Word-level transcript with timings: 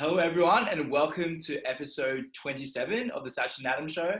Hello, 0.00 0.16
everyone, 0.16 0.66
and 0.66 0.90
welcome 0.90 1.38
to 1.40 1.60
episode 1.66 2.24
27 2.34 3.10
of 3.10 3.22
the 3.22 3.28
Satch 3.28 3.58
and 3.58 3.66
Adam 3.66 3.86
Show. 3.86 4.14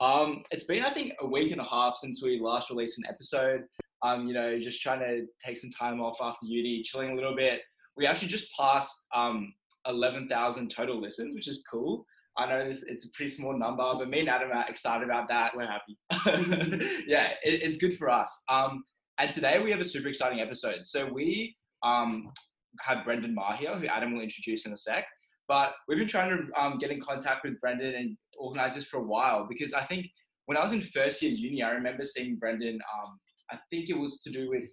Um, 0.00 0.44
it's 0.52 0.62
been, 0.62 0.84
I 0.84 0.90
think, 0.90 1.12
a 1.18 1.26
week 1.26 1.50
and 1.50 1.60
a 1.60 1.64
half 1.64 1.96
since 1.96 2.22
we 2.22 2.38
last 2.38 2.70
released 2.70 2.98
an 2.98 3.04
episode. 3.08 3.62
Um, 4.04 4.28
you 4.28 4.32
know, 4.32 4.60
just 4.60 4.80
trying 4.80 5.00
to 5.00 5.26
take 5.44 5.56
some 5.56 5.70
time 5.70 6.00
off 6.00 6.18
after 6.20 6.46
uni, 6.46 6.84
chilling 6.84 7.10
a 7.10 7.14
little 7.16 7.34
bit. 7.34 7.62
We 7.96 8.06
actually 8.06 8.28
just 8.28 8.56
passed 8.56 9.06
um, 9.12 9.52
11,000 9.88 10.70
total 10.70 11.00
listens, 11.00 11.34
which 11.34 11.48
is 11.48 11.64
cool. 11.68 12.06
I 12.38 12.46
know 12.46 12.64
this, 12.64 12.84
it's 12.84 13.06
a 13.06 13.10
pretty 13.10 13.32
small 13.32 13.58
number, 13.58 13.92
but 13.98 14.08
me 14.08 14.20
and 14.20 14.28
Adam 14.28 14.52
are 14.52 14.68
excited 14.68 15.02
about 15.02 15.28
that. 15.30 15.50
We're 15.56 15.66
happy. 15.66 15.98
yeah, 17.08 17.30
it, 17.42 17.60
it's 17.60 17.78
good 17.78 17.98
for 17.98 18.08
us. 18.08 18.40
Um, 18.48 18.84
and 19.18 19.32
today 19.32 19.58
we 19.58 19.72
have 19.72 19.80
a 19.80 19.84
super 19.84 20.06
exciting 20.06 20.38
episode. 20.38 20.82
So 20.86 21.12
we 21.12 21.56
um, 21.82 22.30
have 22.82 23.04
Brendan 23.04 23.34
Ma 23.34 23.56
here, 23.56 23.76
who 23.76 23.88
Adam 23.88 24.14
will 24.14 24.22
introduce 24.22 24.64
in 24.64 24.72
a 24.72 24.76
sec. 24.76 25.06
But 25.48 25.74
we've 25.88 25.98
been 25.98 26.08
trying 26.08 26.30
to 26.30 26.60
um, 26.60 26.78
get 26.78 26.90
in 26.90 27.00
contact 27.00 27.44
with 27.44 27.60
Brendan 27.60 27.94
and 27.94 28.16
organize 28.38 28.74
this 28.74 28.84
for 28.84 28.98
a 28.98 29.02
while 29.02 29.46
because 29.48 29.74
I 29.74 29.84
think 29.84 30.06
when 30.46 30.56
I 30.56 30.62
was 30.62 30.72
in 30.72 30.82
first 30.82 31.22
year 31.22 31.32
uni, 31.32 31.62
I 31.62 31.70
remember 31.70 32.04
seeing 32.04 32.36
Brendan. 32.36 32.74
Um, 32.74 33.18
I 33.50 33.58
think 33.70 33.90
it 33.90 33.98
was 33.98 34.20
to 34.22 34.30
do 34.30 34.48
with 34.50 34.70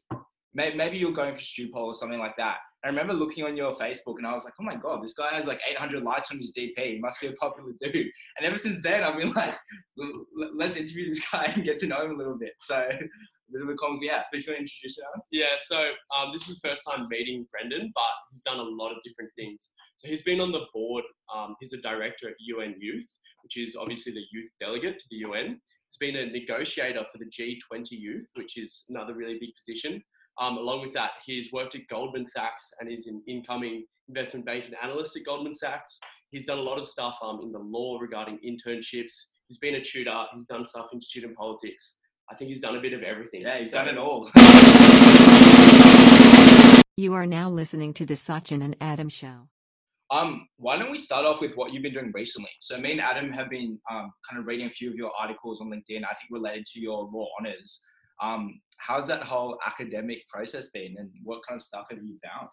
maybe 0.54 0.98
you're 0.98 1.12
going 1.12 1.36
for 1.36 1.42
Stupol 1.42 1.76
or 1.76 1.94
something 1.94 2.20
like 2.20 2.36
that. 2.38 2.58
I 2.84 2.88
remember 2.88 3.14
looking 3.14 3.46
on 3.46 3.56
your 3.56 3.74
Facebook 3.74 4.16
and 4.18 4.26
I 4.26 4.34
was 4.34 4.44
like, 4.44 4.54
oh 4.60 4.64
my 4.64 4.76
God, 4.76 5.04
this 5.04 5.14
guy 5.14 5.34
has 5.36 5.46
like 5.46 5.60
800 5.70 6.04
likes 6.04 6.32
on 6.32 6.38
his 6.38 6.52
DP. 6.58 6.78
He 6.78 7.00
must 7.00 7.22
be 7.22 7.28
a 7.28 7.34
popular 7.34 7.74
dude. 7.80 7.96
And 7.96 8.46
ever 8.46 8.58
since 8.58 8.82
then, 8.82 9.04
I've 9.04 9.20
been 9.20 9.34
like, 9.34 9.56
let's 10.56 10.76
interview 10.76 11.10
this 11.10 11.22
guy 11.32 11.52
and 11.54 11.64
get 11.64 11.78
to 11.78 11.88
know 11.88 12.04
him 12.04 12.12
a 12.12 12.18
little 12.18 12.38
bit. 12.38 12.54
So 12.60 12.90
bit 13.52 13.62
of 13.62 13.70
a 13.70 13.76
comment, 13.76 14.02
yeah. 14.04 14.24
But 14.32 14.46
you 14.46 14.52
want 14.52 14.58
to 14.58 14.62
introduce 14.62 14.98
him, 14.98 15.06
Yeah, 15.32 15.58
so 15.60 15.92
um, 16.16 16.32
this 16.34 16.48
is 16.48 16.60
the 16.60 16.70
first 16.70 16.84
time 16.90 17.08
meeting 17.10 17.48
Brendan, 17.52 17.92
but 17.94 18.14
he's 18.32 18.42
done 18.42 18.60
a 18.60 18.64
lot 18.64 18.92
of 18.92 18.98
different 19.04 19.32
things. 19.36 19.72
So 19.98 20.08
he's 20.08 20.22
been 20.22 20.42
on 20.42 20.52
the 20.52 20.66
board. 20.74 21.04
Um, 21.34 21.56
he's 21.60 21.74
a 21.74 21.82
director 21.82 22.30
at 22.30 22.36
UN 22.40 22.76
Youth, 22.80 23.08
which 23.44 23.58
is 23.58 23.76
obviously 23.76 24.14
the 24.14 24.24
youth 24.32 24.50
delegate 24.60 25.00
to 25.00 25.06
the 25.12 25.18
UN. 25.18 25.60
He's 25.90 25.98
been 26.00 26.16
a 26.16 26.32
negotiator 26.32 27.04
for 27.12 27.18
the 27.18 27.26
G20 27.26 27.92
Youth, 27.92 28.28
which 28.36 28.58
is 28.58 28.86
another 28.90 29.14
really 29.14 29.38
big 29.40 29.52
position. 29.56 30.02
Um, 30.40 30.58
along 30.58 30.82
with 30.82 30.94
that, 30.94 31.12
he's 31.26 31.52
worked 31.52 31.76
at 31.76 31.88
Goldman 31.90 32.26
Sachs 32.26 32.72
and 32.80 32.92
is 32.92 33.08
an 33.08 33.22
incoming 33.28 33.86
investment 34.08 34.46
banking 34.46 34.74
analyst 34.82 35.18
at 35.18 35.26
Goldman 35.26 35.54
Sachs. 35.54 36.00
He's 36.32 36.46
done 36.46 36.60
a 36.60 36.62
lot 36.62 36.80
of 36.80 36.88
stuff 36.88 37.18
um, 37.22 37.42
in 37.44 37.52
the 37.52 37.60
law 37.60 38.00
regarding 38.00 38.40
internships. 38.40 39.14
He's 39.50 39.58
been 39.58 39.76
a 39.76 39.84
tutor. 39.84 40.24
He's 40.34 40.46
done 40.46 40.64
stuff 40.64 40.88
in 40.94 41.02
student 41.02 41.36
politics. 41.36 41.98
I 42.30 42.36
think 42.36 42.50
he's 42.50 42.60
done 42.60 42.76
a 42.76 42.82
bit 42.82 42.94
of 42.94 43.04
everything. 43.04 43.42
Yeah, 43.42 43.58
he's 43.58 43.72
so, 43.72 43.84
done 43.84 43.90
it 43.90 43.98
all. 43.98 44.30
you 46.98 47.14
are 47.14 47.26
now 47.26 47.50
listening 47.50 47.94
to 47.96 48.06
the 48.06 48.14
Sachin 48.14 48.64
and 48.64 48.76
Adam 48.80 49.10
Show. 49.10 49.50
Um, 50.12 50.48
why 50.58 50.78
don't 50.78 50.92
we 50.92 51.00
start 51.00 51.26
off 51.26 51.40
with 51.40 51.56
what 51.56 51.72
you've 51.72 51.84
been 51.84 51.94
doing 51.94 52.12
recently? 52.14 52.50
So 52.60 52.78
me 52.78 52.92
and 52.92 53.02
Adam 53.02 53.32
have 53.32 53.50
been 53.50 53.80
um, 53.90 54.12
kind 54.30 54.40
of 54.40 54.46
reading 54.46 54.68
a 54.68 54.70
few 54.70 54.90
of 54.90 54.96
your 54.96 55.12
articles 55.20 55.62
on 55.62 55.68
LinkedIn. 55.68 56.04
I 56.04 56.14
think 56.14 56.30
related 56.30 56.66
to 56.68 56.82
your 56.82 57.10
law 57.14 57.28
honors. 57.40 57.82
Um, 58.22 58.60
how's 58.78 59.08
that 59.08 59.24
whole 59.24 59.58
academic 59.66 60.28
process 60.28 60.70
been, 60.70 60.96
and 60.98 61.10
what 61.24 61.40
kind 61.48 61.58
of 61.58 61.64
stuff 61.64 61.88
have 61.90 62.00
you 62.04 62.18
found? 62.24 62.50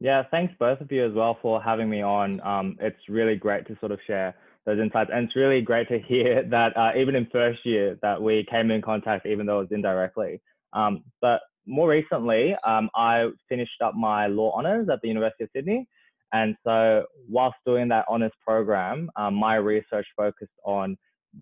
Yeah, 0.00 0.24
thanks 0.30 0.54
both 0.58 0.80
of 0.80 0.90
you 0.90 1.06
as 1.06 1.12
well 1.12 1.38
for 1.40 1.62
having 1.62 1.88
me 1.88 2.02
on. 2.02 2.40
Um, 2.40 2.76
it's 2.80 3.08
really 3.08 3.36
great 3.36 3.68
to 3.68 3.78
sort 3.78 3.92
of 3.92 4.00
share 4.06 4.34
those 4.66 4.78
insights, 4.78 5.10
and 5.12 5.26
it's 5.26 5.36
really 5.36 5.60
great 5.60 5.88
to 5.88 5.98
hear 5.98 6.42
that 6.50 6.76
uh, 6.76 6.92
even 6.96 7.14
in 7.14 7.26
first 7.32 7.60
year 7.64 7.98
that 8.02 8.20
we 8.20 8.46
came 8.50 8.70
in 8.70 8.82
contact, 8.82 9.26
even 9.26 9.46
though 9.46 9.60
it 9.60 9.70
was 9.70 9.72
indirectly. 9.72 10.40
Um, 10.72 11.04
but 11.20 11.40
more 11.66 11.88
recently, 11.88 12.56
um, 12.66 12.90
I 12.94 13.28
finished 13.48 13.80
up 13.84 13.94
my 13.94 14.26
law 14.26 14.52
honors 14.52 14.88
at 14.90 15.00
the 15.02 15.08
University 15.08 15.44
of 15.44 15.50
Sydney. 15.54 15.86
And 16.32 16.56
so, 16.64 17.04
whilst 17.28 17.58
doing 17.66 17.88
that 17.88 18.06
honors 18.08 18.32
program, 18.44 19.10
um, 19.16 19.34
my 19.34 19.56
research 19.56 20.06
focused 20.16 20.52
on 20.64 20.96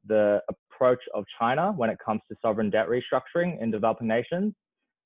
the 0.07 0.41
approach 0.49 1.01
of 1.15 1.25
China 1.39 1.73
when 1.73 1.91
it 1.91 1.99
comes 2.05 2.21
to 2.29 2.37
sovereign 2.43 2.71
debt 2.71 2.87
restructuring 2.89 3.61
in 3.63 3.71
developing 3.71 4.09
nations. 4.09 4.53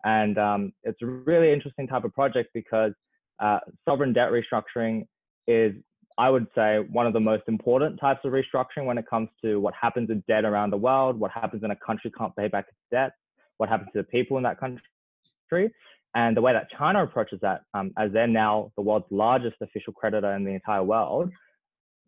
And 0.04 0.38
um, 0.38 0.72
it's 0.84 1.00
a 1.02 1.06
really 1.06 1.52
interesting 1.52 1.86
type 1.86 2.04
of 2.04 2.12
project 2.12 2.50
because 2.54 2.92
uh, 3.40 3.58
sovereign 3.86 4.12
debt 4.12 4.30
restructuring 4.30 5.06
is, 5.46 5.74
I 6.16 6.30
would 6.30 6.46
say, 6.54 6.78
one 6.78 7.06
of 7.06 7.12
the 7.12 7.20
most 7.20 7.42
important 7.48 7.98
types 7.98 8.20
of 8.24 8.32
restructuring 8.32 8.86
when 8.86 8.98
it 8.98 9.06
comes 9.08 9.28
to 9.42 9.58
what 9.58 9.74
happens 9.74 10.08
with 10.08 10.24
debt 10.26 10.44
around 10.44 10.70
the 10.70 10.76
world, 10.76 11.18
what 11.18 11.32
happens 11.32 11.62
when 11.62 11.72
a 11.72 11.76
country 11.76 12.12
can't 12.16 12.34
pay 12.36 12.46
back 12.46 12.66
its 12.68 12.78
debt, 12.90 13.12
what 13.56 13.68
happens 13.68 13.90
to 13.92 13.98
the 13.98 14.04
people 14.04 14.36
in 14.36 14.44
that 14.44 14.60
country. 14.60 15.72
And 16.14 16.36
the 16.36 16.40
way 16.40 16.52
that 16.52 16.68
China 16.78 17.02
approaches 17.02 17.40
that, 17.42 17.62
um, 17.74 17.92
as 17.98 18.12
they're 18.12 18.28
now 18.28 18.70
the 18.76 18.82
world's 18.82 19.06
largest 19.10 19.56
official 19.60 19.92
creditor 19.92 20.32
in 20.34 20.44
the 20.44 20.52
entire 20.52 20.84
world, 20.84 21.30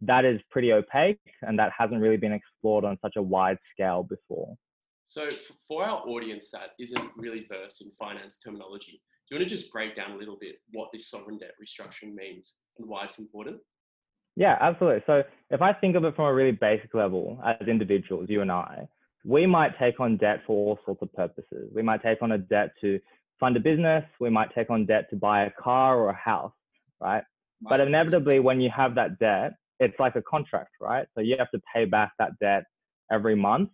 that 0.03 0.25
is 0.25 0.41
pretty 0.51 0.73
opaque 0.73 1.19
and 1.43 1.59
that 1.59 1.73
hasn't 1.77 2.01
really 2.01 2.17
been 2.17 2.33
explored 2.33 2.85
on 2.85 2.99
such 3.03 3.15
a 3.17 3.23
wide 3.23 3.59
scale 3.73 4.05
before. 4.05 4.55
So, 5.09 5.31
for 5.67 5.85
our 5.85 6.07
audience 6.07 6.51
that 6.53 6.71
isn't 6.79 7.11
really 7.17 7.47
versed 7.49 7.83
in 7.83 7.91
finance 7.99 8.39
terminology, 8.39 9.01
do 9.29 9.35
you 9.35 9.41
want 9.41 9.49
to 9.49 9.55
just 9.55 9.73
break 9.73 9.97
down 9.97 10.13
a 10.13 10.17
little 10.17 10.37
bit 10.41 10.57
what 10.73 10.91
this 10.93 11.09
sovereign 11.09 11.39
debt 11.39 11.53
restructuring 11.63 12.15
means 12.15 12.57
and 12.79 12.89
why 12.89 13.05
it's 13.05 13.19
important? 13.19 13.59
Yeah, 14.37 14.57
absolutely. 14.61 15.03
So, 15.07 15.23
if 15.51 15.63
I 15.63 15.73
think 15.73 15.97
of 15.97 16.05
it 16.05 16.15
from 16.15 16.27
a 16.27 16.35
really 16.35 16.53
basic 16.53 16.95
level, 16.95 17.41
as 17.45 17.67
individuals, 17.67 18.27
you 18.29 18.43
and 18.43 18.53
I, 18.53 18.87
we 19.25 19.47
might 19.47 19.79
take 19.79 19.99
on 19.99 20.17
debt 20.19 20.41
for 20.47 20.53
all 20.53 20.79
sorts 20.85 21.03
of 21.03 21.13
purposes. 21.15 21.71
We 21.75 21.83
might 21.83 22.03
take 22.03 22.23
on 22.23 22.33
a 22.33 22.39
debt 22.39 22.71
to 22.83 23.01
fund 23.41 23.57
a 23.57 23.61
business, 23.61 24.05
we 24.21 24.31
might 24.31 24.55
take 24.55 24.71
on 24.71 24.87
debt 24.87 25.11
to 25.11 25.17
buy 25.17 25.45
a 25.45 25.51
car 25.51 25.99
or 25.99 26.11
a 26.11 26.15
house, 26.15 26.53
right? 27.01 27.25
But 27.63 27.81
inevitably, 27.81 28.41
when 28.41 28.61
you 28.61 28.71
have 28.75 28.95
that 28.97 29.19
debt, 29.19 29.55
it's 29.81 29.99
like 29.99 30.17
a 30.17 30.23
contract, 30.23 30.71
right? 30.81 31.07
So 31.15 31.21
you 31.21 31.37
have 31.39 31.51
to 31.51 31.61
pay 31.75 31.85
back 31.85 32.13
that 32.19 32.39
debt 32.41 32.65
every 33.11 33.35
month. 33.35 33.71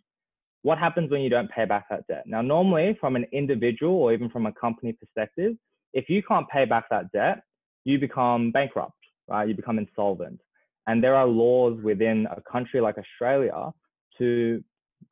What 0.62 0.78
happens 0.78 1.10
when 1.10 1.20
you 1.22 1.28
don't 1.28 1.50
pay 1.50 1.64
back 1.64 1.86
that 1.90 2.06
debt? 2.06 2.24
Now, 2.26 2.40
normally, 2.42 2.96
from 3.00 3.16
an 3.16 3.26
individual 3.32 3.94
or 3.94 4.12
even 4.12 4.30
from 4.30 4.46
a 4.46 4.52
company 4.52 4.92
perspective, 4.92 5.54
if 5.92 6.08
you 6.08 6.22
can't 6.22 6.48
pay 6.48 6.64
back 6.64 6.84
that 6.90 7.10
debt, 7.12 7.42
you 7.84 7.98
become 7.98 8.52
bankrupt, 8.52 8.96
right? 9.28 9.48
You 9.48 9.54
become 9.54 9.78
insolvent. 9.78 10.40
And 10.86 11.02
there 11.02 11.14
are 11.14 11.26
laws 11.26 11.80
within 11.82 12.26
a 12.30 12.40
country 12.50 12.80
like 12.80 12.96
Australia 12.98 13.70
to 14.18 14.62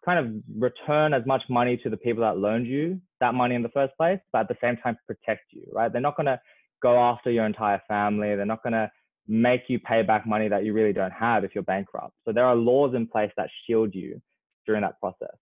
kind 0.05 0.19
of 0.19 0.43
return 0.59 1.15
as 1.15 1.25
much 1.27 1.43
money 1.49 1.77
to 1.79 1.91
the 1.91 1.97
people 1.97 2.23
that 2.23 2.39
loaned 2.39 2.67
you 2.67 3.01
that 3.21 3.35
money 3.35 3.55
in 3.55 3.63
the 3.63 3.69
first 3.69 3.95
place, 3.97 4.19
but 4.33 4.41
at 4.41 4.49
the 4.49 4.57
same 4.61 4.77
time 4.79 4.97
protect 5.07 5.43
you, 5.53 5.63
right? 5.73 5.93
They're 5.93 6.01
not 6.01 6.17
going 6.17 6.27
to 6.27 6.41
go 6.83 6.99
after 6.99 7.31
your 7.31 7.47
entire 7.47 7.81
family. 7.87 8.35
They're 8.35 8.47
not 8.47 8.63
going 8.63 8.73
to 8.73 8.91
make 9.29 9.65
you 9.69 9.79
pay 9.79 10.03
back 10.03 10.27
money 10.27 10.49
that 10.49 10.65
you 10.65 10.73
really 10.73 10.93
don't 10.93 11.13
have 11.13 11.45
if 11.45 11.55
you're 11.55 11.63
bankrupt. 11.65 12.15
So 12.25 12.33
there 12.33 12.47
are 12.47 12.57
laws 12.57 12.95
in 12.95 13.07
place 13.07 13.31
that 13.37 13.49
shield 13.67 13.95
you 13.95 14.21
during 14.67 14.83
that 14.83 14.99
process. 14.99 15.37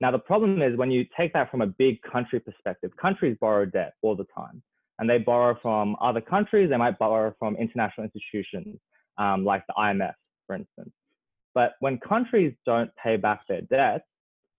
Now, 0.00 0.10
the 0.10 0.18
problem 0.18 0.62
is 0.62 0.76
when 0.76 0.90
you 0.90 1.06
take 1.16 1.32
that 1.32 1.50
from 1.50 1.62
a 1.62 1.66
big 1.66 2.00
country 2.02 2.40
perspective, 2.40 2.90
countries 3.00 3.36
borrow 3.40 3.64
debt 3.64 3.94
all 4.02 4.14
the 4.14 4.26
time. 4.36 4.62
And 4.98 5.08
they 5.08 5.18
borrow 5.18 5.58
from 5.62 5.96
other 6.00 6.20
countries, 6.20 6.70
they 6.70 6.76
might 6.76 6.98
borrow 6.98 7.34
from 7.38 7.56
international 7.56 8.04
institutions 8.04 8.78
um, 9.18 9.44
like 9.44 9.64
the 9.66 9.74
IMF, 9.78 10.14
for 10.46 10.56
instance. 10.56 10.92
But 11.54 11.72
when 11.80 11.98
countries 11.98 12.54
don't 12.64 12.90
pay 13.02 13.16
back 13.16 13.46
their 13.48 13.62
debts, 13.62 14.04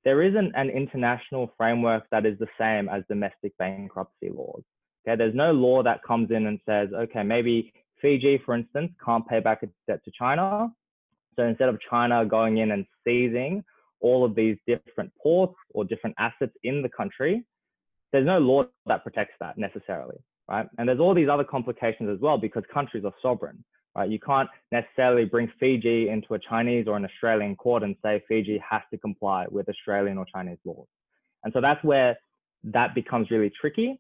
there 0.04 0.22
isn't 0.22 0.54
an 0.56 0.70
international 0.70 1.52
framework 1.58 2.04
that 2.12 2.26
is 2.26 2.38
the 2.40 2.48
same 2.60 2.90
as 2.90 3.04
domestic 3.08 3.58
bankruptcy 3.58 4.30
laws. 4.30 4.62
Okay, 5.08 5.18
there's 5.18 5.36
no 5.36 5.52
law 5.52 5.84
that 5.84 6.04
comes 6.04 6.32
in 6.32 6.48
and 6.48 6.60
says, 6.66 6.90
okay, 6.94 7.24
maybe 7.24 7.74
Fiji, 8.02 8.42
for 8.46 8.56
instance, 8.56 8.92
can't 9.04 9.28
pay 9.28 9.40
back 9.40 9.64
its 9.64 9.74
debt 9.88 10.04
to 10.06 10.12
China. 10.18 10.70
So 11.36 11.44
instead 11.44 11.70
of 11.70 11.80
China 11.90 12.26
going 12.26 12.58
in 12.58 12.72
and 12.72 12.86
seizing 13.04 13.64
all 14.02 14.24
of 14.26 14.36
these 14.36 14.58
different 14.68 15.12
ports 15.22 15.56
or 15.74 15.86
different 15.86 16.16
assets 16.20 16.54
in 16.64 16.82
the 16.82 16.90
country, 16.90 17.44
there's 18.12 18.26
no 18.26 18.38
law 18.38 18.66
that 18.86 19.04
protects 19.04 19.34
that 19.40 19.58
necessarily, 19.58 20.18
right? 20.48 20.68
And 20.78 20.88
there's 20.88 21.00
all 21.00 21.16
these 21.16 21.30
other 21.30 21.44
complications 21.44 22.10
as 22.10 22.20
well 22.20 22.38
because 22.38 22.64
countries 22.72 23.04
are 23.06 23.14
sovereign, 23.22 23.64
right? 23.96 24.10
You 24.10 24.20
can't 24.20 24.50
necessarily 24.72 25.26
bring 25.26 25.52
Fiji 25.60 26.10
into 26.10 26.34
a 26.34 26.40
Chinese 26.40 26.88
or 26.88 26.98
an 26.98 27.06
Australian 27.06 27.56
court 27.56 27.84
and 27.84 27.96
say 28.04 28.24
Fiji 28.28 28.62
has 28.70 28.82
to 28.92 28.98
comply 28.98 29.46
with 29.50 29.70
Australian 29.70 30.18
or 30.18 30.26
Chinese 30.34 30.58
laws. 30.66 30.88
And 31.44 31.54
so 31.54 31.62
that's 31.62 31.84
where 31.84 32.18
that 32.64 32.96
becomes 32.96 33.30
really 33.30 33.52
tricky. 33.60 34.00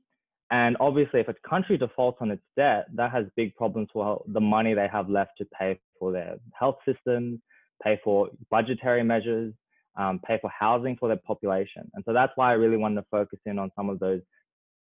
And 0.52 0.78
obviously, 0.80 1.20
if 1.20 1.28
a 1.28 1.36
country 1.48 1.78
defaults 1.78 2.20
on 2.22 2.32
its 2.32 2.44
debt, 2.56 2.86
that 2.96 3.12
has 3.12 3.26
big 3.36 3.56
problems 3.56 3.90
for 3.92 4.22
the 4.28 4.40
money 4.42 4.74
they 4.74 4.88
have 4.92 5.10
left 5.10 5.32
to 5.40 5.46
pay 5.46 5.80
for 6.00 6.12
their 6.12 6.36
health 6.54 6.78
systems, 6.86 7.40
pay 7.84 8.00
for 8.04 8.30
budgetary 8.52 9.04
measures, 9.04 9.54
um, 9.98 10.20
pay 10.26 10.38
for 10.42 10.50
housing 10.50 10.96
for 10.98 11.08
their 11.08 11.18
population. 11.18 11.90
And 11.94 12.04
so 12.06 12.14
that's 12.14 12.32
why 12.36 12.52
I 12.52 12.54
really 12.54 12.78
wanted 12.78 13.02
to 13.02 13.08
focus 13.10 13.40
in 13.46 13.58
on 13.60 13.72
some 13.76 13.90
of 13.90 14.00
those 14.00 14.22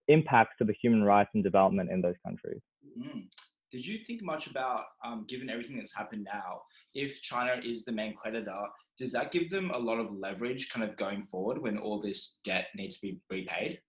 impacts 0.08 0.54
to 0.58 0.64
the 0.64 0.74
human 0.80 1.02
rights 1.02 1.30
and 1.34 1.42
development 1.42 1.90
in 1.90 2.02
those 2.02 2.16
countries. 2.24 2.60
Mm. 2.98 3.24
Did 3.70 3.84
you 3.86 3.98
think 4.06 4.22
much 4.22 4.46
about, 4.46 4.84
um, 5.04 5.24
given 5.28 5.50
everything 5.50 5.76
that's 5.76 5.94
happened 5.94 6.26
now, 6.32 6.62
if 6.94 7.20
China 7.22 7.60
is 7.64 7.84
the 7.84 7.92
main 7.92 8.14
creditor, 8.14 8.60
does 8.98 9.12
that 9.12 9.32
give 9.32 9.50
them 9.50 9.70
a 9.72 9.78
lot 9.78 9.98
of 9.98 10.12
leverage 10.12 10.68
kind 10.70 10.88
of 10.88 10.96
going 10.96 11.26
forward 11.30 11.60
when 11.60 11.78
all 11.78 12.00
this 12.00 12.38
debt 12.44 12.66
needs 12.76 13.00
to 13.00 13.02
be 13.08 13.20
repaid? 13.30 13.80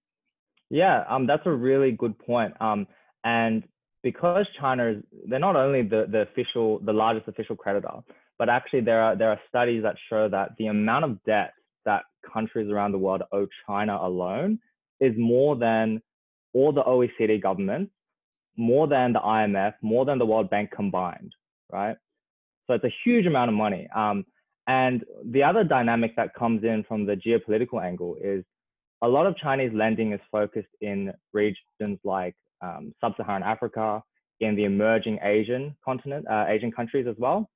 Yeah, 0.70 1.04
um, 1.08 1.28
that's 1.28 1.46
a 1.46 1.52
really 1.52 1.92
good 1.92 2.18
point. 2.18 2.60
Um, 2.60 2.88
and 3.24 3.64
because 4.02 4.46
China 4.60 4.88
is 4.88 5.04
they're 5.28 5.40
not 5.40 5.56
only 5.56 5.82
the, 5.82 6.06
the 6.10 6.22
official 6.22 6.80
the 6.80 6.94
largest 6.94 7.28
official 7.28 7.56
creditor, 7.56 8.00
but 8.38 8.50
actually 8.50 8.82
there 8.82 9.02
are 9.02 9.16
there 9.16 9.30
are 9.30 9.40
studies 9.48 9.84
that 9.84 9.96
show 10.10 10.28
that 10.30 10.52
the 10.58 10.68
amount 10.68 11.06
of 11.06 11.24
debt 11.26 11.54
that 11.86 12.04
countries 12.32 12.70
around 12.70 12.92
the 12.92 12.98
world 12.98 13.22
owe 13.32 13.48
China 13.68 13.98
alone 14.02 14.60
is 15.00 15.14
more 15.18 15.56
than 15.56 16.02
all 16.54 16.72
the 16.72 16.84
OECD 16.84 17.42
governments, 17.42 17.92
more 18.58 18.88
than 18.88 19.14
the 19.14 19.20
IMF, 19.20 19.74
more 19.82 20.06
than 20.06 20.18
the 20.18 20.26
World 20.26 20.50
Bank 20.50 20.72
combined, 20.72 21.34
right? 21.72 21.98
So 22.68 22.74
it's 22.74 22.86
a 22.86 22.94
huge 23.04 23.26
amount 23.26 23.50
of 23.50 23.56
money. 23.56 23.88
Um, 23.96 24.26
and 24.68 25.04
the 25.26 25.44
other 25.44 25.64
dynamic 25.64 26.16
that 26.16 26.34
comes 26.34 26.64
in 26.64 26.84
from 26.88 27.06
the 27.06 27.16
geopolitical 27.16 27.84
angle 27.84 28.16
is 28.22 28.44
a 29.02 29.08
lot 29.08 29.28
of 29.28 29.38
Chinese 29.38 29.72
lending 29.74 30.14
is 30.14 30.20
focused 30.32 30.70
in 30.82 31.14
regions 31.34 32.00
like 32.04 32.36
um, 32.62 32.94
sub-Saharan 33.02 33.44
Africa, 33.44 34.02
in 34.40 34.56
the 34.56 34.66
emerging 34.66 35.20
Asian 35.24 35.76
continent, 35.84 36.26
uh, 36.30 36.46
Asian 36.48 36.72
countries 36.72 37.08
as 37.08 37.16
well. 37.18 37.50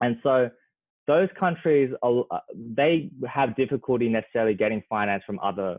And 0.00 0.18
so 0.22 0.50
those 1.06 1.28
countries, 1.38 1.92
uh, 2.02 2.22
they 2.54 3.10
have 3.26 3.56
difficulty 3.56 4.08
necessarily 4.08 4.54
getting 4.54 4.82
finance 4.88 5.22
from 5.26 5.38
other 5.40 5.78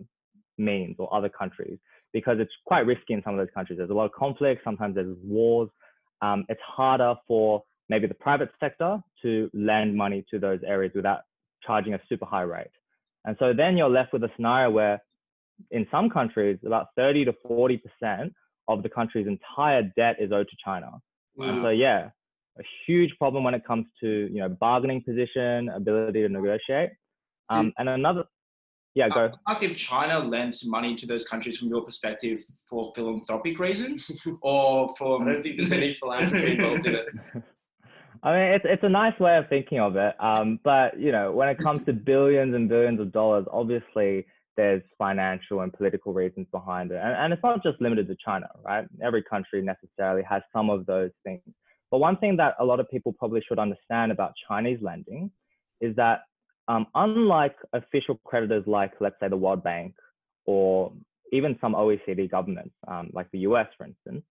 means 0.57 0.95
or 0.99 1.13
other 1.13 1.29
countries 1.29 1.77
because 2.13 2.37
it's 2.39 2.51
quite 2.65 2.85
risky 2.85 3.13
in 3.13 3.21
some 3.23 3.33
of 3.33 3.39
those 3.39 3.53
countries. 3.53 3.77
There's 3.77 3.89
a 3.89 3.93
lot 3.93 4.05
of 4.05 4.11
conflict, 4.13 4.61
sometimes 4.63 4.95
there's 4.95 5.15
wars. 5.23 5.69
Um, 6.21 6.45
it's 6.47 6.61
harder 6.65 7.15
for 7.27 7.63
maybe 7.89 8.07
the 8.07 8.13
private 8.13 8.49
sector 8.59 8.99
to 9.23 9.49
lend 9.53 9.95
money 9.95 10.23
to 10.31 10.39
those 10.39 10.59
areas 10.65 10.93
without 10.95 11.21
charging 11.65 11.93
a 11.93 12.01
super 12.07 12.25
high 12.25 12.43
rate. 12.43 12.71
And 13.25 13.35
so 13.39 13.53
then 13.55 13.77
you're 13.77 13.89
left 13.89 14.13
with 14.13 14.23
a 14.23 14.29
scenario 14.35 14.69
where 14.69 15.01
in 15.71 15.87
some 15.91 16.09
countries, 16.09 16.59
about 16.65 16.87
30 16.95 17.25
to 17.25 17.33
40% 17.49 18.31
of 18.67 18.83
the 18.83 18.89
country's 18.89 19.27
entire 19.27 19.83
debt 19.95 20.17
is 20.19 20.31
owed 20.31 20.47
to 20.49 20.55
China. 20.63 20.91
Wow. 21.35 21.49
And 21.49 21.63
so 21.63 21.69
yeah, 21.69 22.09
a 22.59 22.63
huge 22.85 23.11
problem 23.17 23.43
when 23.43 23.53
it 23.53 23.65
comes 23.65 23.85
to 24.01 24.29
you 24.31 24.39
know 24.39 24.49
bargaining 24.49 25.01
position, 25.01 25.69
ability 25.69 26.21
to 26.21 26.29
negotiate. 26.29 26.91
Um, 27.49 27.73
and 27.77 27.89
another, 27.89 28.23
yeah, 28.95 29.09
go. 29.09 29.31
Ask 29.47 29.63
if 29.63 29.75
China 29.75 30.19
lends 30.19 30.65
money 30.65 30.95
to 30.95 31.07
those 31.07 31.25
countries 31.25 31.57
from 31.57 31.69
your 31.69 31.81
perspective 31.81 32.43
for 32.69 32.91
philanthropic 32.95 33.59
reasons, 33.59 34.11
or 34.41 34.93
for 34.95 35.21
I 35.21 35.33
don't 35.33 35.41
think 35.41 35.57
there's 35.57 35.71
any 35.71 35.93
philanthropy 35.93 36.53
involved 36.53 36.85
in 36.85 36.95
it. 36.95 37.07
I 38.23 38.31
mean, 38.31 38.53
it's 38.53 38.65
it's 38.67 38.83
a 38.83 38.89
nice 38.89 39.19
way 39.19 39.37
of 39.37 39.49
thinking 39.49 39.79
of 39.79 39.95
it. 39.95 40.15
Um, 40.19 40.59
but 40.63 40.99
you 40.99 41.11
know, 41.11 41.31
when 41.31 41.49
it 41.49 41.57
comes 41.57 41.83
to 41.85 41.93
billions 42.11 42.53
and 42.55 42.69
billions 42.69 42.99
of 42.99 43.11
dollars, 43.11 43.45
obviously 43.51 44.25
there's 44.55 44.83
financial 44.99 45.61
and 45.61 45.73
political 45.73 46.13
reasons 46.13 46.47
behind 46.51 46.91
it, 46.91 46.99
and, 47.03 47.13
and 47.13 47.33
it's 47.33 47.43
not 47.43 47.63
just 47.63 47.81
limited 47.81 48.07
to 48.07 48.15
China, 48.23 48.47
right? 48.63 48.85
Every 49.01 49.23
country 49.23 49.61
necessarily 49.63 50.21
has 50.29 50.43
some 50.53 50.69
of 50.69 50.85
those 50.85 51.11
things. 51.23 51.41
But 51.89 51.97
one 51.97 52.17
thing 52.17 52.37
that 52.37 52.55
a 52.59 52.65
lot 52.65 52.79
of 52.79 52.89
people 52.89 53.13
probably 53.13 53.41
should 53.47 53.59
understand 53.59 54.11
about 54.11 54.33
Chinese 54.47 54.79
lending 54.81 55.31
is 55.81 55.95
that 55.95 56.21
um, 56.67 56.87
unlike 56.95 57.55
official 57.73 58.19
creditors 58.23 58.63
like, 58.67 58.93
let's 58.99 59.15
say, 59.19 59.27
the 59.27 59.37
World 59.37 59.63
Bank 59.63 59.95
or 60.45 60.93
even 61.31 61.57
some 61.59 61.73
OECD 61.73 62.29
governments, 62.29 62.73
um, 62.87 63.09
like 63.13 63.29
the 63.31 63.39
US, 63.39 63.67
for 63.77 63.85
instance, 63.85 64.23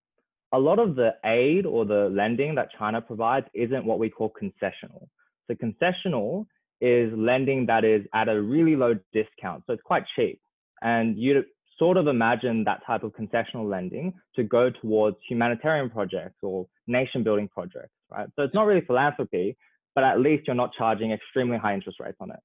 a 0.53 0.59
lot 0.59 0.79
of 0.79 0.97
the 0.97 1.15
aid 1.25 1.67
or 1.67 1.85
the 1.85 2.11
lending 2.13 2.55
that 2.57 2.69
China 2.79 3.01
provides 3.01 3.47
isn't 3.55 3.85
what 3.85 3.99
we 3.99 4.11
call 4.11 4.31
concessional. 4.31 5.09
So 5.47 5.55
concessional 5.55 6.47
is 6.81 7.13
lending 7.17 7.67
that 7.67 7.85
is 7.85 8.03
at 8.15 8.29
a 8.29 8.41
really 8.41 8.77
low 8.77 8.95
discount. 9.13 9.65
So 9.67 9.73
it's 9.73 9.83
quite 9.83 10.05
cheap. 10.17 10.41
And 10.83 11.17
you 11.17 11.45
sort 11.79 11.97
of 11.97 12.07
imagine 12.07 12.65
that 12.65 12.81
type 12.87 13.03
of 13.03 13.13
concessional 13.13 13.69
lending 13.69 14.13
to 14.37 14.43
go 14.43 14.71
towards 14.71 15.17
humanitarian 15.29 15.91
projects 15.91 16.37
or 16.43 16.67
nation 16.87 17.23
building 17.23 17.49
projects, 17.49 17.93
right? 18.11 18.29
So 18.37 18.43
it's 18.43 18.55
not 18.55 18.67
really 18.67 18.83
philanthropy, 18.83 19.57
but 19.95 20.05
at 20.05 20.21
least 20.21 20.47
you're 20.47 20.57
not 20.57 20.73
charging 20.77 21.13
extremely 21.13 21.59
high 21.59 21.75
interest 21.75 22.01
rates 22.01 22.17
on 22.21 22.31
it. 22.31 22.41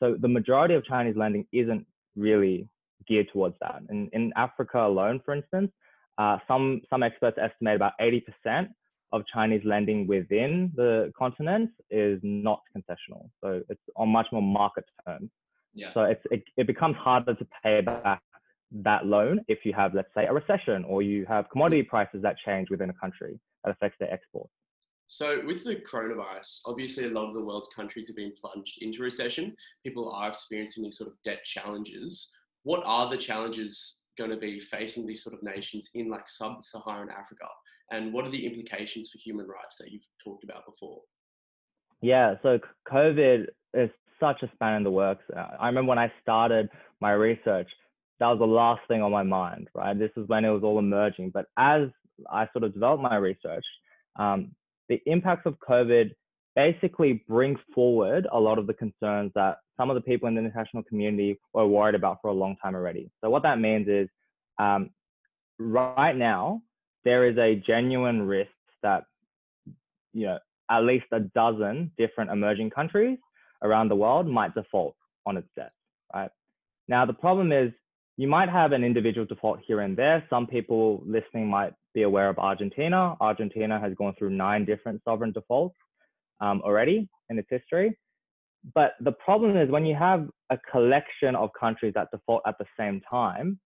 So 0.00 0.16
the 0.18 0.28
majority 0.28 0.74
of 0.74 0.84
Chinese 0.84 1.16
lending 1.16 1.46
isn't 1.52 1.86
really 2.16 2.68
geared 3.06 3.28
towards 3.32 3.54
that. 3.60 3.82
And 3.88 4.08
in 4.12 4.32
Africa 4.36 4.86
alone, 4.86 5.20
for 5.24 5.34
instance, 5.34 5.70
uh, 6.18 6.38
some, 6.48 6.82
some 6.90 7.02
experts 7.02 7.38
estimate 7.40 7.76
about 7.76 7.92
80% 8.00 8.68
of 9.12 9.22
Chinese 9.32 9.62
lending 9.64 10.06
within 10.06 10.70
the 10.76 11.12
continent 11.18 11.70
is 11.90 12.20
not 12.22 12.62
concessional. 12.76 13.28
So 13.42 13.62
it's 13.68 13.80
on 13.96 14.08
much 14.08 14.26
more 14.32 14.42
market 14.42 14.84
terms. 15.06 15.30
Yeah. 15.74 15.92
So 15.94 16.02
it's, 16.02 16.22
it, 16.30 16.44
it 16.56 16.66
becomes 16.66 16.96
harder 16.96 17.34
to 17.34 17.46
pay 17.62 17.80
back 17.80 18.22
that 18.72 19.06
loan 19.06 19.40
if 19.48 19.60
you 19.64 19.72
have, 19.72 19.94
let's 19.94 20.08
say, 20.14 20.26
a 20.26 20.32
recession 20.32 20.84
or 20.84 21.02
you 21.02 21.26
have 21.26 21.50
commodity 21.50 21.82
prices 21.82 22.22
that 22.22 22.36
change 22.44 22.70
within 22.70 22.90
a 22.90 22.94
country 22.94 23.38
that 23.64 23.70
affects 23.72 23.96
their 23.98 24.12
exports. 24.12 24.52
So, 25.12 25.42
with 25.44 25.64
the 25.64 25.74
coronavirus, 25.74 26.60
obviously 26.66 27.06
a 27.06 27.10
lot 27.10 27.26
of 27.26 27.34
the 27.34 27.44
world's 27.44 27.68
countries 27.74 28.06
have 28.06 28.14
been 28.14 28.32
plunged 28.40 28.80
into 28.80 29.02
recession. 29.02 29.56
People 29.82 30.08
are 30.12 30.28
experiencing 30.28 30.84
these 30.84 30.98
sort 30.98 31.10
of 31.10 31.16
debt 31.24 31.42
challenges. 31.44 32.30
What 32.62 32.84
are 32.84 33.10
the 33.10 33.16
challenges 33.16 34.02
going 34.16 34.30
to 34.30 34.36
be 34.36 34.60
facing 34.60 35.08
these 35.08 35.24
sort 35.24 35.34
of 35.34 35.42
nations 35.42 35.90
in 35.94 36.10
like 36.10 36.28
sub-Saharan 36.28 37.08
Africa, 37.10 37.46
and 37.90 38.12
what 38.12 38.24
are 38.24 38.30
the 38.30 38.46
implications 38.46 39.10
for 39.10 39.18
human 39.18 39.48
rights 39.48 39.78
that 39.80 39.90
you've 39.90 40.06
talked 40.22 40.44
about 40.44 40.64
before? 40.64 41.00
Yeah, 42.00 42.36
so 42.44 42.60
COVID 42.88 43.46
is 43.74 43.90
such 44.20 44.44
a 44.44 44.50
span 44.54 44.76
in 44.76 44.84
the 44.84 44.92
works. 44.92 45.24
Uh, 45.36 45.44
I 45.58 45.66
remember 45.66 45.88
when 45.88 45.98
I 45.98 46.12
started 46.22 46.68
my 47.00 47.10
research, 47.10 47.68
that 48.20 48.28
was 48.28 48.38
the 48.38 48.46
last 48.46 48.82
thing 48.86 49.02
on 49.02 49.10
my 49.10 49.24
mind, 49.24 49.70
right? 49.74 49.98
This 49.98 50.12
is 50.16 50.28
when 50.28 50.44
it 50.44 50.50
was 50.50 50.62
all 50.62 50.78
emerging. 50.78 51.32
But 51.34 51.46
as 51.56 51.88
I 52.30 52.46
sort 52.52 52.62
of 52.62 52.74
developed 52.74 53.02
my 53.02 53.16
research, 53.16 53.64
um, 54.14 54.52
the 54.90 55.00
impacts 55.06 55.46
of 55.46 55.56
COVID 55.66 56.10
basically 56.56 57.24
bring 57.26 57.56
forward 57.74 58.26
a 58.32 58.38
lot 58.38 58.58
of 58.58 58.66
the 58.66 58.74
concerns 58.74 59.30
that 59.34 59.58
some 59.78 59.88
of 59.88 59.94
the 59.94 60.00
people 60.02 60.28
in 60.28 60.34
the 60.34 60.40
international 60.40 60.82
community 60.82 61.38
were 61.54 61.66
worried 61.66 61.94
about 61.94 62.18
for 62.20 62.28
a 62.28 62.34
long 62.34 62.56
time 62.62 62.74
already. 62.74 63.08
So 63.22 63.30
what 63.30 63.44
that 63.44 63.58
means 63.58 63.88
is 63.88 64.08
um, 64.58 64.90
right 65.58 66.14
now, 66.14 66.60
there 67.04 67.30
is 67.30 67.38
a 67.38 67.54
genuine 67.66 68.20
risk 68.22 68.50
that, 68.82 69.04
you 70.12 70.26
know, 70.26 70.38
at 70.70 70.80
least 70.80 71.06
a 71.12 71.20
dozen 71.20 71.92
different 71.96 72.30
emerging 72.30 72.70
countries 72.70 73.16
around 73.62 73.88
the 73.88 73.96
world 73.96 74.26
might 74.26 74.54
default 74.54 74.96
on 75.24 75.36
its 75.36 75.48
debt, 75.56 75.72
right? 76.14 76.30
Now, 76.88 77.06
the 77.06 77.14
problem 77.14 77.52
is 77.52 77.72
you 78.16 78.26
might 78.28 78.48
have 78.48 78.72
an 78.72 78.84
individual 78.84 79.26
default 79.26 79.60
here 79.66 79.80
and 79.80 79.96
there. 79.96 80.24
Some 80.28 80.46
people 80.46 81.02
listening 81.06 81.48
might 81.48 81.72
be 81.94 82.02
aware 82.02 82.28
of 82.28 82.38
Argentina. 82.38 83.16
Argentina 83.20 83.80
has 83.80 83.94
gone 83.94 84.14
through 84.18 84.30
nine 84.30 84.64
different 84.64 85.00
sovereign 85.04 85.32
defaults 85.32 85.76
um, 86.40 86.60
already 86.62 87.08
in 87.28 87.38
its 87.38 87.48
history. 87.50 87.96
But 88.74 88.92
the 89.00 89.12
problem 89.12 89.56
is 89.56 89.70
when 89.70 89.86
you 89.86 89.94
have 89.94 90.28
a 90.50 90.58
collection 90.70 91.34
of 91.34 91.50
countries 91.58 91.94
that 91.94 92.08
default 92.10 92.42
at 92.46 92.56
the 92.58 92.66
same 92.78 93.00
time, 93.08 93.58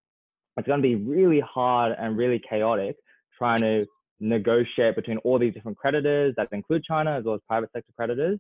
it's 0.57 0.69
going 0.69 0.81
to 0.81 0.89
be 0.89 0.95
really 0.95 1.41
hard 1.41 1.97
and 1.99 2.17
really 2.17 2.41
chaotic 2.49 2.97
trying 3.37 3.61
to 3.61 3.87
negotiate 4.21 4.95
between 4.95 5.19
all 5.19 5.39
these 5.39 5.53
different 5.53 5.77
creditors 5.77 6.35
that 6.37 6.49
include 6.53 6.85
China 6.85 7.17
as 7.19 7.25
well 7.25 7.35
as 7.35 7.41
private 7.49 7.71
sector 7.73 7.93
creditors 7.97 8.39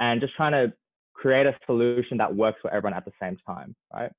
and 0.00 0.20
just 0.20 0.34
trying 0.34 0.52
to 0.52 0.72
create 1.14 1.46
a 1.46 1.56
solution 1.64 2.18
that 2.18 2.34
works 2.34 2.58
for 2.60 2.72
everyone 2.72 2.96
at 2.96 3.04
the 3.04 3.12
same 3.22 3.36
time, 3.46 3.74
right? 3.92 4.10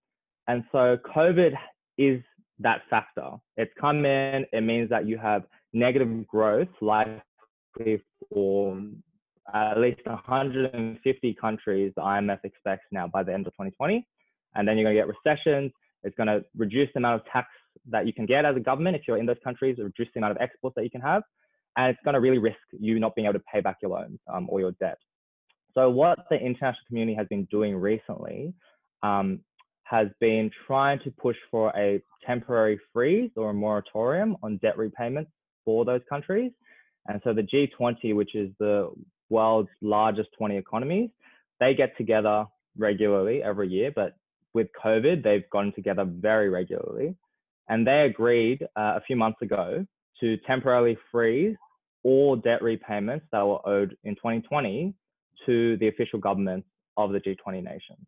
And 0.48 0.64
so 0.72 0.98
COVID 1.16 1.54
is 1.98 2.22
that 2.60 2.82
factor. 2.90 3.32
It's 3.58 3.72
come 3.80 4.06
in, 4.06 4.46
it 4.52 4.62
means 4.62 4.90
that 4.90 5.08
you 5.08 5.18
have 5.18 5.44
negative 5.74 6.26
growth 6.28 6.70
likely 6.82 8.02
for 8.32 8.82
at 9.54 9.78
least 9.78 10.02
150 10.06 11.34
countries 11.40 11.94
the 11.96 12.02
IMF 12.02 12.40
expects 12.44 12.86
now 12.92 13.08
by 13.08 13.24
the 13.24 13.34
end 13.34 13.46
of 13.46 13.54
2020. 13.54 14.06
And 14.56 14.68
then 14.68 14.78
you're 14.78 14.86
going 14.86 14.96
to 14.96 15.02
get 15.02 15.08
recessions. 15.08 15.72
It's 16.04 16.16
going 16.16 16.28
to 16.28 16.44
reduce 16.58 16.90
the 16.94 17.00
amount 17.00 17.22
of 17.22 17.28
tax 17.32 17.48
that 17.90 18.08
you 18.08 18.14
can 18.14 18.26
get 18.26 18.46
as 18.46 18.56
a 18.56 18.60
government 18.60 18.96
if 18.96 19.04
you're 19.08 19.18
in 19.18 19.26
those 19.26 19.38
countries, 19.44 19.78
reduce 19.78 20.08
the 20.14 20.20
amount 20.20 20.32
of 20.32 20.38
exports 20.42 20.76
that 20.76 20.84
you 20.84 20.90
can 20.90 21.02
have. 21.02 21.24
And 21.78 21.90
it's 21.90 22.00
going 22.06 22.14
to 22.14 22.22
really 22.22 22.38
risk 22.38 22.58
you 22.72 23.00
not 23.00 23.16
being 23.16 23.28
able 23.28 23.38
to 23.40 23.46
pay 23.52 23.60
back 23.60 23.78
your 23.82 23.92
loans 23.92 24.20
um, 24.34 24.48
or 24.50 24.62
your 24.62 24.72
debt. 24.74 24.98
So, 25.74 25.90
what 25.90 26.20
the 26.30 26.38
international 26.38 26.86
community 26.88 27.16
has 27.16 27.28
been 27.28 27.46
doing 27.52 27.76
recently 27.76 28.54
um, 29.04 29.42
has 29.86 30.08
been 30.20 30.50
trying 30.68 31.00
to 31.04 31.12
push 31.12 31.36
for 31.52 31.72
a 31.78 32.02
temporary 32.26 32.80
freeze 32.92 33.30
or 33.36 33.52
a 33.52 33.54
moratorium 33.54 34.36
on 34.42 34.58
debt 34.58 34.78
repayments 34.78 35.32
for 35.64 35.86
those 35.86 36.02
countries. 36.10 36.52
And 37.08 37.22
so 37.24 37.34
the 37.34 37.44
G20, 37.44 38.16
which 38.16 38.36
is 38.36 38.50
the 38.60 38.92
world's 39.30 39.70
largest 39.82 40.30
20 40.38 40.58
economies, 40.58 41.12
they 41.60 41.76
get 41.76 41.96
together 41.98 42.46
regularly 42.78 43.44
every 43.44 43.70
year, 43.70 43.92
but 43.96 44.16
with 44.54 44.68
COVID, 44.84 45.24
they've 45.24 45.50
gotten 45.52 45.72
together 45.74 46.06
very 46.06 46.50
regularly. 46.50 47.16
And 47.70 47.86
they 47.86 48.08
agreed 48.10 48.64
uh, 48.76 48.98
a 48.98 49.02
few 49.06 49.16
months 49.16 49.42
ago 49.42 49.86
to 50.20 50.38
temporarily 50.48 50.98
freeze 51.12 51.56
all 52.04 52.36
debt 52.36 52.62
repayments 52.62 53.26
that 53.32 53.46
were 53.46 53.68
owed 53.68 53.96
in 54.04 54.16
2020 54.16 54.94
to 55.46 55.78
the 55.78 55.88
official 55.88 56.20
governments 56.20 56.68
of 56.98 57.12
the 57.12 57.20
G20 57.20 57.64
nations. 57.64 58.06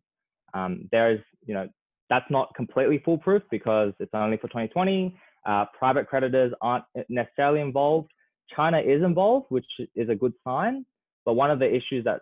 Um, 0.54 0.88
there 0.90 1.12
is, 1.12 1.20
you 1.46 1.54
know, 1.54 1.68
that's 2.10 2.30
not 2.30 2.54
completely 2.54 3.02
foolproof 3.04 3.42
because 3.50 3.92
it's 3.98 4.14
only 4.14 4.36
for 4.36 4.48
2020. 4.48 5.16
Uh, 5.46 5.64
private 5.78 6.08
creditors 6.08 6.52
aren't 6.60 6.84
necessarily 7.08 7.60
involved. 7.60 8.10
China 8.54 8.78
is 8.78 9.02
involved, 9.02 9.46
which 9.50 9.66
is 9.94 10.08
a 10.08 10.14
good 10.14 10.32
sign. 10.44 10.84
But 11.24 11.34
one 11.34 11.50
of 11.50 11.58
the 11.58 11.68
issues 11.68 12.04
that 12.04 12.20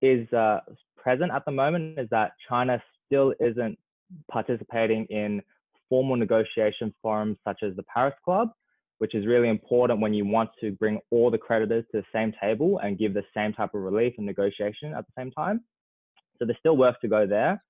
is 0.00 0.30
uh, 0.32 0.60
present 0.96 1.30
at 1.32 1.44
the 1.44 1.52
moment 1.52 1.98
is 1.98 2.08
that 2.10 2.32
China 2.48 2.82
still 3.06 3.34
isn't 3.40 3.78
participating 4.30 5.04
in 5.06 5.42
formal 5.88 6.16
negotiation 6.16 6.94
forums 7.02 7.36
such 7.44 7.62
as 7.62 7.74
the 7.76 7.82
Paris 7.84 8.14
Club, 8.24 8.50
which 8.98 9.14
is 9.14 9.26
really 9.26 9.48
important 9.48 10.00
when 10.00 10.14
you 10.14 10.26
want 10.26 10.50
to 10.60 10.72
bring 10.72 10.98
all 11.10 11.30
the 11.30 11.38
creditors 11.38 11.84
to 11.92 12.00
the 12.00 12.06
same 12.12 12.32
table 12.40 12.78
and 12.82 12.98
give 12.98 13.14
the 13.14 13.24
same 13.34 13.52
type 13.52 13.74
of 13.74 13.82
relief 13.82 14.14
and 14.18 14.26
negotiation 14.26 14.94
at 14.94 15.04
the 15.06 15.12
same 15.16 15.30
time. 15.30 15.62
So 16.38 16.46
there's 16.46 16.58
still 16.58 16.76
work 16.76 17.00
to 17.00 17.08
go 17.08 17.26
there, 17.26 17.62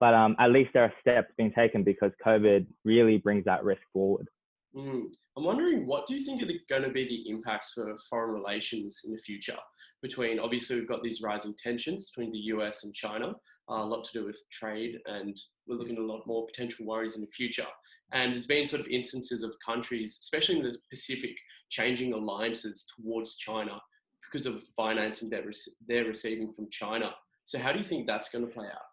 but 0.00 0.14
um, 0.14 0.36
at 0.38 0.50
least 0.50 0.70
there 0.74 0.84
are 0.84 0.92
steps 1.00 1.32
being 1.36 1.52
taken 1.52 1.84
because 1.84 2.12
COVID 2.24 2.66
really 2.84 3.18
brings 3.18 3.44
that 3.44 3.64
risk 3.64 3.82
forward. 3.92 4.28
Mm. 4.74 5.04
I'm 5.36 5.44
wondering, 5.44 5.86
what 5.86 6.08
do 6.08 6.14
you 6.14 6.24
think 6.24 6.42
are 6.42 6.52
going 6.68 6.82
to 6.82 6.90
be 6.90 7.06
the 7.06 7.30
impacts 7.30 7.72
for 7.72 7.96
foreign 8.10 8.34
relations 8.34 9.02
in 9.04 9.12
the 9.12 9.18
future? 9.18 9.56
Between 10.02 10.40
obviously 10.40 10.76
we've 10.76 10.88
got 10.88 11.02
these 11.02 11.22
rising 11.22 11.54
tensions 11.56 12.10
between 12.10 12.32
the 12.32 12.38
US 12.38 12.82
and 12.82 12.92
China, 12.92 13.28
uh, 13.70 13.74
a 13.74 13.84
lot 13.84 14.04
to 14.04 14.12
do 14.12 14.26
with 14.26 14.40
trade, 14.50 14.98
and 15.06 15.36
we're 15.66 15.76
looking 15.76 15.96
at 15.96 16.02
a 16.02 16.06
lot 16.06 16.26
more 16.26 16.44
potential 16.46 16.86
worries 16.86 17.14
in 17.14 17.20
the 17.20 17.28
future. 17.28 17.66
And 18.12 18.32
there's 18.32 18.46
been 18.46 18.66
sort 18.66 18.80
of 18.80 18.88
instances 18.88 19.44
of 19.44 19.54
countries, 19.64 20.18
especially 20.20 20.58
in 20.58 20.64
the 20.64 20.76
Pacific, 20.90 21.36
changing 21.68 22.12
alliances 22.12 22.86
towards 22.96 23.36
China 23.36 23.80
because 24.24 24.44
of 24.44 24.62
financing 24.76 25.30
that 25.30 25.44
they're 25.86 26.04
receiving 26.04 26.52
from 26.52 26.68
China. 26.70 27.12
So, 27.48 27.58
how 27.58 27.72
do 27.72 27.78
you 27.78 27.84
think 27.84 28.06
that's 28.06 28.28
going 28.28 28.46
to 28.46 28.52
play 28.52 28.66
out? 28.66 28.88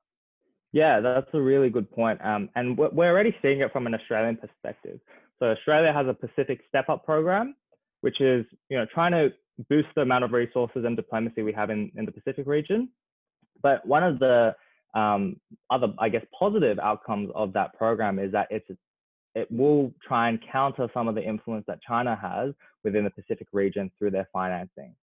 Yeah, 0.71 1.01
that's 1.01 1.27
a 1.33 1.41
really 1.41 1.69
good 1.69 1.91
point. 1.91 2.23
Um, 2.23 2.47
and 2.55 2.77
we're 2.77 3.09
already 3.11 3.35
seeing 3.41 3.59
it 3.59 3.73
from 3.73 3.85
an 3.85 3.93
Australian 3.93 4.37
perspective. 4.37 5.01
So 5.39 5.47
Australia 5.47 5.91
has 5.91 6.07
a 6.07 6.13
Pacific 6.13 6.61
Step 6.69 6.87
Up 6.87 7.05
program, 7.05 7.55
which 7.99 8.21
is 8.21 8.45
you 8.69 8.77
know 8.77 8.85
trying 8.93 9.11
to 9.11 9.33
boost 9.67 9.89
the 9.95 10.03
amount 10.03 10.23
of 10.23 10.31
resources 10.31 10.85
and 10.85 10.95
diplomacy 10.95 11.41
we 11.41 11.51
have 11.51 11.69
in, 11.69 11.91
in 11.97 12.05
the 12.05 12.13
Pacific 12.13 12.47
region. 12.47 12.87
But 13.61 13.85
one 13.85 14.03
of 14.03 14.19
the 14.19 14.55
um, 14.93 15.35
other, 15.69 15.87
I 15.99 16.07
guess, 16.07 16.23
positive 16.37 16.79
outcomes 16.79 17.31
of 17.35 17.51
that 17.53 17.73
program 17.77 18.19
is 18.19 18.31
that 18.31 18.47
it's 18.49 18.69
it 19.33 19.51
will 19.51 19.93
try 20.07 20.29
and 20.29 20.39
counter 20.49 20.87
some 20.93 21.09
of 21.09 21.15
the 21.15 21.23
influence 21.23 21.65
that 21.67 21.79
China 21.81 22.17
has 22.21 22.53
within 22.85 23.03
the 23.03 23.09
Pacific 23.09 23.47
region 23.51 23.91
through 23.99 24.11
their 24.11 24.29
financing. 24.31 24.95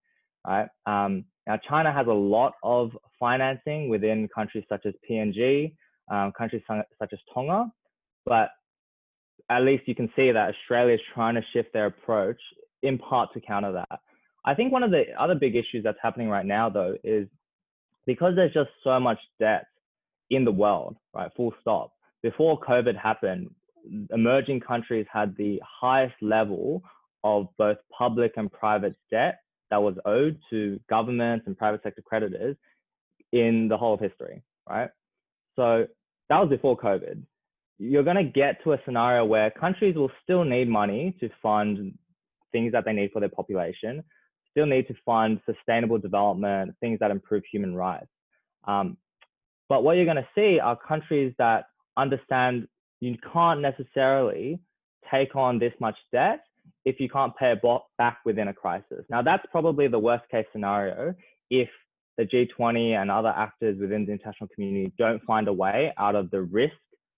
Right 0.46 0.68
um, 0.86 1.24
now, 1.46 1.58
China 1.68 1.92
has 1.92 2.06
a 2.06 2.12
lot 2.12 2.54
of 2.62 2.90
financing 3.18 3.88
within 3.88 4.28
countries 4.34 4.64
such 4.68 4.86
as 4.86 4.94
PNG, 5.08 5.74
um, 6.10 6.32
countries 6.36 6.62
such 6.68 7.12
as 7.12 7.18
Tonga, 7.32 7.70
but 8.24 8.50
at 9.50 9.62
least 9.62 9.84
you 9.86 9.94
can 9.94 10.10
see 10.14 10.30
that 10.30 10.54
Australia 10.54 10.94
is 10.94 11.00
trying 11.14 11.34
to 11.34 11.42
shift 11.52 11.72
their 11.72 11.86
approach 11.86 12.40
in 12.82 12.98
part 12.98 13.32
to 13.34 13.40
counter 13.40 13.72
that. 13.72 14.00
I 14.44 14.54
think 14.54 14.72
one 14.72 14.82
of 14.82 14.90
the 14.90 15.04
other 15.18 15.34
big 15.34 15.54
issues 15.54 15.84
that's 15.84 15.98
happening 16.02 16.28
right 16.28 16.46
now, 16.46 16.68
though, 16.68 16.96
is 17.04 17.28
because 18.06 18.34
there's 18.34 18.52
just 18.52 18.70
so 18.82 18.98
much 18.98 19.18
debt 19.38 19.66
in 20.30 20.44
the 20.44 20.52
world, 20.52 20.96
right? 21.14 21.30
Full 21.36 21.54
stop. 21.60 21.92
Before 22.22 22.58
COVID 22.60 22.96
happened, 22.96 23.50
emerging 24.12 24.60
countries 24.60 25.06
had 25.12 25.36
the 25.36 25.60
highest 25.64 26.14
level 26.20 26.82
of 27.24 27.48
both 27.58 27.76
public 27.96 28.32
and 28.36 28.50
private 28.50 28.96
debt 29.10 29.41
that 29.72 29.82
was 29.82 29.96
owed 30.04 30.38
to 30.50 30.78
governments 30.88 31.48
and 31.48 31.58
private 31.58 31.82
sector 31.82 32.02
creditors 32.02 32.56
in 33.32 33.66
the 33.66 33.76
whole 33.76 33.94
of 33.94 34.00
history, 34.00 34.44
right? 34.68 34.90
So 35.56 35.86
that 36.28 36.38
was 36.38 36.48
before 36.48 36.78
COVID 36.78 37.24
you're 37.82 38.04
going 38.04 38.16
to 38.16 38.24
get 38.24 38.62
to 38.62 38.74
a 38.74 38.78
scenario 38.84 39.24
where 39.24 39.50
countries 39.50 39.96
will 39.96 40.10
still 40.22 40.44
need 40.44 40.68
money 40.68 41.16
to 41.18 41.28
fund 41.42 41.98
things 42.52 42.70
that 42.70 42.84
they 42.84 42.92
need 42.92 43.10
for 43.12 43.18
their 43.18 43.28
population, 43.28 44.04
still 44.52 44.66
need 44.66 44.86
to 44.86 44.94
fund 45.04 45.40
sustainable 45.46 45.98
development, 45.98 46.74
things 46.80 47.00
that 47.00 47.10
improve 47.10 47.42
human 47.50 47.74
rights. 47.74 48.06
Um, 48.68 48.96
but 49.68 49.82
what 49.82 49.96
you're 49.96 50.04
going 50.04 50.16
to 50.16 50.28
see 50.34 50.60
are 50.60 50.76
countries 50.76 51.34
that 51.38 51.64
understand 51.96 52.68
you 53.00 53.16
can't 53.32 53.60
necessarily 53.60 54.60
take 55.10 55.34
on 55.34 55.58
this 55.58 55.72
much 55.80 55.96
debt 56.12 56.44
if 56.84 56.98
you 56.98 57.08
can't 57.08 57.36
pay 57.36 57.52
it 57.52 57.62
back 57.98 58.18
within 58.24 58.48
a 58.48 58.54
crisis. 58.54 59.04
Now, 59.08 59.22
that's 59.22 59.44
probably 59.50 59.88
the 59.88 59.98
worst 59.98 60.24
case 60.30 60.46
scenario 60.52 61.14
if 61.50 61.68
the 62.18 62.24
G20 62.24 63.00
and 63.00 63.10
other 63.10 63.28
actors 63.28 63.78
within 63.80 64.04
the 64.04 64.12
international 64.12 64.48
community 64.54 64.92
don't 64.98 65.22
find 65.24 65.48
a 65.48 65.52
way 65.52 65.92
out 65.98 66.14
of 66.14 66.30
the 66.30 66.42
risk 66.42 66.74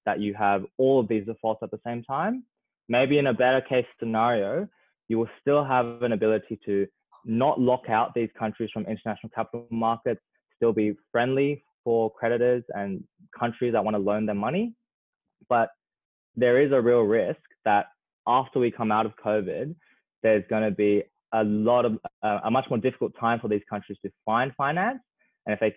that 0.06 0.20
you 0.20 0.34
have 0.34 0.64
all 0.78 1.00
of 1.00 1.08
these 1.08 1.24
defaults 1.26 1.62
at 1.62 1.70
the 1.70 1.80
same 1.84 2.02
time. 2.04 2.44
Maybe 2.88 3.18
in 3.18 3.26
a 3.26 3.34
better 3.34 3.60
case 3.60 3.86
scenario, 3.98 4.68
you 5.08 5.18
will 5.18 5.28
still 5.40 5.64
have 5.64 6.02
an 6.02 6.12
ability 6.12 6.58
to 6.66 6.86
not 7.24 7.60
lock 7.60 7.88
out 7.88 8.12
these 8.14 8.28
countries 8.38 8.70
from 8.72 8.84
international 8.86 9.30
capital 9.34 9.66
markets, 9.70 10.20
still 10.56 10.72
be 10.72 10.94
friendly 11.10 11.64
for 11.82 12.10
creditors 12.12 12.62
and 12.70 13.02
countries 13.38 13.72
that 13.72 13.84
want 13.84 13.94
to 13.94 13.98
loan 13.98 14.26
them 14.26 14.38
money. 14.38 14.74
But 15.48 15.70
there 16.36 16.60
is 16.60 16.72
a 16.72 16.80
real 16.80 17.00
risk 17.00 17.40
that 17.64 17.86
after 18.26 18.58
we 18.58 18.70
come 18.70 18.92
out 18.92 19.06
of 19.06 19.12
COVID, 19.24 19.74
there's 20.22 20.44
going 20.48 20.62
to 20.62 20.70
be 20.70 21.02
a 21.32 21.44
lot 21.44 21.84
of 21.84 21.98
uh, 22.22 22.40
a 22.44 22.50
much 22.50 22.66
more 22.70 22.78
difficult 22.78 23.12
time 23.18 23.40
for 23.40 23.48
these 23.48 23.62
countries 23.68 23.98
to 24.04 24.10
find 24.24 24.52
finance. 24.56 25.00
And 25.46 25.54
if 25.54 25.60
they 25.60 25.74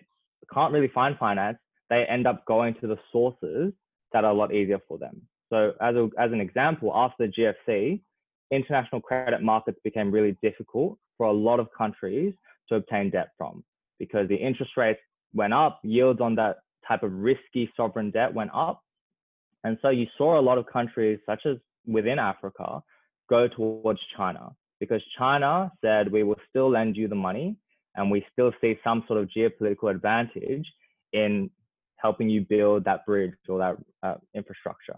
can't 0.52 0.72
really 0.72 0.90
find 0.94 1.16
finance, 1.18 1.58
they 1.90 2.04
end 2.04 2.26
up 2.26 2.44
going 2.46 2.74
to 2.80 2.86
the 2.86 2.98
sources 3.12 3.72
that 4.12 4.24
are 4.24 4.30
a 4.30 4.34
lot 4.34 4.54
easier 4.54 4.78
for 4.86 4.98
them. 4.98 5.20
So 5.50 5.72
as, 5.80 5.94
a, 5.96 6.08
as 6.18 6.32
an 6.32 6.40
example, 6.40 6.92
after 6.94 7.26
the 7.26 7.54
GFC, 7.68 8.00
international 8.50 9.00
credit 9.00 9.42
markets 9.42 9.78
became 9.84 10.10
really 10.10 10.36
difficult 10.42 10.98
for 11.16 11.26
a 11.26 11.32
lot 11.32 11.60
of 11.60 11.68
countries 11.76 12.34
to 12.68 12.76
obtain 12.76 13.10
debt 13.10 13.28
from 13.36 13.64
because 13.98 14.28
the 14.28 14.36
interest 14.36 14.72
rates 14.76 15.00
went 15.34 15.52
up, 15.52 15.80
yields 15.82 16.20
on 16.20 16.34
that 16.36 16.58
type 16.86 17.02
of 17.02 17.12
risky 17.12 17.70
sovereign 17.76 18.10
debt 18.10 18.32
went 18.32 18.50
up. 18.54 18.82
And 19.64 19.76
so 19.82 19.88
you 19.90 20.06
saw 20.16 20.38
a 20.38 20.42
lot 20.42 20.56
of 20.56 20.66
countries, 20.66 21.18
such 21.26 21.42
as 21.44 21.56
within 21.88 22.18
Africa, 22.18 22.82
go 23.28 23.48
towards 23.48 24.00
China 24.16 24.50
because 24.80 25.02
China 25.18 25.72
said, 25.82 26.10
we 26.10 26.22
will 26.22 26.38
still 26.48 26.70
lend 26.70 26.96
you 26.96 27.08
the 27.08 27.14
money 27.14 27.56
and 27.96 28.10
we 28.10 28.24
still 28.32 28.52
see 28.60 28.78
some 28.84 29.04
sort 29.08 29.20
of 29.20 29.28
geopolitical 29.36 29.90
advantage 29.90 30.66
in 31.12 31.50
helping 31.96 32.28
you 32.28 32.42
build 32.48 32.84
that 32.84 33.04
bridge 33.06 33.32
or 33.48 33.58
that 33.58 33.76
uh, 34.02 34.14
infrastructure. 34.34 34.96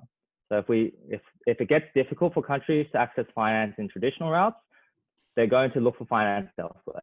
So 0.50 0.58
if 0.58 0.68
we 0.68 0.92
if 1.08 1.20
if 1.46 1.60
it 1.60 1.68
gets 1.68 1.86
difficult 1.94 2.34
for 2.34 2.42
countries 2.42 2.86
to 2.92 2.98
access 2.98 3.24
finance 3.34 3.74
in 3.78 3.88
traditional 3.88 4.30
routes, 4.30 4.58
they're 5.36 5.46
going 5.46 5.70
to 5.72 5.80
look 5.80 5.96
for 5.96 6.06
finance 6.06 6.50
elsewhere. 6.58 7.02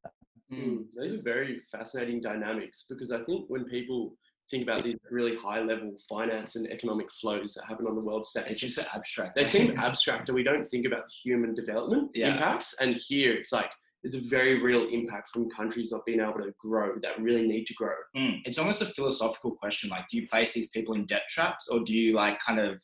Mm, 0.51 0.85
those 0.95 1.13
are 1.13 1.21
very 1.21 1.61
fascinating 1.71 2.21
dynamics 2.21 2.85
because 2.87 3.11
I 3.11 3.23
think 3.23 3.45
when 3.47 3.65
people 3.65 4.15
think 4.49 4.63
about 4.63 4.83
these 4.83 4.95
really 5.11 5.35
high 5.35 5.61
level 5.61 5.93
finance 6.07 6.55
and 6.55 6.67
economic 6.71 7.11
flows 7.11 7.53
that 7.53 7.65
happen 7.65 7.87
on 7.87 7.95
the 7.95 8.01
world 8.01 8.25
stage. 8.25 8.45
It's 8.49 8.59
just 8.59 8.79
abstract. 8.79 9.35
They 9.35 9.45
seem 9.45 9.77
abstract 9.77 10.29
and 10.29 10.35
we 10.35 10.43
don't 10.43 10.65
think 10.65 10.85
about 10.85 11.05
the 11.05 11.11
human 11.11 11.53
development 11.53 12.11
yeah. 12.13 12.33
impacts. 12.33 12.75
And 12.79 12.95
here 12.95 13.33
it's 13.33 13.51
like 13.51 13.71
there's 14.03 14.15
a 14.15 14.27
very 14.27 14.61
real 14.61 14.87
impact 14.89 15.29
from 15.29 15.49
countries 15.49 15.91
not 15.91 16.05
being 16.05 16.21
able 16.21 16.33
to 16.33 16.53
grow 16.59 16.95
that 17.01 17.19
really 17.19 17.47
need 17.47 17.65
to 17.65 17.73
grow. 17.73 17.95
Mm. 18.15 18.41
It's 18.45 18.57
almost 18.57 18.81
a 18.81 18.85
philosophical 18.85 19.51
question. 19.51 19.89
Like, 19.89 20.07
do 20.09 20.17
you 20.17 20.27
place 20.27 20.53
these 20.53 20.69
people 20.69 20.93
in 20.95 21.05
debt 21.05 21.23
traps 21.29 21.67
or 21.67 21.81
do 21.81 21.93
you 21.93 22.13
like 22.15 22.39
kind 22.39 22.59
of 22.59 22.81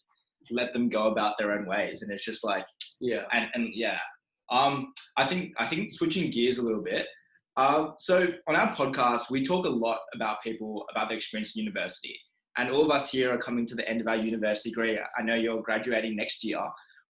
let 0.51 0.73
them 0.73 0.89
go 0.89 1.07
about 1.07 1.35
their 1.37 1.51
own 1.51 1.65
ways? 1.65 2.01
And 2.01 2.11
it's 2.11 2.25
just 2.25 2.43
like, 2.43 2.65
yeah. 2.99 3.23
And, 3.31 3.49
and 3.53 3.69
yeah, 3.73 3.99
um, 4.51 4.91
I 5.17 5.25
think, 5.25 5.53
I 5.57 5.65
think 5.65 5.91
switching 5.91 6.29
gears 6.29 6.57
a 6.57 6.63
little 6.63 6.83
bit. 6.83 7.05
Uh, 7.55 7.91
so 7.97 8.27
on 8.47 8.55
our 8.55 8.75
podcast, 8.75 9.29
we 9.29 9.43
talk 9.43 9.65
a 9.65 9.69
lot 9.69 9.99
about 10.15 10.41
people, 10.41 10.85
about 10.89 11.09
their 11.09 11.17
experience 11.17 11.55
in 11.55 11.63
university. 11.63 12.17
And 12.57 12.69
all 12.69 12.83
of 12.83 12.91
us 12.91 13.11
here 13.11 13.33
are 13.33 13.37
coming 13.37 13.65
to 13.67 13.75
the 13.75 13.87
end 13.87 14.01
of 14.01 14.07
our 14.07 14.15
university 14.15 14.69
degree. 14.69 14.97
I 14.97 15.21
know 15.21 15.35
you're 15.35 15.61
graduating 15.61 16.15
next 16.15 16.43
year. 16.43 16.61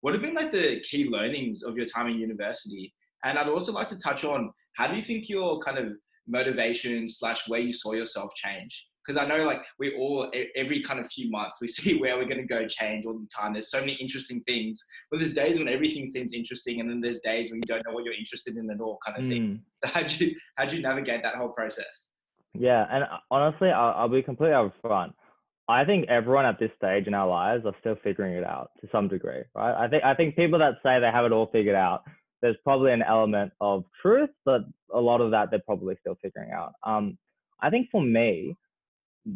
What 0.02 0.14
have 0.14 0.22
been 0.22 0.34
like 0.34 0.52
the 0.52 0.82
key 0.82 1.10
learnings 1.10 1.64
of 1.64 1.78
your 1.78 1.86
time 1.86 2.08
in 2.08 2.18
university? 2.18 2.94
And 3.24 3.38
I'd 3.38 3.48
also 3.48 3.72
like 3.72 3.88
to 3.90 3.98
touch 3.98 4.26
on 4.26 4.52
how 4.74 4.88
do 4.88 4.96
you 4.96 5.02
think 5.02 5.30
your 5.30 5.60
kind 5.60 5.78
of 5.78 5.94
motivation 6.28 7.08
slash 7.08 7.48
where 7.48 7.60
you 7.60 7.72
saw 7.72 7.94
yourself 7.94 8.34
change? 8.36 8.88
Because 9.06 9.22
I 9.22 9.28
know 9.28 9.46
like 9.46 9.62
we 9.80 9.96
all 9.96 10.32
every 10.56 10.82
kind 10.84 11.00
of 11.00 11.08
few 11.08 11.30
months 11.30 11.60
we 11.62 11.68
see 11.78 12.00
where 12.00 12.18
we're 12.18 12.26
going 12.26 12.42
to 12.42 12.48
go 12.48 12.68
change 12.68 13.06
all 13.06 13.14
the 13.14 13.28
time. 13.28 13.54
There's 13.54 13.70
so 13.70 13.80
many 13.80 13.94
interesting 13.94 14.42
things, 14.48 14.84
but 15.12 15.20
there's 15.20 15.34
days 15.34 15.60
when 15.60 15.68
everything 15.68 16.08
seems 16.08 16.34
interesting, 16.34 16.80
and 16.80 16.90
then 16.90 17.02
there's 17.02 17.20
days 17.20 17.50
when 17.52 17.58
you 17.58 17.66
don't 17.68 17.84
know 17.86 17.94
what 17.94 18.06
you're 18.06 18.14
interested 18.14 18.58
in 18.58 18.70
at 18.70 18.80
all, 18.80 19.00
kind 19.06 19.18
of 19.18 19.26
mm. 19.26 19.30
thing. 19.30 19.62
So 19.84 19.90
how 19.90 20.04
do 20.04 20.26
you 20.26 20.36
how 20.56 20.66
do 20.66 20.78
you 20.78 20.82
navigate 20.82 21.24
that 21.24 21.36
whole 21.36 21.50
process? 21.50 22.10
Yeah, 22.54 22.86
and 22.90 23.04
uh, 23.04 23.18
honestly, 23.30 23.70
I'll, 23.70 23.94
I'll 23.98 24.10
be 24.10 24.24
completely 24.24 24.56
upfront. 24.56 25.14
I 25.68 25.84
think 25.84 26.08
everyone 26.10 26.46
at 26.46 26.60
this 26.60 26.72
stage 26.78 27.08
in 27.08 27.14
our 27.14 27.28
lives 27.28 27.66
are 27.66 27.74
still 27.80 27.96
figuring 28.04 28.34
it 28.34 28.46
out 28.46 28.72
to 28.82 28.88
some 28.92 29.08
degree, 29.08 29.42
right? 29.56 29.76
I 29.78 29.88
think 29.90 30.04
I 30.04 30.14
think 30.14 30.36
people 30.36 30.60
that 30.60 30.76
say 30.84 31.00
they 31.00 31.12
have 31.12 31.26
it 31.26 31.32
all 31.32 31.50
figured 31.52 31.76
out 31.76 32.04
there's 32.44 32.58
probably 32.66 32.92
an 32.92 33.02
element 33.02 33.54
of 33.62 33.86
truth, 34.02 34.30
but 34.44 34.62
a 34.94 35.00
lot 35.00 35.22
of 35.22 35.32
that 35.32 35.50
they're 35.50 35.62
probably 35.66 35.96
still 36.02 36.18
figuring 36.22 36.52
out. 36.52 36.74
Um, 36.86 37.18
I 37.62 37.70
think 37.70 37.88
for 37.90 38.02
me, 38.02 38.58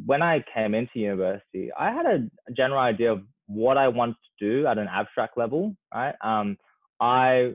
when 0.06 0.22
I 0.22 0.44
came 0.54 0.74
into 0.74 1.00
university, 1.00 1.70
I 1.78 1.92
had 1.92 2.06
a 2.06 2.28
general 2.54 2.80
idea 2.80 3.12
of 3.12 3.22
what 3.48 3.78
I 3.78 3.88
wanted 3.88 4.16
to 4.40 4.46
do 4.46 4.68
at 4.68 4.78
an 4.78 4.88
abstract 4.90 5.38
level, 5.38 5.76
right? 5.94 6.16
Um, 6.22 6.58
I, 7.00 7.54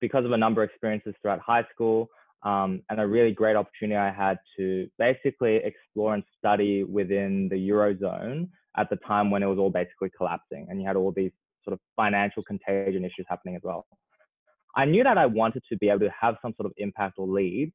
because 0.00 0.24
of 0.24 0.32
a 0.32 0.36
number 0.36 0.62
of 0.62 0.70
experiences 0.70 1.14
throughout 1.22 1.40
high 1.40 1.64
school 1.72 2.08
um, 2.42 2.82
and 2.90 3.00
a 3.00 3.06
really 3.06 3.32
great 3.32 3.56
opportunity 3.56 3.96
I 3.96 4.12
had 4.12 4.38
to 4.56 4.88
basically 4.98 5.56
explore 5.56 6.14
and 6.14 6.22
study 6.38 6.84
within 6.84 7.48
the 7.48 7.56
Eurozone 7.68 8.48
at 8.76 8.90
the 8.90 8.96
time 8.96 9.30
when 9.30 9.42
it 9.42 9.46
was 9.46 9.58
all 9.58 9.70
basically 9.70 10.10
collapsing 10.16 10.66
and 10.68 10.80
you 10.80 10.86
had 10.86 10.96
all 10.96 11.12
these 11.12 11.32
sort 11.64 11.74
of 11.74 11.80
financial 11.96 12.42
contagion 12.42 13.04
issues 13.04 13.26
happening 13.28 13.56
as 13.56 13.62
well. 13.64 13.86
I 14.76 14.84
knew 14.84 15.02
that 15.02 15.18
I 15.18 15.26
wanted 15.26 15.62
to 15.70 15.76
be 15.78 15.88
able 15.88 16.00
to 16.00 16.12
have 16.20 16.36
some 16.42 16.54
sort 16.56 16.66
of 16.66 16.72
impact 16.76 17.14
or 17.18 17.26
lead, 17.26 17.72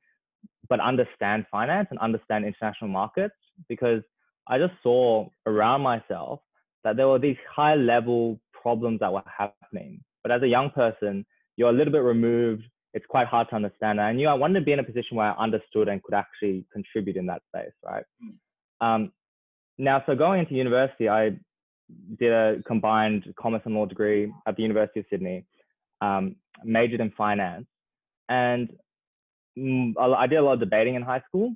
but 0.70 0.80
understand 0.80 1.46
finance 1.52 1.88
and 1.92 2.00
understand 2.00 2.46
international 2.46 2.90
markets 2.90 3.36
because 3.68 4.02
I 4.48 4.58
just 4.58 4.74
saw 4.82 5.28
around 5.46 5.82
myself 5.82 6.40
that 6.84 6.98
there 6.98 7.08
were 7.08 7.20
these 7.20 7.38
high 7.50 7.76
level 7.76 8.40
problems 8.52 9.00
that 9.00 9.12
were 9.12 9.24
happening. 9.26 10.02
But 10.22 10.32
as 10.32 10.42
a 10.42 10.48
young 10.48 10.70
person, 10.70 11.26
you're 11.58 11.70
a 11.70 11.74
little 11.74 11.94
bit 11.94 12.00
removed. 12.00 12.64
It's 12.94 13.06
quite 13.08 13.28
hard 13.28 13.50
to 13.50 13.56
understand. 13.56 14.00
And 14.00 14.08
I 14.08 14.14
knew 14.14 14.28
I 14.28 14.34
wanted 14.34 14.60
to 14.60 14.66
be 14.66 14.72
in 14.72 14.80
a 14.80 14.84
position 14.84 15.18
where 15.18 15.28
I 15.28 15.44
understood 15.44 15.88
and 15.88 16.02
could 16.04 16.14
actually 16.14 16.66
contribute 16.72 17.18
in 17.18 17.26
that 17.28 17.42
space, 17.54 17.74
right? 17.84 18.04
Mm. 18.24 18.86
Um, 18.86 19.12
now, 19.78 20.04
so 20.06 20.16
going 20.16 20.40
into 20.42 20.54
university, 20.54 21.10
I 21.10 21.32
did 22.20 22.32
a 22.32 22.62
combined 22.66 23.34
commerce 23.40 23.62
and 23.66 23.76
law 23.76 23.86
degree 23.86 24.32
at 24.48 24.56
the 24.56 24.62
University 24.62 25.00
of 25.00 25.06
Sydney, 25.10 25.46
um, 26.02 26.36
majored 26.64 27.02
in 27.02 27.12
finance, 27.12 27.66
and 28.30 28.70
I 29.58 30.28
did 30.28 30.38
a 30.38 30.42
lot 30.42 30.54
of 30.54 30.60
debating 30.60 30.96
in 30.96 31.02
high 31.02 31.22
school. 31.28 31.54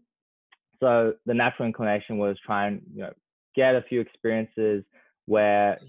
So 0.80 1.14
the 1.26 1.34
natural 1.34 1.68
inclination 1.68 2.18
was 2.18 2.38
try 2.46 2.68
and 2.68 2.82
you 2.94 3.02
know 3.02 3.14
get 3.56 3.76
a 3.76 3.82
few 3.90 4.00
experiences 4.00 4.84
where 5.26 5.80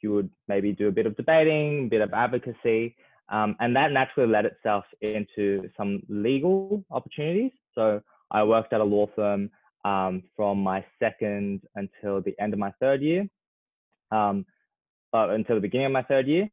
you 0.00 0.12
would 0.12 0.30
maybe 0.46 0.72
do 0.72 0.88
a 0.88 0.92
bit 0.92 1.06
of 1.06 1.16
debating, 1.16 1.86
a 1.86 1.88
bit 1.88 2.00
of 2.00 2.12
advocacy, 2.12 2.94
um, 3.28 3.56
and 3.58 3.74
that 3.74 3.90
naturally 3.90 4.30
led 4.30 4.44
itself 4.44 4.84
into 5.00 5.68
some 5.76 6.02
legal 6.08 6.84
opportunities. 6.90 7.50
So 7.74 8.00
I 8.30 8.44
worked 8.44 8.72
at 8.72 8.80
a 8.80 8.84
law 8.84 9.06
firm 9.16 9.50
um, 9.84 10.22
from 10.36 10.58
my 10.58 10.84
second 11.00 11.62
until 11.74 12.20
the 12.20 12.34
end 12.40 12.52
of 12.52 12.58
my 12.58 12.72
third 12.80 13.02
year, 13.02 13.28
um, 14.12 14.46
uh, 15.12 15.30
until 15.30 15.56
the 15.56 15.60
beginning 15.60 15.86
of 15.86 15.92
my 15.92 16.02
third 16.02 16.26
year. 16.28 16.48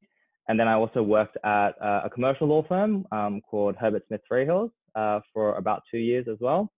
And 0.47 0.59
then 0.59 0.67
I 0.67 0.73
also 0.73 1.01
worked 1.03 1.37
at 1.43 1.81
uh, 1.81 2.01
a 2.05 2.09
commercial 2.09 2.47
law 2.47 2.63
firm 2.67 3.05
um, 3.11 3.41
called 3.41 3.75
Herbert 3.75 4.03
Smith 4.07 4.21
Freehills 4.29 4.71
uh, 4.95 5.19
for 5.33 5.55
about 5.55 5.83
two 5.89 5.97
years 5.97 6.27
as 6.29 6.37
well. 6.39 6.71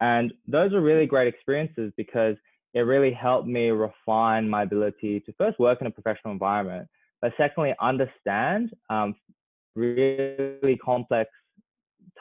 And 0.00 0.32
those 0.46 0.72
were 0.72 0.80
really 0.80 1.06
great 1.06 1.28
experiences 1.28 1.92
because 1.96 2.36
it 2.72 2.80
really 2.80 3.12
helped 3.12 3.48
me 3.48 3.68
refine 3.70 4.48
my 4.48 4.62
ability 4.62 5.20
to 5.20 5.32
first 5.34 5.58
work 5.58 5.80
in 5.80 5.86
a 5.86 5.90
professional 5.90 6.32
environment, 6.32 6.88
but 7.20 7.32
secondly, 7.36 7.74
understand 7.80 8.70
um, 8.88 9.14
really 9.74 10.78
complex 10.82 11.30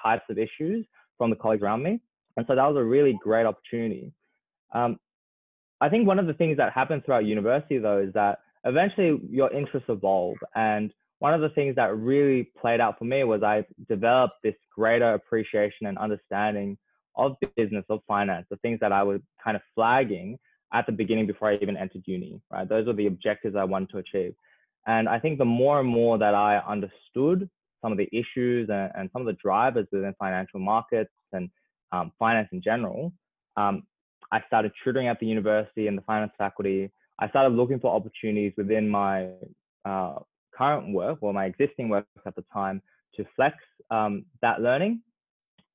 types 0.02 0.24
of 0.30 0.38
issues 0.38 0.86
from 1.18 1.30
the 1.30 1.36
colleagues 1.36 1.64
around 1.64 1.84
me. 1.84 2.00
And 2.38 2.46
so 2.48 2.56
that 2.56 2.66
was 2.66 2.78
a 2.78 2.84
really 2.84 3.18
great 3.22 3.46
opportunity. 3.46 4.12
Um, 4.74 4.98
I 5.82 5.90
think 5.90 6.08
one 6.08 6.20
of 6.20 6.28
the 6.28 6.34
things 6.34 6.58
that 6.58 6.74
happens 6.74 7.04
throughout 7.06 7.26
university, 7.26 7.78
though, 7.78 8.00
is 8.00 8.14
that 8.14 8.40
eventually 8.66 9.20
your 9.30 9.52
interests 9.54 9.90
evolve. 9.90 10.38
And 10.56 10.94
one 11.20 11.34
of 11.34 11.42
the 11.42 11.50
things 11.50 11.76
that 11.76 11.96
really 11.96 12.50
played 12.60 12.80
out 12.80 12.98
for 12.98 13.06
me 13.06 13.24
was 13.24 13.44
I 13.44 13.66
developed 13.88 14.36
this 14.44 14.56
greater 14.74 15.14
appreciation 15.14 15.88
and 15.88 15.98
understanding 15.98 16.78
of 17.16 17.36
business, 17.58 17.84
of 17.90 18.00
finance, 18.08 18.48
the 18.50 18.58
things 18.58 18.80
that 18.80 18.94
I 18.94 19.04
was 19.04 19.20
kind 19.44 19.56
of 19.56 19.62
flagging 19.76 20.40
at 20.74 20.86
the 20.86 20.92
beginning 20.92 21.28
before 21.28 21.50
I 21.50 21.56
even 21.56 21.76
entered 21.76 22.04
uni, 22.06 22.40
right? 22.52 22.68
Those 22.68 22.88
were 22.88 22.94
the 22.94 23.08
objectives 23.08 23.56
I 23.56 23.66
wanted 23.66 23.90
to 23.90 23.98
achieve. 23.98 24.34
And 24.88 25.10
I 25.10 25.20
think 25.20 25.38
the 25.38 25.46
more 25.46 25.80
and 25.80 25.90
more 25.90 26.18
that 26.18 26.34
I 26.34 26.60
understood 26.60 27.50
some 27.82 27.92
of 27.92 27.98
the 27.98 28.10
issues 28.14 28.70
and, 28.70 28.92
and 28.96 29.10
some 29.12 29.22
of 29.22 29.26
the 29.26 29.38
drivers 29.42 29.88
within 29.92 30.14
financial 30.18 30.60
markets 30.60 31.12
and 31.34 31.50
um, 31.92 32.12
finance 32.18 32.48
in 32.54 32.62
general, 32.62 33.12
um, 33.58 33.84
I 34.32 34.42
started 34.48 34.72
tutoring 34.84 35.08
at 35.08 35.20
the 35.20 35.26
university 35.26 35.88
and 35.88 35.98
the 35.98 36.02
finance 36.04 36.32
faculty. 36.38 36.92
I 37.20 37.28
started 37.30 37.56
looking 37.56 37.80
for 37.80 37.94
opportunities 37.94 38.54
within 38.56 38.88
my 38.88 39.30
uh, 39.84 40.20
current 40.60 40.94
work 40.94 41.18
or 41.22 41.34
my 41.34 41.46
existing 41.46 41.90
work 41.90 42.06
at 42.26 42.36
the 42.36 42.46
time 42.54 42.82
to 43.16 43.26
flex 43.36 43.56
um, 43.90 44.26
that 44.42 44.62
learning 44.62 45.02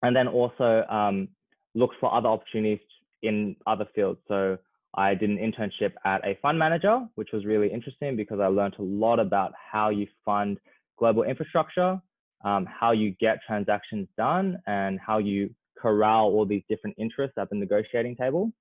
and 0.03 0.15
then 0.15 0.29
also 0.29 0.85
um, 0.91 1.29
looked 1.75 1.97
for 2.01 2.15
other 2.15 2.29
opportunities 2.29 2.81
in 3.23 3.57
other 3.67 3.87
fields. 3.95 4.21
So 4.29 4.59
I 4.97 5.15
did 5.15 5.31
an 5.31 5.39
internship 5.39 5.93
at 6.05 6.25
a 6.25 6.39
fund 6.43 6.59
manager, 6.59 7.01
which 7.15 7.31
was 7.33 7.45
really 7.45 7.73
interesting 7.73 8.15
because 8.17 8.39
I 8.39 8.47
learned 8.47 8.77
a 8.79 8.83
lot 8.83 9.19
about 9.19 9.53
how 9.73 9.89
you 9.89 10.07
fund 10.25 10.59
global 10.99 11.25
infrastructure, 11.25 12.01
um, 12.45 12.67
how 12.67 12.93
you 12.93 13.15
get 13.19 13.39
transactions 13.47 14.07
done, 14.17 14.59
and 14.67 15.01
how 15.01 15.19
you 15.19 15.51
corral 15.77 16.27
all 16.27 16.47
these 16.47 16.63
different 16.69 16.97
interests 16.99 17.37
at 17.39 17.51
the 17.51 17.57
negotiating 17.57 18.15
table. 18.17 18.53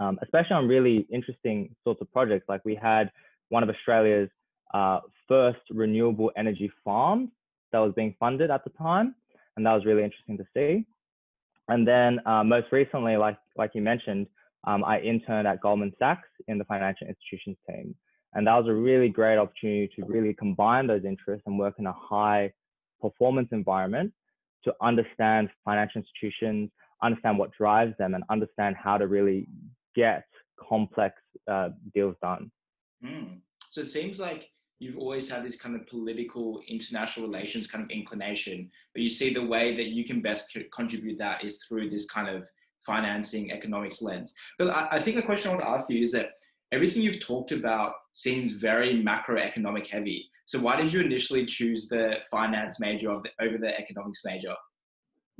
Um, 0.00 0.16
especially 0.22 0.54
on 0.54 0.68
really 0.68 1.08
interesting 1.10 1.74
sorts 1.82 2.00
of 2.00 2.12
projects, 2.12 2.44
like 2.48 2.64
we 2.64 2.76
had 2.76 3.10
one 3.48 3.64
of 3.64 3.68
Australia's 3.68 4.30
uh, 4.74 5.00
first 5.26 5.60
renewable 5.70 6.30
energy 6.36 6.70
farm 6.84 7.30
that 7.72 7.78
was 7.78 7.92
being 7.94 8.14
funded 8.18 8.50
at 8.50 8.64
the 8.64 8.70
time 8.70 9.14
and 9.58 9.66
that 9.66 9.74
was 9.74 9.84
really 9.84 10.04
interesting 10.04 10.38
to 10.38 10.44
see. 10.54 10.86
And 11.68 11.86
then 11.86 12.20
uh, 12.24 12.42
most 12.44 12.68
recently, 12.72 13.16
like 13.18 13.36
like 13.56 13.72
you 13.74 13.82
mentioned, 13.82 14.26
um, 14.66 14.82
I 14.84 15.00
interned 15.00 15.46
at 15.46 15.60
Goldman 15.60 15.92
Sachs 15.98 16.28
in 16.46 16.56
the 16.56 16.64
financial 16.64 17.06
institutions 17.06 17.58
team, 17.68 17.94
and 18.32 18.46
that 18.46 18.54
was 18.54 18.68
a 18.68 18.72
really 18.72 19.10
great 19.10 19.36
opportunity 19.36 19.90
to 19.96 20.06
really 20.06 20.32
combine 20.32 20.86
those 20.86 21.04
interests 21.04 21.42
and 21.46 21.58
work 21.58 21.74
in 21.78 21.86
a 21.86 21.92
high 21.92 22.52
performance 23.02 23.48
environment 23.52 24.12
to 24.64 24.72
understand 24.80 25.50
financial 25.64 26.02
institutions, 26.02 26.70
understand 27.02 27.36
what 27.36 27.50
drives 27.52 27.94
them, 27.98 28.14
and 28.14 28.24
understand 28.30 28.76
how 28.82 28.96
to 28.96 29.06
really 29.06 29.46
get 29.94 30.24
complex 30.68 31.16
uh, 31.50 31.70
deals 31.92 32.16
done. 32.22 32.50
Mm. 33.04 33.40
So 33.70 33.82
it 33.82 33.88
seems 33.88 34.18
like 34.18 34.48
you've 34.78 34.98
always 34.98 35.28
had 35.28 35.44
this 35.44 35.60
kind 35.60 35.74
of 35.74 35.86
political 35.86 36.60
international 36.68 37.26
relations 37.26 37.66
kind 37.66 37.82
of 37.82 37.90
inclination 37.90 38.70
but 38.94 39.02
you 39.02 39.08
see 39.08 39.32
the 39.32 39.44
way 39.44 39.76
that 39.76 39.88
you 39.88 40.04
can 40.04 40.20
best 40.20 40.56
contribute 40.72 41.18
that 41.18 41.44
is 41.44 41.62
through 41.68 41.90
this 41.90 42.06
kind 42.06 42.28
of 42.28 42.48
financing 42.88 43.52
economics 43.52 44.00
lens. 44.00 44.34
But 44.58 44.70
I, 44.70 44.88
I 44.92 45.00
think 45.00 45.16
the 45.16 45.22
question 45.22 45.50
i 45.50 45.54
want 45.54 45.64
to 45.64 45.70
ask 45.70 45.90
you 45.90 46.02
is 46.02 46.12
that 46.12 46.30
everything 46.72 47.02
you've 47.02 47.20
talked 47.20 47.52
about 47.52 47.92
seems 48.14 48.52
very 48.52 49.02
macroeconomic 49.02 49.86
heavy. 49.86 50.30
So 50.46 50.58
why 50.58 50.76
did 50.76 50.92
you 50.92 51.00
initially 51.02 51.44
choose 51.44 51.88
the 51.88 52.14
finance 52.30 52.80
major 52.80 53.08
the, 53.22 53.44
over 53.44 53.58
the 53.58 53.78
economics 53.78 54.22
major? 54.24 54.54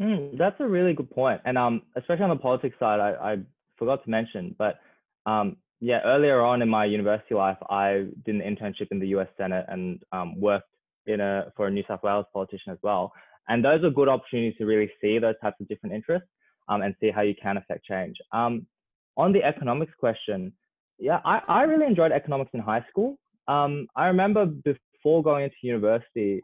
Mm, 0.00 0.36
that's 0.36 0.60
a 0.60 0.66
really 0.66 0.92
good 0.92 1.10
point. 1.10 1.40
And 1.46 1.56
um, 1.56 1.82
especially 1.96 2.24
on 2.24 2.30
the 2.30 2.36
politics 2.36 2.76
side 2.78 3.00
I, 3.00 3.32
I 3.32 3.36
forgot 3.78 4.04
to 4.04 4.10
mention 4.10 4.54
but 4.58 4.80
um, 5.24 5.56
yeah, 5.80 6.00
earlier 6.04 6.40
on 6.40 6.62
in 6.62 6.68
my 6.68 6.84
university 6.84 7.34
life, 7.34 7.58
I 7.70 8.06
did 8.24 8.34
an 8.34 8.40
internship 8.40 8.88
in 8.90 8.98
the 8.98 9.08
U.S. 9.08 9.28
Senate 9.36 9.64
and 9.68 10.02
um, 10.12 10.40
worked 10.40 10.68
in 11.06 11.20
a 11.20 11.52
for 11.56 11.68
a 11.68 11.70
New 11.70 11.84
South 11.86 12.02
Wales 12.02 12.26
politician 12.32 12.72
as 12.72 12.78
well. 12.82 13.12
And 13.48 13.64
those 13.64 13.82
are 13.84 13.90
good 13.90 14.08
opportunities 14.08 14.58
to 14.58 14.66
really 14.66 14.90
see 15.00 15.18
those 15.18 15.36
types 15.40 15.56
of 15.60 15.68
different 15.68 15.94
interests 15.94 16.28
um, 16.68 16.82
and 16.82 16.94
see 17.00 17.10
how 17.10 17.22
you 17.22 17.34
can 17.40 17.56
affect 17.56 17.84
change. 17.84 18.16
Um, 18.32 18.66
on 19.16 19.32
the 19.32 19.42
economics 19.42 19.92
question, 19.98 20.52
yeah, 20.98 21.20
I, 21.24 21.40
I 21.48 21.62
really 21.62 21.86
enjoyed 21.86 22.12
economics 22.12 22.50
in 22.54 22.60
high 22.60 22.84
school. 22.90 23.16
Um, 23.46 23.86
I 23.96 24.06
remember 24.06 24.46
before 24.46 25.22
going 25.22 25.44
into 25.44 25.56
university, 25.62 26.42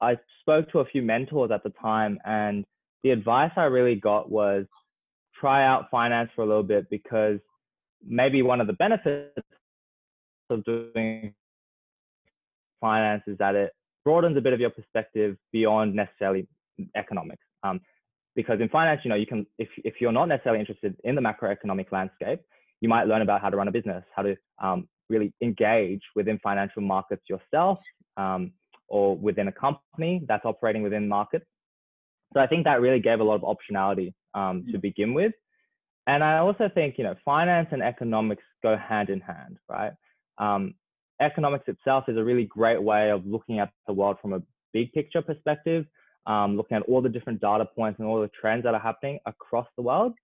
I 0.00 0.16
spoke 0.40 0.70
to 0.72 0.80
a 0.80 0.86
few 0.86 1.02
mentors 1.02 1.50
at 1.50 1.62
the 1.62 1.72
time, 1.80 2.18
and 2.24 2.64
the 3.04 3.10
advice 3.10 3.52
I 3.56 3.64
really 3.64 3.94
got 3.94 4.30
was 4.30 4.64
try 5.38 5.66
out 5.66 5.90
finance 5.90 6.30
for 6.34 6.42
a 6.42 6.46
little 6.46 6.62
bit 6.62 6.88
because 6.90 7.38
maybe 8.06 8.42
one 8.42 8.60
of 8.60 8.66
the 8.66 8.72
benefits 8.74 9.46
of 10.48 10.64
doing 10.64 11.34
finance 12.80 13.22
is 13.26 13.36
that 13.38 13.54
it 13.54 13.72
broadens 14.04 14.36
a 14.36 14.40
bit 14.40 14.52
of 14.52 14.60
your 14.60 14.70
perspective 14.70 15.36
beyond 15.52 15.94
necessarily 15.94 16.48
economics. 16.96 17.44
Um, 17.62 17.80
because 18.34 18.60
in 18.60 18.68
finance, 18.68 19.00
you 19.04 19.10
know, 19.10 19.16
you 19.16 19.26
can, 19.26 19.46
if, 19.58 19.68
if 19.78 19.94
you're 20.00 20.12
not 20.12 20.26
necessarily 20.26 20.60
interested 20.60 20.96
in 21.04 21.14
the 21.14 21.20
macroeconomic 21.20 21.92
landscape, 21.92 22.40
you 22.80 22.88
might 22.88 23.06
learn 23.06 23.22
about 23.22 23.42
how 23.42 23.50
to 23.50 23.56
run 23.56 23.68
a 23.68 23.72
business, 23.72 24.04
how 24.14 24.22
to 24.22 24.36
um, 24.62 24.88
really 25.08 25.32
engage 25.42 26.00
within 26.16 26.38
financial 26.42 26.80
markets 26.80 27.22
yourself 27.28 27.78
um, 28.16 28.52
or 28.88 29.16
within 29.16 29.48
a 29.48 29.52
company 29.52 30.22
that's 30.26 30.44
operating 30.44 30.82
within 30.82 31.08
markets. 31.08 31.44
So 32.32 32.40
I 32.40 32.46
think 32.46 32.64
that 32.64 32.80
really 32.80 33.00
gave 33.00 33.20
a 33.20 33.24
lot 33.24 33.42
of 33.42 33.42
optionality 33.42 34.12
um, 34.34 34.64
to 34.72 34.78
begin 34.78 35.12
with. 35.12 35.32
And 36.06 36.24
I 36.24 36.38
also 36.38 36.68
think, 36.72 36.96
you 36.98 37.04
know, 37.04 37.14
finance 37.24 37.68
and 37.72 37.82
economics 37.82 38.42
go 38.62 38.76
hand 38.76 39.10
in 39.10 39.20
hand, 39.20 39.58
right? 39.68 39.92
Um, 40.38 40.74
economics 41.20 41.68
itself 41.68 42.04
is 42.08 42.16
a 42.16 42.24
really 42.24 42.44
great 42.44 42.82
way 42.82 43.10
of 43.10 43.26
looking 43.26 43.58
at 43.58 43.70
the 43.86 43.92
world 43.92 44.16
from 44.20 44.32
a 44.32 44.42
big 44.72 44.92
picture 44.92 45.22
perspective, 45.22 45.84
um, 46.26 46.56
looking 46.56 46.76
at 46.76 46.82
all 46.84 47.02
the 47.02 47.08
different 47.08 47.40
data 47.40 47.64
points 47.64 47.98
and 47.98 48.08
all 48.08 48.20
the 48.20 48.30
trends 48.40 48.64
that 48.64 48.74
are 48.74 48.80
happening 48.80 49.18
across 49.26 49.66
the 49.76 49.82
world. 49.82 50.14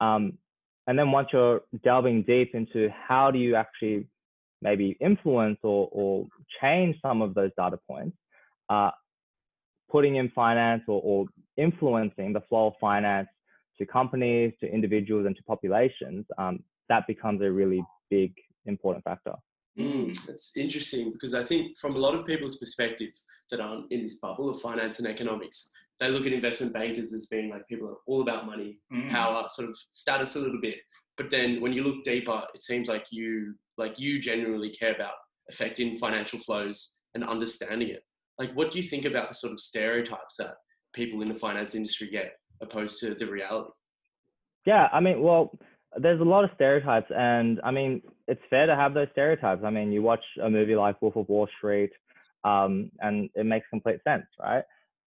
Um, 0.00 0.38
and 0.86 0.98
then 0.98 1.12
once 1.12 1.28
you're 1.32 1.60
delving 1.84 2.22
deep 2.22 2.54
into 2.54 2.88
how 2.90 3.30
do 3.30 3.38
you 3.38 3.54
actually 3.54 4.06
maybe 4.62 4.96
influence 5.00 5.58
or, 5.62 5.88
or 5.92 6.26
change 6.60 6.96
some 7.02 7.22
of 7.22 7.34
those 7.34 7.50
data 7.56 7.78
points, 7.88 8.16
uh, 8.68 8.90
putting 9.90 10.16
in 10.16 10.30
finance 10.30 10.82
or, 10.86 11.00
or 11.02 11.26
influencing 11.56 12.32
the 12.32 12.40
flow 12.48 12.68
of 12.68 12.74
finance 12.80 13.28
to 13.78 13.86
companies, 13.86 14.52
to 14.60 14.72
individuals, 14.72 15.26
and 15.26 15.36
to 15.36 15.42
populations, 15.44 16.26
um, 16.38 16.60
that 16.88 17.06
becomes 17.06 17.40
a 17.42 17.50
really 17.50 17.82
big, 18.10 18.34
important 18.66 19.04
factor. 19.04 19.34
Mm, 19.78 20.16
that's 20.26 20.56
interesting 20.56 21.12
because 21.12 21.32
I 21.34 21.44
think 21.44 21.78
from 21.78 21.94
a 21.94 21.98
lot 21.98 22.14
of 22.14 22.26
people's 22.26 22.58
perspective 22.58 23.10
that 23.50 23.60
aren't 23.60 23.90
in 23.92 24.02
this 24.02 24.16
bubble 24.16 24.50
of 24.50 24.60
finance 24.60 24.98
and 24.98 25.08
economics, 25.08 25.70
they 26.00 26.08
look 26.08 26.26
at 26.26 26.32
investment 26.32 26.72
bankers 26.72 27.12
as 27.12 27.28
being 27.28 27.50
like 27.50 27.66
people 27.68 27.88
are 27.88 27.96
all 28.06 28.22
about 28.22 28.46
money, 28.46 28.78
Mm. 28.92 29.10
power, 29.10 29.46
sort 29.48 29.68
of 29.68 29.76
status 29.76 30.34
a 30.36 30.40
little 30.40 30.60
bit. 30.60 30.76
But 31.16 31.30
then 31.30 31.60
when 31.60 31.72
you 31.72 31.82
look 31.82 32.02
deeper, 32.04 32.42
it 32.54 32.62
seems 32.62 32.88
like 32.88 33.06
you 33.10 33.54
like 33.76 33.98
you 33.98 34.18
genuinely 34.18 34.70
care 34.70 34.94
about 34.94 35.14
affecting 35.48 35.94
financial 35.96 36.38
flows 36.38 36.98
and 37.14 37.24
understanding 37.24 37.88
it. 37.88 38.04
Like 38.38 38.52
what 38.54 38.70
do 38.70 38.78
you 38.78 38.84
think 38.84 39.04
about 39.04 39.28
the 39.28 39.34
sort 39.34 39.52
of 39.52 39.60
stereotypes 39.60 40.36
that 40.38 40.54
people 40.92 41.22
in 41.22 41.28
the 41.28 41.34
finance 41.34 41.74
industry 41.74 42.08
get 42.10 42.32
opposed 42.60 43.00
to 43.00 43.14
the 43.14 43.26
reality? 43.26 43.70
Yeah, 44.66 44.88
I 44.92 45.00
mean, 45.00 45.22
well, 45.22 45.58
there's 45.96 46.20
a 46.20 46.24
lot 46.24 46.44
of 46.44 46.50
stereotypes, 46.54 47.10
and 47.14 47.60
I 47.64 47.70
mean, 47.70 48.02
it's 48.28 48.42
fair 48.48 48.66
to 48.66 48.76
have 48.76 48.94
those 48.94 49.08
stereotypes. 49.12 49.62
I 49.64 49.70
mean, 49.70 49.90
you 49.90 50.02
watch 50.02 50.24
a 50.42 50.48
movie 50.48 50.76
like 50.76 51.00
Wolf 51.02 51.16
of 51.16 51.28
Wall 51.28 51.48
Street, 51.58 51.90
um, 52.44 52.90
and 53.00 53.28
it 53.34 53.46
makes 53.46 53.66
complete 53.70 54.00
sense, 54.04 54.26
right? 54.40 54.64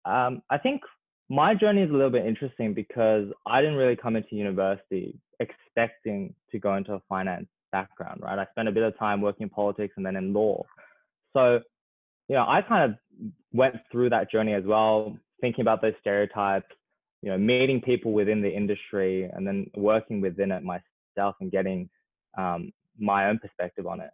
Um, 0.05 0.41
I 0.49 0.57
think 0.57 0.81
my 1.29 1.53
journey 1.53 1.81
is 1.83 1.89
a 1.89 1.93
little 1.93 2.09
bit 2.09 2.25
interesting 2.25 2.73
because 2.73 3.27
I 3.45 3.61
didn't 3.61 3.77
really 3.77 3.95
come 3.95 4.15
into 4.15 4.35
university 4.35 5.17
expecting 5.39 6.33
to 6.51 6.59
go 6.59 6.75
into 6.75 6.93
a 6.93 7.01
finance 7.07 7.47
background, 7.71 8.21
right? 8.21 8.37
I 8.37 8.45
spent 8.51 8.67
a 8.67 8.71
bit 8.71 8.83
of 8.83 8.97
time 8.97 9.21
working 9.21 9.43
in 9.43 9.49
politics 9.49 9.93
and 9.97 10.05
then 10.05 10.15
in 10.15 10.33
law. 10.33 10.63
So, 11.33 11.59
you 12.27 12.35
know, 12.35 12.45
I 12.47 12.61
kind 12.61 12.91
of 12.91 13.29
went 13.53 13.75
through 13.91 14.09
that 14.09 14.29
journey 14.31 14.53
as 14.53 14.63
well, 14.65 15.17
thinking 15.39 15.61
about 15.61 15.81
those 15.81 15.93
stereotypes, 16.01 16.67
you 17.21 17.29
know, 17.29 17.37
meeting 17.37 17.81
people 17.81 18.11
within 18.13 18.41
the 18.41 18.49
industry 18.49 19.29
and 19.31 19.45
then 19.45 19.69
working 19.75 20.21
within 20.21 20.51
it 20.51 20.63
myself 20.63 21.35
and 21.39 21.51
getting 21.51 21.89
um, 22.37 22.71
my 22.99 23.29
own 23.29 23.37
perspective 23.39 23.85
on 23.85 23.99
it. 23.99 24.09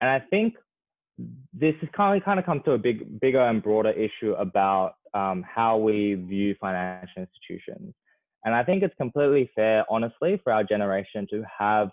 And 0.00 0.10
I 0.10 0.20
think 0.30 0.54
this 1.52 1.74
has 1.80 1.90
kind 1.96 2.16
of 2.16 2.24
kind 2.24 2.38
of 2.38 2.46
come 2.46 2.60
to 2.64 2.72
a 2.72 2.78
big, 2.78 3.20
bigger 3.20 3.40
and 3.40 3.62
broader 3.62 3.90
issue 3.90 4.32
about 4.34 4.94
um, 5.14 5.44
how 5.48 5.76
we 5.76 6.14
view 6.14 6.54
financial 6.60 7.22
institutions. 7.22 7.94
And 8.44 8.54
I 8.54 8.62
think 8.62 8.82
it's 8.82 8.94
completely 8.96 9.50
fair, 9.54 9.84
honestly, 9.88 10.40
for 10.42 10.52
our 10.52 10.64
generation 10.64 11.26
to 11.30 11.44
have, 11.58 11.90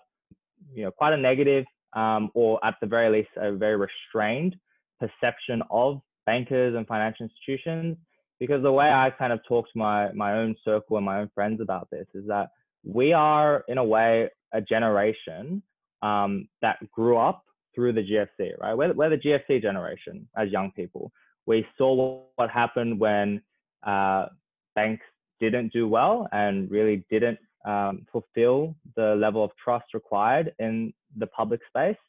you 0.74 0.84
know, 0.84 0.90
quite 0.90 1.14
a 1.14 1.16
negative 1.16 1.64
um, 1.94 2.30
or 2.34 2.64
at 2.64 2.74
the 2.80 2.86
very 2.86 3.10
least 3.10 3.30
a 3.36 3.52
very 3.52 3.76
restrained 3.76 4.56
perception 5.00 5.62
of 5.70 6.00
bankers 6.26 6.74
and 6.76 6.86
financial 6.86 7.26
institutions. 7.26 7.96
Because 8.42 8.60
the 8.64 8.72
way 8.72 8.86
I 8.86 9.08
kind 9.10 9.32
of 9.32 9.38
talk 9.46 9.66
to 9.72 9.78
my 9.78 10.10
my 10.14 10.32
own 10.32 10.56
circle 10.64 10.96
and 10.96 11.06
my 11.06 11.20
own 11.20 11.30
friends 11.32 11.60
about 11.60 11.88
this 11.92 12.08
is 12.12 12.26
that 12.26 12.48
we 12.82 13.12
are, 13.12 13.64
in 13.68 13.78
a 13.78 13.84
way, 13.84 14.30
a 14.52 14.60
generation 14.60 15.62
um, 16.02 16.48
that 16.60 16.78
grew 16.90 17.18
up 17.18 17.44
through 17.72 17.92
the 17.92 18.00
GFC, 18.00 18.58
right? 18.58 18.74
We're, 18.74 18.94
we're 18.94 19.10
the 19.10 19.16
GFC 19.16 19.62
generation 19.62 20.26
as 20.36 20.50
young 20.50 20.72
people. 20.72 21.12
We 21.46 21.64
saw 21.78 22.24
what 22.34 22.50
happened 22.50 22.98
when 22.98 23.42
uh, 23.86 24.26
banks 24.74 25.04
didn't 25.38 25.72
do 25.72 25.86
well 25.86 26.26
and 26.32 26.68
really 26.68 27.04
didn't 27.12 27.38
um, 27.64 28.08
fulfill 28.10 28.74
the 28.96 29.14
level 29.14 29.44
of 29.44 29.52
trust 29.62 29.94
required 29.94 30.52
in 30.58 30.92
the 31.16 31.28
public 31.28 31.60
space. 31.68 32.02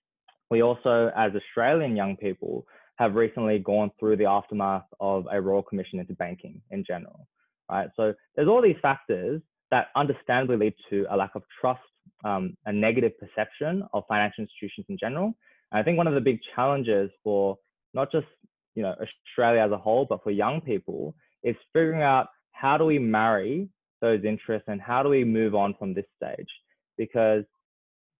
We 0.49 0.63
also, 0.63 1.11
as 1.15 1.31
Australian 1.35 1.95
young 1.95 2.17
people, 2.17 2.65
have 2.97 3.15
recently 3.15 3.60
gone 3.60 3.91
through 3.99 4.17
the 4.17 4.25
aftermath 4.25 4.86
of 4.99 5.27
a 5.32 5.41
royal 5.41 5.63
commission 5.63 5.99
into 5.99 6.13
banking 6.13 6.62
in 6.71 6.84
general, 6.86 7.27
right? 7.69 7.89
So 7.95 8.13
there's 8.36 8.47
all 8.47 8.62
these 8.62 8.75
factors 8.82 9.41
that 9.71 9.88
understandably 9.95 10.58
lead 10.58 10.73
to 10.89 11.06
a 11.10 11.17
lack 11.17 11.32
of 11.36 11.43
trust, 11.60 11.82
um, 12.23 12.56
a 12.65 12.71
negative 12.73 13.13
perception 13.17 13.84
of 13.93 14.03
financial 14.08 14.43
institutions 14.43 14.86
in 14.89 14.97
general. 14.99 15.34
And 15.71 15.79
I 15.79 15.84
think 15.84 15.97
one 15.97 16.08
of 16.08 16.13
the 16.13 16.21
big 16.21 16.39
challenges 16.56 17.10
for 17.23 17.58
not 17.93 18.12
just 18.12 18.27
you 18.75 18.84
know 18.84 18.95
Australia 19.01 19.62
as 19.62 19.71
a 19.71 19.77
whole, 19.77 20.06
but 20.06 20.23
for 20.23 20.32
young 20.32 20.62
people, 20.62 21.15
is 21.43 21.56
figuring 21.73 22.01
out 22.01 22.27
how 22.51 22.77
do 22.77 22.86
we 22.86 22.99
marry 22.99 23.67
those 24.01 24.23
interests 24.23 24.67
and 24.67 24.82
how 24.82 25.01
do 25.03 25.10
we 25.10 25.23
move 25.23 25.56
on 25.56 25.75
from 25.77 25.93
this 25.93 26.06
stage? 26.15 26.49
Because 26.97 27.43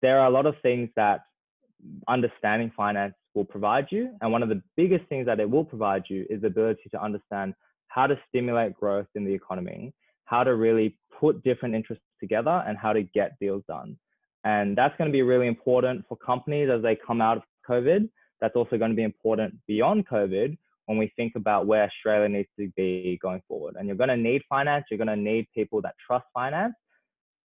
there 0.02 0.20
are 0.20 0.28
a 0.28 0.32
lot 0.32 0.46
of 0.46 0.56
things 0.62 0.90
that 0.96 1.22
understanding 2.08 2.72
finance 2.76 3.14
will 3.34 3.46
provide 3.46 3.88
you. 3.90 4.12
And 4.22 4.32
one 4.32 4.44
of 4.44 4.50
the 4.50 4.62
biggest 4.76 5.06
things 5.08 5.26
that 5.26 5.40
it 5.40 5.50
will 5.50 5.66
provide 5.66 6.04
you 6.10 6.26
is 6.30 6.42
the 6.42 6.48
ability 6.48 6.90
to 6.92 7.02
understand 7.02 7.54
how 7.88 8.08
to 8.08 8.20
stimulate 8.30 8.74
growth 8.74 9.08
in 9.16 9.26
the 9.26 9.34
economy, 9.34 9.94
how 10.26 10.44
to 10.44 10.56
really 10.56 10.98
put 11.20 11.44
different 11.44 11.76
interests 11.76 12.04
together, 12.20 12.64
and 12.68 12.78
how 12.78 12.94
to 12.94 13.04
get 13.04 13.38
deals 13.40 13.64
done. 13.68 13.98
And 14.44 14.78
that's 14.78 14.96
going 14.98 15.10
to 15.10 15.14
be 15.14 15.22
really 15.22 15.48
important 15.48 16.06
for 16.08 16.18
companies 16.18 16.70
as 16.74 16.82
they 16.82 16.96
come 16.96 17.22
out 17.22 17.38
of 17.38 17.44
COVID. 17.70 18.10
That's 18.42 18.56
also 18.56 18.78
going 18.78 18.92
to 18.92 18.96
be 18.96 19.04
important 19.04 19.54
beyond 19.68 20.08
COVID 20.08 20.58
when 20.86 20.98
we 20.98 21.12
think 21.16 21.34
about 21.36 21.66
where 21.66 21.84
Australia 21.84 22.28
needs 22.28 22.50
to 22.60 22.70
be 22.76 23.18
going 23.22 23.42
forward. 23.48 23.76
And 23.78 23.88
you're 23.88 23.96
going 23.96 24.10
to 24.10 24.18
need 24.18 24.42
finance, 24.50 24.86
you're 24.90 24.98
going 24.98 25.08
to 25.08 25.16
need 25.16 25.48
people 25.56 25.82
that 25.84 25.96
trust 26.06 26.26
finance, 26.34 26.74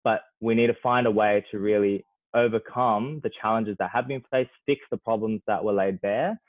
but 0.03 0.23
we 0.41 0.55
need 0.55 0.67
to 0.69 0.77
find 0.83 1.07
a 1.07 1.11
way 1.11 1.45
to 1.53 1.59
really 1.59 2.05
overcome 2.35 3.21
the 3.23 3.31
challenges 3.41 3.77
that 3.79 3.91
have 3.93 4.09
been 4.09 4.23
faced, 4.31 4.51
fix 4.67 4.81
the 4.91 4.97
problems 4.97 5.41
that 5.47 5.63
were 5.63 5.73
laid 5.73 6.01
bare, 6.01 6.41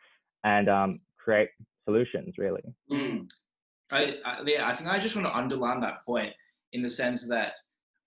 and 0.43 0.69
um, 0.69 0.99
create 1.17 1.49
solutions, 1.85 2.35
really. 2.37 2.61
Mm. 2.91 3.29
I, 3.91 4.17
I, 4.25 4.41
yeah, 4.45 4.67
I 4.67 4.75
think 4.75 4.89
I 4.89 4.99
just 4.99 5.15
want 5.15 5.27
to 5.27 5.35
underline 5.35 5.81
that 5.81 6.05
point 6.05 6.33
in 6.73 6.81
the 6.81 6.89
sense 6.89 7.27
that 7.27 7.53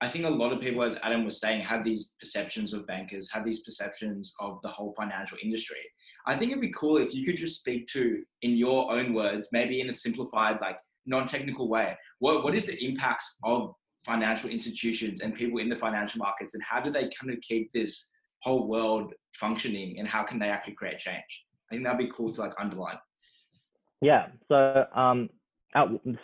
I 0.00 0.08
think 0.08 0.24
a 0.24 0.30
lot 0.30 0.52
of 0.52 0.60
people, 0.60 0.82
as 0.82 0.98
Adam 1.02 1.24
was 1.24 1.40
saying, 1.40 1.62
have 1.62 1.84
these 1.84 2.12
perceptions 2.20 2.72
of 2.72 2.86
bankers, 2.86 3.30
have 3.32 3.44
these 3.44 3.62
perceptions 3.62 4.34
of 4.40 4.60
the 4.62 4.68
whole 4.68 4.92
financial 4.94 5.38
industry. 5.42 5.78
I 6.26 6.36
think 6.36 6.50
it'd 6.50 6.60
be 6.60 6.72
cool 6.72 6.98
if 6.98 7.14
you 7.14 7.24
could 7.24 7.36
just 7.36 7.60
speak 7.60 7.86
to, 7.88 8.22
in 8.42 8.56
your 8.56 8.92
own 8.92 9.14
words, 9.14 9.48
maybe 9.52 9.80
in 9.80 9.88
a 9.88 9.92
simplified, 9.92 10.58
like 10.60 10.78
non-technical 11.06 11.68
way, 11.68 11.96
what, 12.20 12.44
what 12.44 12.54
is 12.54 12.66
the 12.66 12.84
impacts 12.84 13.38
of 13.44 13.74
financial 14.04 14.50
institutions 14.50 15.20
and 15.20 15.34
people 15.34 15.58
in 15.58 15.68
the 15.68 15.76
financial 15.76 16.18
markets 16.18 16.54
and 16.54 16.62
how 16.62 16.80
do 16.80 16.90
they 16.90 17.08
kind 17.20 17.32
of 17.32 17.40
keep 17.40 17.72
this 17.72 18.10
whole 18.40 18.66
world 18.66 19.12
functioning 19.34 19.98
and 19.98 20.08
how 20.08 20.22
can 20.22 20.38
they 20.38 20.48
actually 20.48 20.74
create 20.74 20.98
change? 20.98 21.44
I 21.70 21.74
think 21.74 21.84
that'd 21.84 21.98
be 21.98 22.10
cool 22.14 22.32
to 22.32 22.40
like 22.40 22.52
underline. 22.58 22.98
Yeah. 24.00 24.26
So 24.48 24.84
um, 24.94 25.30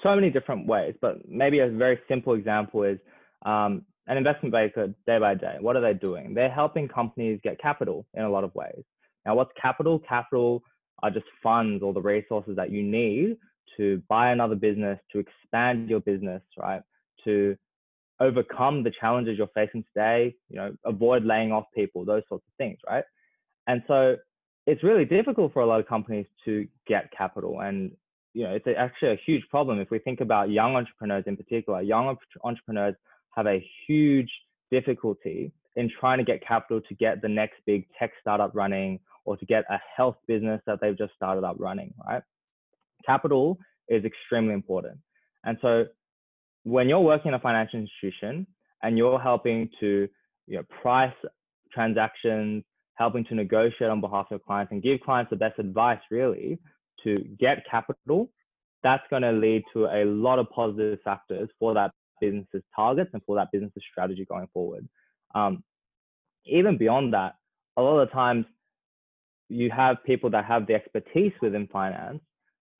so 0.02 0.14
many 0.14 0.30
different 0.30 0.66
ways, 0.66 0.94
but 1.00 1.28
maybe 1.28 1.60
a 1.60 1.68
very 1.68 1.98
simple 2.08 2.34
example 2.34 2.82
is 2.82 2.98
um, 3.46 3.82
an 4.08 4.16
investment 4.16 4.52
banker 4.52 4.88
day 5.06 5.18
by 5.18 5.34
day. 5.34 5.56
What 5.60 5.76
are 5.76 5.80
they 5.80 5.94
doing? 5.94 6.34
They're 6.34 6.50
helping 6.50 6.88
companies 6.88 7.40
get 7.42 7.60
capital 7.60 8.06
in 8.14 8.24
a 8.24 8.30
lot 8.30 8.44
of 8.44 8.54
ways. 8.54 8.82
Now, 9.24 9.36
what's 9.36 9.50
capital? 9.60 10.00
Capital 10.00 10.62
are 11.02 11.10
just 11.10 11.26
funds 11.42 11.82
or 11.82 11.92
the 11.92 12.00
resources 12.00 12.56
that 12.56 12.70
you 12.70 12.82
need 12.82 13.36
to 13.76 14.02
buy 14.08 14.32
another 14.32 14.56
business, 14.56 14.98
to 15.12 15.18
expand 15.20 15.88
your 15.88 16.00
business, 16.00 16.42
right? 16.58 16.82
To 17.24 17.56
overcome 18.20 18.82
the 18.82 18.92
challenges 19.00 19.38
you're 19.38 19.48
facing 19.54 19.84
today, 19.94 20.34
you 20.48 20.56
know, 20.56 20.74
avoid 20.84 21.24
laying 21.24 21.52
off 21.52 21.64
people, 21.74 22.04
those 22.04 22.22
sorts 22.28 22.44
of 22.46 22.54
things, 22.58 22.78
right? 22.88 23.04
And 23.66 23.82
so 23.86 24.16
it's 24.66 24.82
really 24.82 25.04
difficult 25.04 25.52
for 25.52 25.62
a 25.62 25.66
lot 25.66 25.80
of 25.80 25.86
companies 25.86 26.26
to 26.44 26.66
get 26.86 27.10
capital. 27.16 27.60
And, 27.60 27.92
you 28.34 28.44
know, 28.44 28.54
it's 28.54 28.66
actually 28.76 29.12
a 29.12 29.20
huge 29.24 29.42
problem. 29.50 29.78
If 29.78 29.90
we 29.90 29.98
think 29.98 30.20
about 30.20 30.50
young 30.50 30.76
entrepreneurs 30.76 31.24
in 31.26 31.36
particular, 31.36 31.80
young 31.82 32.16
entrepreneurs 32.44 32.94
have 33.36 33.46
a 33.46 33.64
huge 33.86 34.30
difficulty 34.70 35.52
in 35.76 35.90
trying 36.00 36.18
to 36.18 36.24
get 36.24 36.46
capital 36.46 36.80
to 36.88 36.94
get 36.94 37.22
the 37.22 37.28
next 37.28 37.56
big 37.66 37.86
tech 37.98 38.10
startup 38.20 38.50
running 38.54 38.98
or 39.24 39.36
to 39.36 39.46
get 39.46 39.64
a 39.70 39.78
health 39.96 40.16
business 40.26 40.60
that 40.66 40.80
they've 40.80 40.98
just 40.98 41.14
started 41.14 41.44
up 41.44 41.56
running, 41.58 41.94
right? 42.06 42.22
Capital 43.06 43.58
is 43.88 44.04
extremely 44.04 44.54
important. 44.54 44.98
And 45.44 45.56
so 45.62 45.84
when 46.68 46.88
you're 46.88 47.00
working 47.00 47.28
in 47.30 47.34
a 47.34 47.38
financial 47.38 47.80
institution 47.80 48.46
and 48.82 48.98
you're 48.98 49.18
helping 49.18 49.70
to 49.80 50.08
you 50.46 50.56
know, 50.56 50.62
price 50.82 51.14
transactions, 51.72 52.62
helping 52.94 53.24
to 53.24 53.34
negotiate 53.34 53.90
on 53.90 54.00
behalf 54.00 54.26
of 54.30 54.44
clients 54.44 54.72
and 54.72 54.82
give 54.82 55.00
clients 55.00 55.30
the 55.30 55.36
best 55.36 55.58
advice 55.58 56.00
really 56.10 56.58
to 57.04 57.18
get 57.38 57.64
capital, 57.70 58.28
that's 58.82 59.02
going 59.08 59.22
to 59.22 59.32
lead 59.32 59.62
to 59.72 59.86
a 59.86 60.04
lot 60.04 60.38
of 60.38 60.48
positive 60.50 60.98
factors 61.02 61.48
for 61.58 61.74
that 61.74 61.90
business's 62.20 62.62
targets 62.74 63.10
and 63.12 63.22
for 63.24 63.36
that 63.36 63.48
business's 63.50 63.82
strategy 63.90 64.26
going 64.28 64.48
forward. 64.52 64.86
Um, 65.34 65.62
even 66.44 66.76
beyond 66.76 67.14
that, 67.14 67.34
a 67.76 67.82
lot 67.82 67.98
of 67.98 68.08
the 68.08 68.12
times 68.12 68.44
you 69.48 69.70
have 69.70 69.96
people 70.04 70.30
that 70.30 70.44
have 70.44 70.66
the 70.66 70.74
expertise 70.74 71.32
within 71.40 71.66
finance 71.68 72.20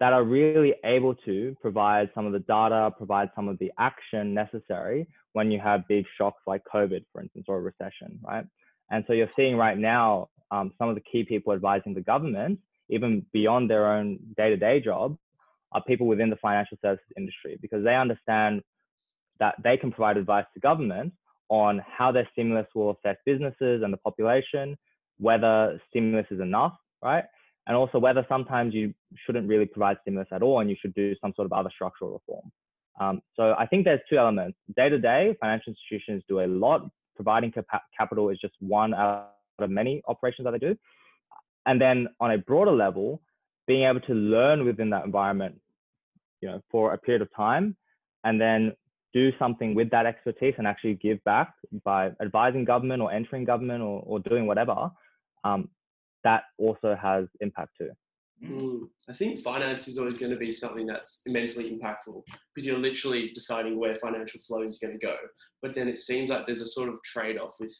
that 0.00 0.12
are 0.12 0.22
really 0.22 0.74
able 0.84 1.14
to 1.14 1.56
provide 1.60 2.10
some 2.14 2.26
of 2.26 2.32
the 2.32 2.38
data, 2.40 2.92
provide 2.96 3.30
some 3.34 3.48
of 3.48 3.58
the 3.58 3.72
action 3.78 4.32
necessary 4.32 5.06
when 5.32 5.50
you 5.50 5.58
have 5.58 5.88
big 5.88 6.04
shocks 6.16 6.42
like 6.46 6.62
COVID, 6.72 7.04
for 7.12 7.20
instance, 7.20 7.46
or 7.48 7.58
a 7.58 7.60
recession, 7.60 8.18
right? 8.22 8.44
And 8.90 9.04
so 9.06 9.12
you're 9.12 9.30
seeing 9.34 9.56
right 9.56 9.76
now 9.76 10.28
um, 10.50 10.72
some 10.78 10.88
of 10.88 10.94
the 10.94 11.00
key 11.00 11.24
people 11.24 11.52
advising 11.52 11.94
the 11.94 12.00
government, 12.00 12.60
even 12.88 13.26
beyond 13.32 13.68
their 13.68 13.92
own 13.92 14.18
day-to-day 14.36 14.80
job, 14.80 15.16
are 15.72 15.82
people 15.82 16.06
within 16.06 16.30
the 16.30 16.36
financial 16.36 16.78
services 16.80 17.06
industry 17.16 17.58
because 17.60 17.84
they 17.84 17.94
understand 17.94 18.62
that 19.40 19.54
they 19.62 19.76
can 19.76 19.92
provide 19.92 20.16
advice 20.16 20.46
to 20.54 20.60
government 20.60 21.12
on 21.48 21.82
how 21.86 22.12
their 22.12 22.28
stimulus 22.32 22.66
will 22.74 22.90
affect 22.90 23.24
businesses 23.24 23.82
and 23.82 23.92
the 23.92 23.98
population, 23.98 24.76
whether 25.18 25.80
stimulus 25.90 26.26
is 26.30 26.40
enough, 26.40 26.74
right? 27.02 27.24
And 27.68 27.76
also 27.76 27.98
whether 27.98 28.26
sometimes 28.28 28.74
you 28.74 28.94
shouldn't 29.24 29.46
really 29.46 29.66
provide 29.66 29.98
stimulus 30.02 30.28
at 30.32 30.42
all 30.42 30.60
and 30.60 30.68
you 30.70 30.76
should 30.80 30.94
do 30.94 31.14
some 31.20 31.32
sort 31.36 31.46
of 31.46 31.52
other 31.52 31.70
structural 31.72 32.12
reform. 32.12 32.50
Um, 32.98 33.20
so 33.36 33.54
I 33.56 33.66
think 33.66 33.84
there's 33.84 34.00
two 34.10 34.18
elements. 34.18 34.58
Day 34.74 34.88
to 34.88 34.98
day, 34.98 35.36
financial 35.40 35.72
institutions 35.74 36.24
do 36.28 36.40
a 36.40 36.46
lot. 36.46 36.88
Providing 37.14 37.52
cap- 37.52 37.84
capital 37.96 38.30
is 38.30 38.38
just 38.40 38.54
one 38.60 38.94
out 38.94 39.34
of 39.58 39.70
many 39.70 40.02
operations 40.08 40.46
that 40.46 40.52
they 40.52 40.58
do. 40.58 40.76
And 41.66 41.80
then 41.80 42.08
on 42.20 42.32
a 42.32 42.38
broader 42.38 42.72
level, 42.72 43.20
being 43.66 43.84
able 43.84 44.00
to 44.00 44.14
learn 44.14 44.64
within 44.64 44.90
that 44.90 45.04
environment, 45.04 45.60
you 46.40 46.48
know, 46.48 46.62
for 46.70 46.94
a 46.94 46.98
period 46.98 47.22
of 47.22 47.28
time, 47.34 47.76
and 48.24 48.40
then 48.40 48.72
do 49.12 49.30
something 49.38 49.74
with 49.74 49.90
that 49.90 50.06
expertise 50.06 50.54
and 50.58 50.66
actually 50.66 50.94
give 50.94 51.22
back 51.24 51.52
by 51.84 52.10
advising 52.20 52.64
government 52.64 53.02
or 53.02 53.12
entering 53.12 53.44
government 53.44 53.82
or, 53.82 54.02
or 54.06 54.20
doing 54.20 54.46
whatever, 54.46 54.90
um, 55.44 55.68
that 56.24 56.44
also 56.58 56.96
has 57.00 57.26
impact 57.40 57.76
too. 57.78 57.90
Mm. 58.44 58.82
I 59.08 59.12
think 59.12 59.40
finance 59.40 59.88
is 59.88 59.98
always 59.98 60.16
going 60.16 60.30
to 60.30 60.38
be 60.38 60.52
something 60.52 60.86
that's 60.86 61.22
immensely 61.26 61.70
impactful 61.70 62.22
because 62.54 62.64
you're 62.64 62.78
literally 62.78 63.32
deciding 63.34 63.78
where 63.78 63.96
financial 63.96 64.40
flow 64.40 64.62
is 64.62 64.78
going 64.78 64.96
to 64.98 65.06
go. 65.06 65.16
But 65.60 65.74
then 65.74 65.88
it 65.88 65.98
seems 65.98 66.30
like 66.30 66.46
there's 66.46 66.60
a 66.60 66.66
sort 66.66 66.88
of 66.88 67.02
trade 67.02 67.36
off 67.36 67.56
with 67.58 67.74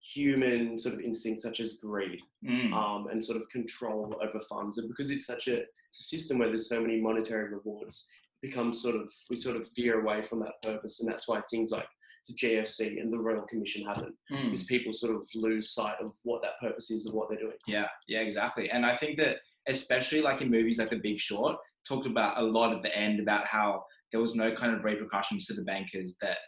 human 0.00 0.78
sort 0.78 0.94
of 0.94 1.00
instincts 1.00 1.42
such 1.42 1.60
as 1.60 1.74
greed 1.82 2.20
Mm. 2.44 2.72
um, 2.72 3.08
and 3.08 3.22
sort 3.22 3.36
of 3.40 3.48
control 3.50 4.16
over 4.22 4.40
funds. 4.48 4.78
And 4.78 4.88
because 4.88 5.10
it's 5.10 5.26
such 5.26 5.48
a, 5.48 5.56
it's 5.56 6.00
a 6.00 6.02
system 6.04 6.38
where 6.38 6.48
there's 6.48 6.68
so 6.68 6.80
many 6.80 7.00
monetary 7.00 7.52
rewards, 7.52 8.08
it 8.40 8.48
becomes 8.48 8.80
sort 8.80 8.94
of, 8.94 9.12
we 9.28 9.36
sort 9.36 9.56
of 9.56 9.68
veer 9.74 10.00
away 10.00 10.22
from 10.22 10.38
that 10.40 10.62
purpose. 10.62 11.00
And 11.00 11.08
that's 11.10 11.26
why 11.26 11.40
things 11.50 11.70
like 11.72 11.88
the 12.28 12.34
GFC 12.34 13.00
and 13.00 13.12
the 13.12 13.18
Royal 13.18 13.42
Commission 13.42 13.84
happen 13.86 14.12
Mm. 14.30 14.44
because 14.44 14.64
people 14.64 14.92
sort 14.92 15.16
of 15.16 15.26
lose 15.34 15.70
sight 15.70 15.96
of 16.00 16.14
what 16.22 16.42
that 16.42 16.58
purpose 16.60 16.90
is 16.90 17.06
of 17.06 17.14
what 17.14 17.28
they're 17.28 17.38
doing. 17.38 17.56
Yeah, 17.66 17.88
yeah, 18.06 18.20
exactly. 18.20 18.70
And 18.70 18.84
I 18.84 18.94
think 18.96 19.16
that 19.18 19.36
especially 19.66 20.20
like 20.22 20.40
in 20.40 20.50
movies 20.50 20.78
like 20.78 20.90
The 20.90 20.96
Big 20.96 21.18
Short, 21.18 21.56
talked 21.86 22.06
about 22.06 22.38
a 22.38 22.42
lot 22.42 22.74
at 22.74 22.82
the 22.82 22.94
end 22.96 23.18
about 23.20 23.46
how 23.46 23.82
there 24.12 24.20
was 24.20 24.34
no 24.34 24.52
kind 24.54 24.74
of 24.74 24.84
repercussions 24.84 25.46
to 25.46 25.54
the 25.54 25.62
bankers 25.62 26.16
that 26.20 26.38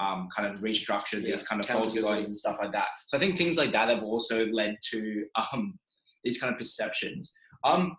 um, 0.00 0.28
kind 0.34 0.46
of 0.52 0.60
restructured 0.60 1.22
Yeah, 1.24 1.32
these 1.36 1.42
kind 1.42 1.60
of 1.60 1.66
faulty 1.66 2.00
loans 2.00 2.28
and 2.28 2.36
stuff 2.36 2.56
like 2.60 2.72
that. 2.72 2.86
So 3.06 3.16
I 3.16 3.20
think 3.20 3.36
things 3.36 3.56
like 3.58 3.72
that 3.72 3.88
have 3.88 4.02
also 4.04 4.46
led 4.46 4.76
to 4.90 5.24
um, 5.52 5.78
these 6.24 6.40
kind 6.40 6.52
of 6.52 6.58
perceptions. 6.58 7.32
Um, 7.64 7.96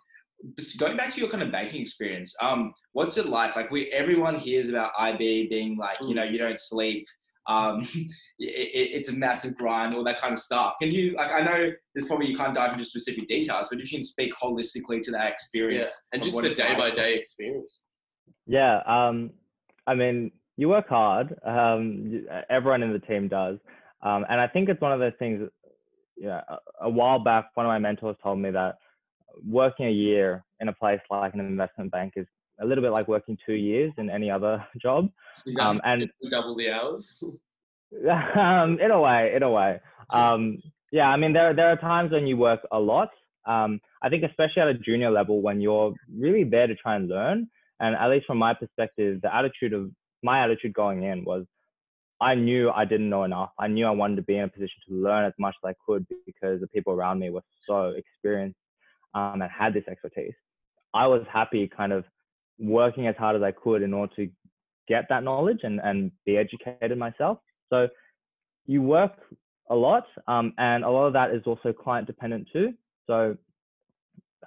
going 0.77 0.95
back 0.95 1.13
to 1.13 1.19
your 1.19 1.29
kind 1.29 1.43
of 1.43 1.51
banking 1.51 1.81
experience, 1.81 2.33
um, 2.41 2.71
what's 2.93 3.17
it 3.17 3.25
like? 3.27 3.57
Like 3.57 3.69
we, 3.71 3.87
everyone 3.91 4.35
hears 4.35 4.69
about 4.69 4.91
IB 4.97 5.49
being 5.49 5.77
like, 5.77 5.99
you 6.01 6.07
Mm. 6.09 6.15
know, 6.15 6.23
you 6.23 6.37
don't 6.37 6.59
sleep. 6.59 7.05
Um, 7.49 7.81
it, 8.39 8.89
it's 8.95 9.09
a 9.09 9.13
massive 9.13 9.55
grind, 9.57 9.93
all 9.93 10.03
that 10.05 10.19
kind 10.19 10.31
of 10.31 10.39
stuff. 10.39 10.75
Can 10.79 10.93
you, 10.93 11.15
like, 11.17 11.31
I 11.31 11.41
know 11.41 11.71
there's 11.93 12.07
probably 12.07 12.27
you 12.27 12.37
can't 12.37 12.53
dive 12.53 12.71
into 12.73 12.85
specific 12.85 13.25
details, 13.25 13.67
but 13.69 13.79
if 13.79 13.91
you 13.91 13.97
can 13.97 14.03
speak 14.03 14.31
holistically 14.41 15.01
to 15.03 15.11
that 15.11 15.23
Yeah. 15.25 15.29
experience 15.29 16.07
And 16.13 16.23
just 16.23 16.41
the 16.41 16.49
day 16.49 16.75
by 16.75 16.91
day 16.91 17.15
experience. 17.15 17.85
Yeah, 18.45 18.81
um, 18.85 19.31
I 19.87 19.95
mean, 19.95 20.31
you 20.55 20.69
work 20.69 20.87
hard. 20.87 21.35
Um, 21.45 22.25
everyone 22.49 22.83
in 22.83 22.93
the 22.93 22.99
team 22.99 23.27
does, 23.27 23.57
um, 24.03 24.25
and 24.29 24.39
I 24.39 24.47
think 24.47 24.69
it's 24.69 24.81
one 24.81 24.91
of 24.93 24.99
those 24.99 25.13
things. 25.19 25.41
that, 25.41 25.51
Yeah, 26.17 26.41
a, 26.47 26.85
a 26.85 26.89
while 26.89 27.19
back, 27.19 27.49
one 27.55 27.65
of 27.65 27.69
my 27.69 27.79
mentors 27.79 28.15
told 28.21 28.39
me 28.39 28.51
that 28.51 28.77
working 29.47 29.87
a 29.87 29.91
year 29.91 30.43
in 30.59 30.67
a 30.67 30.73
place 30.73 30.99
like 31.09 31.33
an 31.33 31.39
investment 31.39 31.91
bank 31.91 32.13
is 32.15 32.27
a 32.61 32.65
little 32.65 32.83
bit 32.83 32.91
like 32.91 33.07
working 33.07 33.37
two 33.45 33.53
years 33.53 33.91
in 33.97 34.09
any 34.09 34.29
other 34.29 34.65
job. 34.81 35.09
Um, 35.59 35.81
and 35.83 36.09
double 36.29 36.55
the 36.55 36.71
hours? 36.71 37.23
um, 38.35 38.79
in 38.79 38.91
a 38.91 38.99
way, 38.99 39.33
in 39.35 39.43
a 39.43 39.49
way. 39.49 39.79
Um, 40.11 40.57
yeah, 40.91 41.07
I 41.07 41.17
mean, 41.17 41.33
there 41.33 41.53
there 41.53 41.69
are 41.69 41.75
times 41.75 42.11
when 42.11 42.25
you 42.25 42.35
work 42.35 42.61
a 42.71 42.79
lot. 42.79 43.09
Um, 43.45 43.79
I 44.01 44.09
think 44.09 44.23
especially 44.23 44.63
at 44.63 44.67
a 44.69 44.73
junior 44.73 45.11
level 45.11 45.39
when 45.39 45.61
you're 45.61 45.93
really 46.11 46.43
there 46.43 46.65
to 46.65 46.73
try 46.73 46.95
and 46.95 47.07
learn. 47.07 47.47
And 47.79 47.95
at 47.95 48.09
least 48.09 48.25
from 48.25 48.39
my 48.39 48.55
perspective, 48.55 49.21
the 49.21 49.33
attitude 49.33 49.73
of 49.73 49.91
my 50.23 50.43
attitude 50.43 50.73
going 50.73 51.03
in 51.03 51.23
was, 51.25 51.45
I 52.19 52.33
knew 52.33 52.71
I 52.71 52.85
didn't 52.85 53.09
know 53.09 53.23
enough. 53.23 53.51
I 53.59 53.67
knew 53.67 53.85
I 53.85 53.91
wanted 53.91 54.15
to 54.15 54.23
be 54.23 54.37
in 54.37 54.45
a 54.45 54.47
position 54.47 54.81
to 54.87 54.95
learn 54.95 55.25
as 55.25 55.33
much 55.37 55.55
as 55.63 55.69
I 55.69 55.73
could 55.85 56.07
because 56.25 56.59
the 56.59 56.67
people 56.67 56.93
around 56.93 57.19
me 57.19 57.29
were 57.29 57.43
so 57.65 57.93
experienced 57.95 58.57
um, 59.13 59.41
and 59.41 59.51
had 59.51 59.73
this 59.73 59.87
expertise. 59.87 60.33
I 60.93 61.07
was 61.07 61.21
happy 61.31 61.69
kind 61.69 61.93
of 61.93 62.03
working 62.59 63.07
as 63.07 63.15
hard 63.17 63.35
as 63.35 63.41
I 63.41 63.51
could 63.51 63.81
in 63.81 63.93
order 63.93 64.13
to 64.15 64.29
get 64.87 65.05
that 65.09 65.23
knowledge 65.23 65.59
and, 65.63 65.79
and 65.83 66.11
be 66.25 66.37
educated 66.37 66.97
myself. 66.97 67.39
So 67.69 67.87
you 68.65 68.81
work 68.81 69.13
a 69.69 69.75
lot, 69.75 70.05
um, 70.27 70.53
and 70.57 70.83
a 70.83 70.89
lot 70.89 71.05
of 71.05 71.13
that 71.13 71.31
is 71.31 71.43
also 71.45 71.71
client 71.71 72.07
dependent 72.07 72.47
too. 72.51 72.73
So 73.07 73.37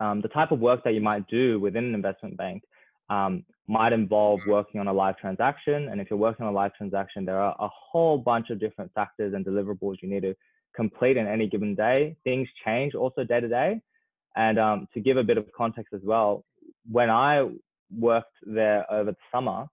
um, 0.00 0.20
the 0.20 0.28
type 0.28 0.50
of 0.50 0.58
work 0.58 0.84
that 0.84 0.94
you 0.94 1.00
might 1.00 1.26
do 1.28 1.60
within 1.60 1.84
an 1.84 1.94
investment 1.94 2.36
bank 2.36 2.62
um, 3.08 3.44
might 3.68 3.92
involve 3.92 4.40
working 4.46 4.80
on 4.80 4.88
a 4.88 4.92
live 4.92 5.16
transaction. 5.18 5.88
And 5.88 6.00
if 6.00 6.10
you're 6.10 6.18
working 6.18 6.44
on 6.44 6.52
a 6.52 6.54
live 6.54 6.74
transaction, 6.74 7.24
there 7.24 7.40
are 7.40 7.54
a 7.58 7.68
whole 7.68 8.18
bunch 8.18 8.50
of 8.50 8.58
different 8.58 8.92
factors 8.94 9.34
and 9.34 9.44
deliverables 9.44 9.96
you 10.02 10.08
need 10.08 10.22
to 10.22 10.34
complete 10.74 11.16
in 11.16 11.26
any 11.26 11.46
given 11.48 11.74
day. 11.74 12.16
Things 12.24 12.48
change 12.64 12.94
also 12.94 13.24
day 13.24 13.40
to 13.40 13.48
day. 13.48 13.80
And 14.34 14.58
um, 14.58 14.88
to 14.94 15.00
give 15.00 15.18
a 15.18 15.22
bit 15.22 15.36
of 15.36 15.46
context 15.56 15.92
as 15.92 16.00
well, 16.02 16.44
when 16.90 17.10
I 17.10 17.48
worked 17.98 18.34
there 18.46 18.90
over 18.92 19.12
the 19.12 19.16
summer, 19.32 19.66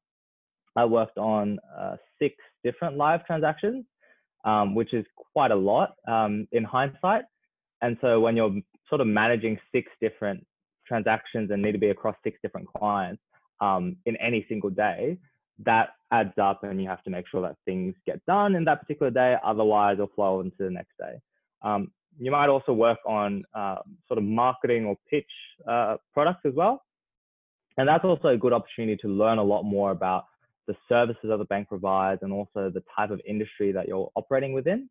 I 0.76 0.86
worked 0.86 1.18
on 1.18 1.60
uh, 1.78 1.96
six 2.20 2.36
different 2.64 2.98
live 2.98 3.26
transactions, 3.26 3.86
um, 4.46 4.76
which 4.76 4.94
is 4.94 5.06
quite 5.34 5.52
a 5.52 5.56
lot 5.56 5.96
um, 6.08 6.48
in 6.52 6.64
hindsight. 6.64 7.24
And 7.82 7.98
so 8.02 8.20
when 8.20 8.36
you're 8.36 8.56
sort 8.88 9.02
of 9.02 9.08
managing 9.08 9.58
six 9.74 9.92
different 10.02 10.46
transactions 10.88 11.52
and 11.52 11.62
need 11.62 11.74
to 11.74 11.78
be 11.78 11.90
across 11.90 12.16
six 12.24 12.38
different 12.42 12.68
clients 12.78 13.22
um, 13.62 13.96
in 14.06 14.16
any 14.18 14.46
single 14.50 14.70
day, 14.70 15.18
that 15.66 15.90
adds 16.12 16.34
up 16.42 16.64
and 16.64 16.82
you 16.82 16.88
have 16.88 17.04
to 17.04 17.10
make 17.10 17.28
sure 17.28 17.42
that 17.42 17.56
things 17.66 17.94
get 18.06 18.26
done 18.26 18.56
in 18.56 18.64
that 18.66 18.82
particular 18.82 19.12
day. 19.12 19.36
Otherwise, 19.44 19.96
it'll 19.96 20.08
flow 20.16 20.42
into 20.42 20.56
the 20.60 20.70
next 20.70 20.98
day. 20.98 21.20
Um, 21.62 21.92
you 22.18 22.32
might 22.32 22.50
also 22.50 22.74
work 22.74 23.00
on 23.06 23.44
uh, 23.54 23.78
sort 24.08 24.18
of 24.18 24.24
marketing 24.24 24.86
or 24.86 24.98
pitch 25.10 25.30
uh, 25.68 25.98
products 26.14 26.42
as 26.46 26.54
well. 26.56 26.82
And 27.80 27.88
that's 27.88 28.04
also 28.04 28.28
a 28.28 28.38
good 28.38 28.52
opportunity 28.52 28.98
to 29.04 29.08
learn 29.08 29.38
a 29.38 29.44
lot 29.44 29.64
more 29.64 29.92
about 29.92 30.26
the 30.68 30.76
services 30.90 31.30
that 31.30 31.38
the 31.38 31.46
bank 31.46 31.70
provides 31.70 32.20
and 32.24 32.34
also 32.34 32.70
the 32.70 32.84
type 32.94 33.10
of 33.10 33.22
industry 33.26 33.72
that 33.72 33.88
you're 33.88 34.12
operating 34.16 34.52
within. 34.52 34.90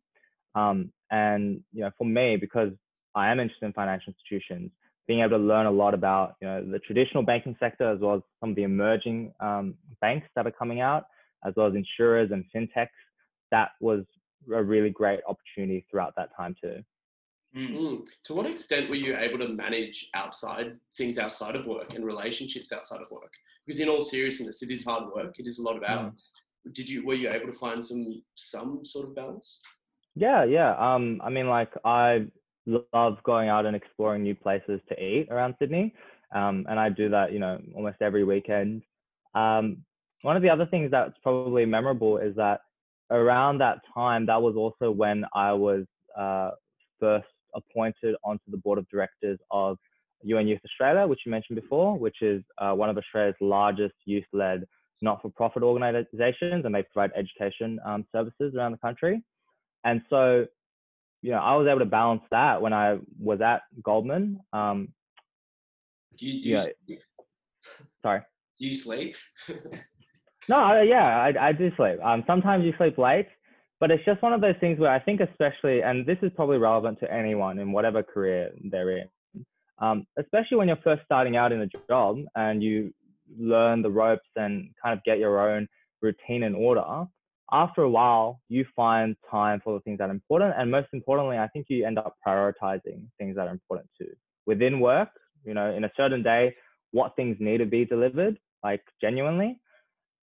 Um, 0.55 0.91
and 1.11 1.61
you 1.71 1.81
know, 1.81 1.91
for 1.99 2.05
me, 2.05 2.35
because 2.35 2.71
I 3.13 3.29
am 3.31 3.39
interested 3.39 3.67
in 3.67 3.73
financial 3.73 4.11
institutions, 4.11 4.71
being 5.07 5.19
able 5.19 5.37
to 5.37 5.43
learn 5.43 5.67
a 5.67 5.71
lot 5.71 5.93
about 5.93 6.33
you 6.41 6.47
know 6.47 6.65
the 6.65 6.79
traditional 6.79 7.21
banking 7.21 7.55
sector 7.59 7.91
as 7.91 7.99
well 7.99 8.15
as 8.15 8.21
some 8.39 8.49
of 8.49 8.55
the 8.55 8.63
emerging 8.63 9.33
um, 9.39 9.75
banks 10.01 10.25
that 10.35 10.47
are 10.47 10.51
coming 10.51 10.81
out, 10.81 11.05
as 11.45 11.53
well 11.55 11.67
as 11.67 11.75
insurers 11.75 12.31
and 12.31 12.43
fintechs, 12.53 12.87
that 13.51 13.69
was 13.79 14.03
a 14.51 14.63
really 14.63 14.89
great 14.89 15.19
opportunity 15.27 15.85
throughout 15.91 16.15
that 16.17 16.29
time 16.35 16.55
too. 16.59 16.83
Mm. 17.55 17.71
Mm. 17.71 18.07
To 18.25 18.33
what 18.33 18.45
extent 18.45 18.89
were 18.89 18.95
you 18.95 19.17
able 19.17 19.39
to 19.39 19.47
manage 19.47 20.09
outside 20.13 20.77
things 20.95 21.17
outside 21.17 21.55
of 21.55 21.65
work 21.65 21.93
and 21.95 22.05
relationships 22.05 22.71
outside 22.71 23.01
of 23.01 23.09
work? 23.09 23.33
Because 23.65 23.79
in 23.79 23.89
all 23.89 24.01
seriousness, 24.01 24.61
it 24.61 24.69
is 24.71 24.85
hard 24.85 25.11
work. 25.15 25.35
It 25.39 25.47
is 25.47 25.57
a 25.59 25.63
lot 25.63 25.75
of 25.75 25.81
Mm. 25.83 25.89
hours. 25.89 26.31
Did 26.73 26.87
you 26.89 27.05
were 27.05 27.15
you 27.15 27.29
able 27.29 27.47
to 27.47 27.53
find 27.53 27.83
some 27.83 28.21
some 28.35 28.85
sort 28.85 29.07
of 29.07 29.15
balance? 29.15 29.61
Yeah, 30.15 30.43
yeah. 30.43 30.75
Um, 30.77 31.21
I 31.23 31.29
mean, 31.29 31.47
like 31.47 31.71
I 31.85 32.27
love 32.93 33.23
going 33.23 33.49
out 33.49 33.65
and 33.65 33.75
exploring 33.75 34.23
new 34.23 34.35
places 34.35 34.81
to 34.89 35.03
eat 35.03 35.29
around 35.31 35.55
Sydney, 35.57 35.95
um, 36.35 36.65
and 36.69 36.79
I 36.79 36.89
do 36.89 37.09
that, 37.09 37.31
you 37.31 37.39
know, 37.39 37.59
almost 37.73 37.97
every 38.01 38.23
weekend. 38.23 38.83
Um, 39.33 39.85
one 40.21 40.35
of 40.35 40.41
the 40.43 40.49
other 40.49 40.65
things 40.65 40.91
that's 40.91 41.17
probably 41.23 41.65
memorable 41.65 42.17
is 42.17 42.35
that 42.35 42.61
around 43.09 43.57
that 43.59 43.79
time, 43.93 44.25
that 44.27 44.41
was 44.41 44.55
also 44.55 44.91
when 44.91 45.25
I 45.33 45.53
was 45.53 45.85
uh, 46.17 46.51
first 46.99 47.27
appointed 47.55 48.15
onto 48.23 48.43
the 48.49 48.57
board 48.57 48.77
of 48.79 48.87
directors 48.89 49.39
of 49.51 49.77
UN 50.23 50.47
Youth 50.47 50.59
Australia, 50.65 51.07
which 51.07 51.21
you 51.25 51.31
mentioned 51.31 51.59
before, 51.59 51.97
which 51.97 52.21
is 52.21 52.43
uh, 52.57 52.73
one 52.73 52.89
of 52.89 52.97
Australia's 52.97 53.35
largest 53.41 53.95
youth-led 54.05 54.65
not-for-profit 55.01 55.63
organizations, 55.63 56.65
and 56.65 56.75
they 56.75 56.83
provide 56.83 57.11
education 57.15 57.79
um, 57.85 58.05
services 58.11 58.53
around 58.55 58.73
the 58.73 58.77
country. 58.79 59.23
And 59.85 60.01
so, 60.09 60.45
you 61.21 61.31
know, 61.31 61.37
I 61.37 61.55
was 61.55 61.67
able 61.69 61.79
to 61.79 61.85
balance 61.85 62.21
that 62.31 62.61
when 62.61 62.73
I 62.73 62.97
was 63.17 63.39
at 63.41 63.61
Goldman. 63.81 64.39
Um, 64.51 64.89
Do 66.17 66.25
you, 66.27 66.41
do, 66.41 66.49
you, 66.85 66.97
sorry. 68.01 68.21
do 68.57 68.65
you 68.67 68.75
sleep? 68.75 69.15
No, 70.49 70.57
I- 70.57 70.81
yeah, 70.83 71.05
I, 71.21 71.49
I 71.49 71.51
do 71.53 71.71
sleep. 71.77 72.03
Um, 72.03 72.23
sometimes 72.27 72.65
you 72.65 72.73
sleep 72.77 72.97
late. 72.97 73.27
But 73.79 73.91
it's 73.91 74.03
just 74.05 74.21
one 74.21 74.33
of 74.33 74.41
those 74.41 74.55
things 74.59 74.79
where 74.79 74.91
I 74.91 74.99
think, 74.99 75.21
especially, 75.21 75.81
and 75.81 76.05
this 76.05 76.17
is 76.21 76.31
probably 76.35 76.57
relevant 76.57 76.99
to 76.99 77.11
anyone 77.11 77.59
in 77.59 77.71
whatever 77.71 78.03
career 78.03 78.51
they're 78.65 78.97
in, 78.97 79.09
um, 79.79 80.05
especially 80.17 80.57
when 80.57 80.67
you're 80.67 80.77
first 80.83 81.03
starting 81.05 81.37
out 81.37 81.51
in 81.51 81.61
a 81.61 81.69
job 81.87 82.17
and 82.35 82.61
you 82.61 82.93
learn 83.37 83.81
the 83.81 83.89
ropes 83.89 84.27
and 84.35 84.69
kind 84.83 84.97
of 84.97 85.03
get 85.05 85.19
your 85.19 85.39
own 85.39 85.67
routine 86.01 86.43
and 86.43 86.55
order. 86.55 87.05
After 87.51 87.81
a 87.81 87.89
while, 87.89 88.41
you 88.49 88.65
find 88.75 89.15
time 89.29 89.61
for 89.63 89.73
the 89.73 89.79
things 89.79 89.97
that 89.99 90.09
are 90.09 90.13
important, 90.13 90.53
and 90.57 90.69
most 90.69 90.89
importantly, 90.93 91.37
I 91.37 91.47
think 91.47 91.65
you 91.69 91.85
end 91.85 91.97
up 91.97 92.15
prioritizing 92.25 93.07
things 93.17 93.35
that 93.35 93.47
are 93.47 93.51
important 93.51 93.89
too. 93.97 94.11
Within 94.45 94.79
work, 94.79 95.09
you 95.43 95.53
know, 95.53 95.71
in 95.73 95.83
a 95.83 95.91
certain 95.95 96.21
day, 96.21 96.55
what 96.91 97.15
things 97.15 97.37
need 97.39 97.59
to 97.59 97.65
be 97.65 97.85
delivered, 97.85 98.37
like 98.63 98.81
genuinely, 99.01 99.59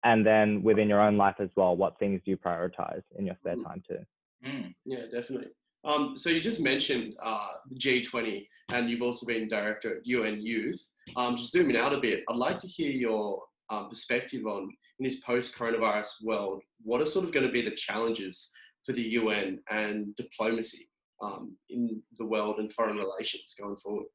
and 0.05 0.25
then 0.25 0.63
within 0.63 0.89
your 0.89 1.01
own 1.01 1.17
life 1.17 1.37
as 1.39 1.49
well, 1.57 1.77
what 1.77 1.99
things 1.99 2.21
do 2.25 2.31
you 2.31 2.37
prioritize 2.37 3.03
in 3.19 3.27
your 3.27 3.37
spare 3.41 3.57
mm. 3.57 3.65
time 3.65 3.83
too? 3.89 3.99
Mm. 4.47 4.75
Yeah, 4.85 5.05
definitely. 5.11 5.49
Um, 5.85 6.17
so 6.17 6.31
you 6.31 6.41
just 6.41 6.61
mentioned 6.61 7.15
uh, 7.23 7.49
the 7.69 7.77
G20, 7.77 8.47
and 8.71 8.89
you've 8.89 9.03
also 9.03 9.27
been 9.27 9.49
director 9.49 9.97
at 9.97 10.07
UN 10.07 10.41
Youth. 10.41 10.89
Um, 11.17 11.37
just 11.37 11.51
zooming 11.51 11.77
out 11.77 11.93
a 11.93 11.99
bit, 11.99 12.25
I'd 12.29 12.37
like 12.37 12.59
to 12.61 12.67
hear 12.67 12.91
your 12.91 13.43
um, 13.71 13.89
perspective 13.89 14.47
on 14.47 14.71
in 14.99 15.05
this 15.05 15.21
post-coronavirus 15.21 16.25
world. 16.25 16.63
What 16.83 17.01
are 17.01 17.07
sort 17.07 17.25
of 17.25 17.33
going 17.33 17.47
to 17.47 17.53
be 17.53 17.63
the 17.63 17.75
challenges 17.75 18.51
for 18.85 18.93
the 18.93 19.03
UN 19.03 19.61
and 19.71 20.15
diplomacy 20.17 20.89
um, 21.23 21.57
in 21.69 22.03
the 22.19 22.25
world 22.25 22.59
and 22.59 22.73
foreign 22.73 22.97
relations 22.97 23.55
going 23.59 23.77
forward? 23.77 24.07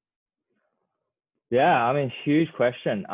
Yeah, 1.51 1.83
I 1.83 1.93
mean, 1.93 2.11
huge 2.23 2.51
question. 2.55 3.05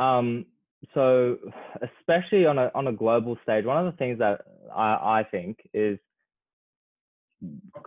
So 0.93 1.38
especially 1.82 2.45
on 2.45 2.58
a 2.58 2.71
on 2.76 2.88
a 2.88 2.93
global 2.93 3.38
stage, 3.43 3.65
one 3.65 3.86
of 3.86 3.91
the 3.91 3.98
things 3.98 4.19
that 4.19 4.41
I, 4.74 5.19
I 5.19 5.28
think 5.30 5.58
is 5.74 5.98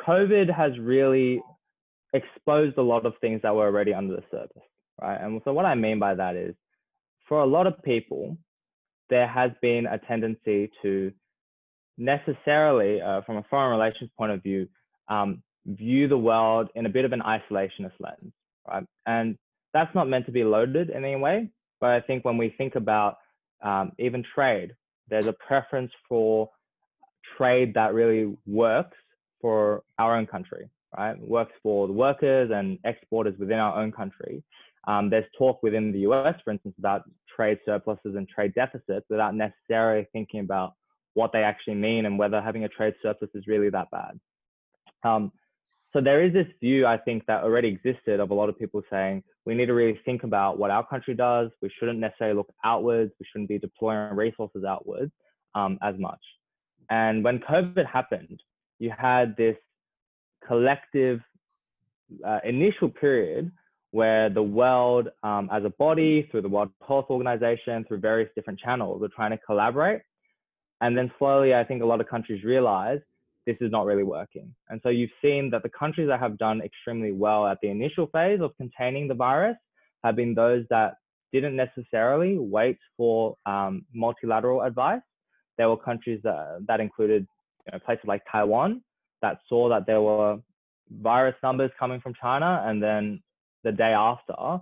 COVID 0.06 0.54
has 0.54 0.78
really 0.78 1.42
exposed 2.12 2.78
a 2.78 2.82
lot 2.82 3.06
of 3.06 3.14
things 3.20 3.40
that 3.42 3.54
were 3.54 3.66
already 3.66 3.92
under 3.92 4.16
the 4.16 4.22
surface, 4.30 4.62
right? 5.00 5.20
And 5.20 5.40
so 5.44 5.52
what 5.52 5.64
I 5.64 5.74
mean 5.74 5.98
by 5.98 6.14
that 6.14 6.36
is, 6.36 6.54
for 7.28 7.40
a 7.40 7.46
lot 7.46 7.66
of 7.66 7.82
people, 7.82 8.36
there 9.10 9.28
has 9.28 9.50
been 9.60 9.86
a 9.86 9.98
tendency 9.98 10.70
to 10.82 11.12
necessarily, 11.98 13.00
uh, 13.00 13.22
from 13.22 13.38
a 13.38 13.44
foreign 13.50 13.78
relations 13.78 14.10
point 14.16 14.32
of 14.32 14.42
view, 14.42 14.68
um, 15.08 15.42
view 15.66 16.08
the 16.08 16.16
world 16.16 16.70
in 16.74 16.86
a 16.86 16.88
bit 16.88 17.04
of 17.04 17.12
an 17.12 17.20
isolationist 17.20 17.92
lens, 18.00 18.32
right? 18.66 18.84
And 19.06 19.36
that's 19.74 19.94
not 19.94 20.08
meant 20.08 20.26
to 20.26 20.32
be 20.32 20.44
loaded 20.44 20.90
in 20.90 21.04
any 21.04 21.16
way. 21.16 21.50
But 21.80 21.90
I 21.90 22.00
think 22.00 22.24
when 22.24 22.36
we 22.36 22.54
think 22.58 22.74
about 22.74 23.18
um, 23.62 23.92
even 23.98 24.24
trade, 24.34 24.74
there's 25.08 25.26
a 25.26 25.32
preference 25.32 25.92
for 26.08 26.50
trade 27.36 27.74
that 27.74 27.94
really 27.94 28.36
works 28.46 28.96
for 29.40 29.82
our 29.98 30.16
own 30.16 30.26
country, 30.26 30.68
right? 30.96 31.18
Works 31.20 31.52
for 31.62 31.86
the 31.86 31.92
workers 31.92 32.50
and 32.52 32.78
exporters 32.84 33.38
within 33.38 33.58
our 33.58 33.80
own 33.80 33.92
country. 33.92 34.42
Um, 34.86 35.10
there's 35.10 35.26
talk 35.36 35.62
within 35.62 35.92
the 35.92 36.00
US, 36.00 36.34
for 36.44 36.50
instance, 36.50 36.74
about 36.78 37.02
trade 37.34 37.58
surpluses 37.64 38.16
and 38.16 38.28
trade 38.28 38.54
deficits 38.54 39.06
without 39.10 39.34
necessarily 39.34 40.06
thinking 40.12 40.40
about 40.40 40.74
what 41.14 41.32
they 41.32 41.42
actually 41.42 41.74
mean 41.74 42.06
and 42.06 42.18
whether 42.18 42.40
having 42.40 42.64
a 42.64 42.68
trade 42.68 42.94
surplus 43.02 43.30
is 43.34 43.46
really 43.46 43.70
that 43.70 43.90
bad. 43.90 44.18
Um, 45.04 45.32
so 45.92 46.00
there 46.02 46.22
is 46.22 46.32
this 46.32 46.46
view, 46.60 46.86
I 46.86 46.98
think, 46.98 47.24
that 47.26 47.42
already 47.42 47.68
existed 47.68 48.20
of 48.20 48.30
a 48.30 48.34
lot 48.34 48.48
of 48.48 48.58
people 48.58 48.82
saying 48.90 49.22
we 49.46 49.54
need 49.54 49.66
to 49.66 49.74
really 49.74 49.98
think 50.04 50.22
about 50.22 50.58
what 50.58 50.70
our 50.70 50.86
country 50.86 51.14
does. 51.14 51.50
We 51.62 51.70
shouldn't 51.78 51.98
necessarily 51.98 52.36
look 52.36 52.52
outwards. 52.64 53.12
We 53.18 53.26
shouldn't 53.32 53.48
be 53.48 53.58
deploying 53.58 54.14
resources 54.14 54.64
outwards 54.64 55.12
um, 55.54 55.78
as 55.82 55.94
much. 55.98 56.20
And 56.90 57.24
when 57.24 57.38
COVID 57.38 57.86
happened, 57.86 58.40
you 58.78 58.92
had 58.96 59.34
this 59.36 59.56
collective 60.46 61.20
uh, 62.26 62.40
initial 62.44 62.90
period 62.90 63.50
where 63.90 64.28
the 64.28 64.42
world 64.42 65.08
um, 65.22 65.48
as 65.50 65.64
a 65.64 65.70
body, 65.70 66.28
through 66.30 66.42
the 66.42 66.48
World 66.48 66.70
Health 66.86 67.06
Organization, 67.08 67.84
through 67.88 68.00
various 68.00 68.30
different 68.34 68.58
channels, 68.60 69.00
were 69.00 69.08
trying 69.08 69.30
to 69.30 69.38
collaborate. 69.38 70.02
And 70.82 70.96
then 70.96 71.10
slowly, 71.18 71.54
I 71.54 71.64
think 71.64 71.82
a 71.82 71.86
lot 71.86 72.00
of 72.00 72.08
countries 72.08 72.44
realized 72.44 73.02
this 73.48 73.56
is 73.62 73.72
not 73.72 73.86
really 73.86 74.02
working. 74.02 74.54
And 74.68 74.78
so 74.82 74.90
you've 74.90 75.16
seen 75.22 75.48
that 75.52 75.62
the 75.62 75.70
countries 75.70 76.08
that 76.08 76.20
have 76.20 76.36
done 76.36 76.60
extremely 76.60 77.12
well 77.12 77.46
at 77.46 77.56
the 77.62 77.68
initial 77.68 78.06
phase 78.08 78.40
of 78.42 78.54
containing 78.58 79.08
the 79.08 79.14
virus 79.14 79.56
have 80.04 80.16
been 80.16 80.34
those 80.34 80.66
that 80.68 80.96
didn't 81.32 81.56
necessarily 81.56 82.36
wait 82.36 82.76
for 82.94 83.36
um, 83.46 83.86
multilateral 83.94 84.60
advice. 84.60 85.00
There 85.56 85.70
were 85.70 85.78
countries 85.78 86.20
that, 86.24 86.66
that 86.68 86.80
included 86.80 87.26
you 87.64 87.72
know, 87.72 87.78
places 87.78 88.04
like 88.06 88.20
Taiwan 88.30 88.82
that 89.22 89.38
saw 89.48 89.70
that 89.70 89.86
there 89.86 90.02
were 90.02 90.36
virus 91.00 91.34
numbers 91.42 91.70
coming 91.80 92.02
from 92.02 92.12
China 92.20 92.62
and 92.66 92.82
then 92.82 93.22
the 93.64 93.72
day 93.72 93.94
after 93.94 94.60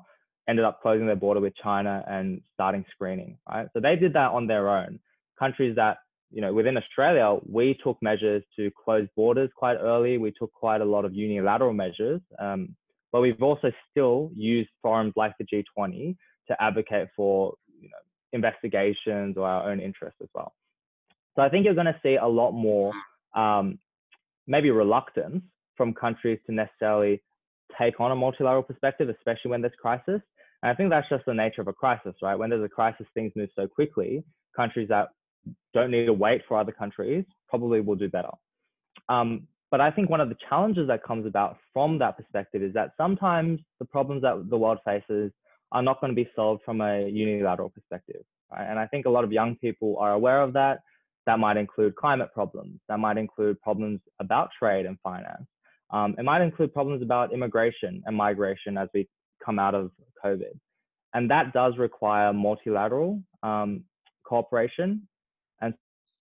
ended 0.49 0.65
up 0.65 0.81
closing 0.81 1.07
their 1.07 1.17
border 1.17 1.41
with 1.41 1.57
China 1.57 2.05
and 2.07 2.41
starting 2.55 2.85
screening, 2.93 3.37
right? 3.49 3.67
So 3.73 3.81
they 3.81 3.97
did 3.97 4.13
that 4.13 4.31
on 4.31 4.47
their 4.47 4.69
own. 4.69 5.01
Countries 5.41 5.75
that 5.75 5.99
you 6.37 6.43
know, 6.43 6.53
within 6.53 6.77
Australia, 6.77 7.39
we 7.51 7.79
took 7.83 7.97
measures 8.03 8.43
to 8.57 8.71
close 8.85 9.09
borders 9.17 9.49
quite 9.57 9.79
early. 9.79 10.19
We 10.19 10.33
took 10.39 10.53
quite 10.53 10.83
a 10.83 10.85
lot 10.85 11.07
of 11.07 11.15
unilateral 11.15 11.73
measures, 11.73 12.21
um, 12.39 12.77
but 13.11 13.23
we've 13.23 13.43
also 13.43 13.73
still 13.91 14.31
used 14.35 14.69
forums 14.83 15.15
like 15.17 15.33
the 15.39 15.47
G20 15.47 16.15
to 16.49 16.63
advocate 16.63 17.09
for 17.17 17.55
you 17.81 17.89
know, 17.89 17.97
investigations 18.35 19.39
or 19.39 19.49
our 19.49 19.71
own 19.71 19.81
interests 19.81 20.19
as 20.23 20.29
well. 20.35 20.53
So 21.37 21.43
I 21.43 21.49
think 21.49 21.65
you're 21.65 21.73
going 21.73 21.87
to 21.87 22.01
see 22.03 22.17
a 22.17 22.27
lot 22.27 22.53
more, 22.53 22.93
um, 23.35 23.79
maybe 24.47 24.71
reluctance 24.71 25.43
from 25.75 25.95
countries 25.95 26.39
to 26.45 26.53
necessarily 26.53 27.23
take 27.81 27.99
on 27.99 28.13
a 28.13 28.15
multilateral 28.15 28.63
perspective, 28.63 29.09
especially 29.09 29.53
when 29.53 29.63
there's 29.63 29.73
crisis. 29.81 30.21
And 30.63 30.71
I 30.71 30.75
think 30.75 30.91
that's 30.91 31.09
just 31.09 31.25
the 31.25 31.33
nature 31.33 31.63
of 31.63 31.69
a 31.69 31.73
crisis, 31.73 32.15
right? 32.21 32.35
When 32.35 32.51
there's 32.51 32.63
a 32.63 32.69
crisis, 32.69 33.07
things 33.15 33.33
move 33.37 33.49
so 33.57 33.67
quickly. 33.67 34.23
Countries 34.55 34.89
that 34.91 35.09
don't 35.75 35.91
need 35.91 36.07
to 36.07 36.13
wait 36.13 36.43
for 36.47 36.59
other 36.59 36.73
countries 36.73 37.25
probably 37.49 37.81
will 37.81 37.95
do 37.95 38.09
better. 38.09 38.31
Um, 39.09 39.47
but 39.71 39.81
I 39.81 39.91
think 39.91 40.09
one 40.09 40.21
of 40.21 40.29
the 40.29 40.37
challenges 40.49 40.87
that 40.89 41.03
comes 41.03 41.27
about 41.27 41.57
from 41.73 41.99
that 41.99 42.17
perspective 42.17 42.63
is 42.63 42.73
that 42.75 42.93
sometimes 42.97 43.61
the 43.79 43.85
problems 43.85 44.23
that 44.23 44.49
the 44.49 44.57
world 44.57 44.79
faces 44.85 45.33
are 45.73 45.83
not 45.83 46.01
going 46.01 46.15
to 46.15 46.25
be 46.25 46.31
solved 46.37 46.63
from 46.65 46.81
a 46.81 47.09
unilateral 47.09 47.71
perspective. 47.71 48.23
Right? 48.53 48.67
And 48.69 48.79
I 48.79 48.87
think 48.87 49.07
a 49.07 49.11
lot 49.11 49.25
of 49.25 49.33
young 49.33 49.57
people 49.57 49.97
are 49.99 50.13
aware 50.13 50.41
of 50.43 50.53
that. 50.53 50.81
That 51.27 51.41
might 51.41 51.57
include 51.57 51.97
climate 51.97 52.33
problems. 52.33 52.79
That 52.89 53.01
might 53.01 53.19
include 53.19 53.61
problems 53.61 54.01
about 54.21 54.51
trade 54.57 54.87
and 54.87 54.97
finance. 55.03 55.47
Um, 55.91 56.15
it 56.19 56.25
might 56.25 56.43
include 56.43 56.73
problems 56.73 57.03
about 57.03 57.33
immigration 57.33 58.03
and 58.07 58.17
migration 58.17 58.79
as 58.79 58.89
we 58.95 59.09
come 59.45 59.59
out 59.59 59.75
of 59.75 59.91
COVID. 60.25 60.59
And 61.15 61.31
that 61.31 61.53
does 61.53 61.77
require 61.79 62.33
multilateral 62.33 63.21
um, 63.43 63.85
cooperation 64.25 65.09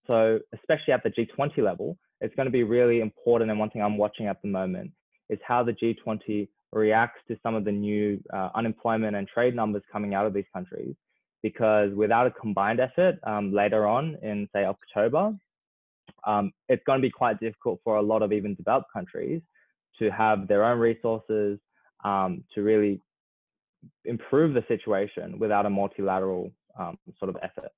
so 0.09 0.39
especially 0.53 0.93
at 0.93 1.03
the 1.03 1.09
G20 1.09 1.57
level, 1.59 1.97
it's 2.21 2.35
going 2.35 2.45
to 2.45 2.51
be 2.51 2.63
really 2.63 3.01
important. 3.01 3.49
And 3.49 3.59
one 3.59 3.69
thing 3.69 3.81
I'm 3.81 3.97
watching 3.97 4.27
at 4.27 4.41
the 4.41 4.47
moment 4.47 4.91
is 5.29 5.39
how 5.47 5.63
the 5.63 5.73
G20 5.73 6.47
reacts 6.71 7.19
to 7.27 7.37
some 7.41 7.55
of 7.55 7.65
the 7.65 7.71
new 7.71 8.19
uh, 8.33 8.49
unemployment 8.55 9.15
and 9.15 9.27
trade 9.27 9.55
numbers 9.55 9.83
coming 9.91 10.13
out 10.13 10.25
of 10.25 10.33
these 10.33 10.45
countries. 10.53 10.95
Because 11.43 11.93
without 11.93 12.25
a 12.25 12.31
combined 12.31 12.79
effort 12.79 13.19
um, 13.23 13.53
later 13.53 13.85
on 13.85 14.17
in, 14.23 14.47
say, 14.53 14.65
October, 14.65 15.33
um, 16.25 16.51
it's 16.69 16.83
going 16.85 16.99
to 16.99 17.05
be 17.05 17.11
quite 17.11 17.39
difficult 17.39 17.79
for 17.83 17.97
a 17.97 18.01
lot 18.01 18.23
of 18.23 18.33
even 18.33 18.55
developed 18.55 18.87
countries 18.91 19.41
to 19.99 20.09
have 20.09 20.47
their 20.47 20.63
own 20.63 20.79
resources 20.79 21.59
um, 22.03 22.43
to 22.53 22.61
really 22.61 22.99
improve 24.05 24.53
the 24.53 24.63
situation 24.67 25.37
without 25.39 25.65
a 25.65 25.69
multilateral 25.69 26.51
um, 26.79 26.97
sort 27.19 27.29
of 27.29 27.37
effort. 27.43 27.71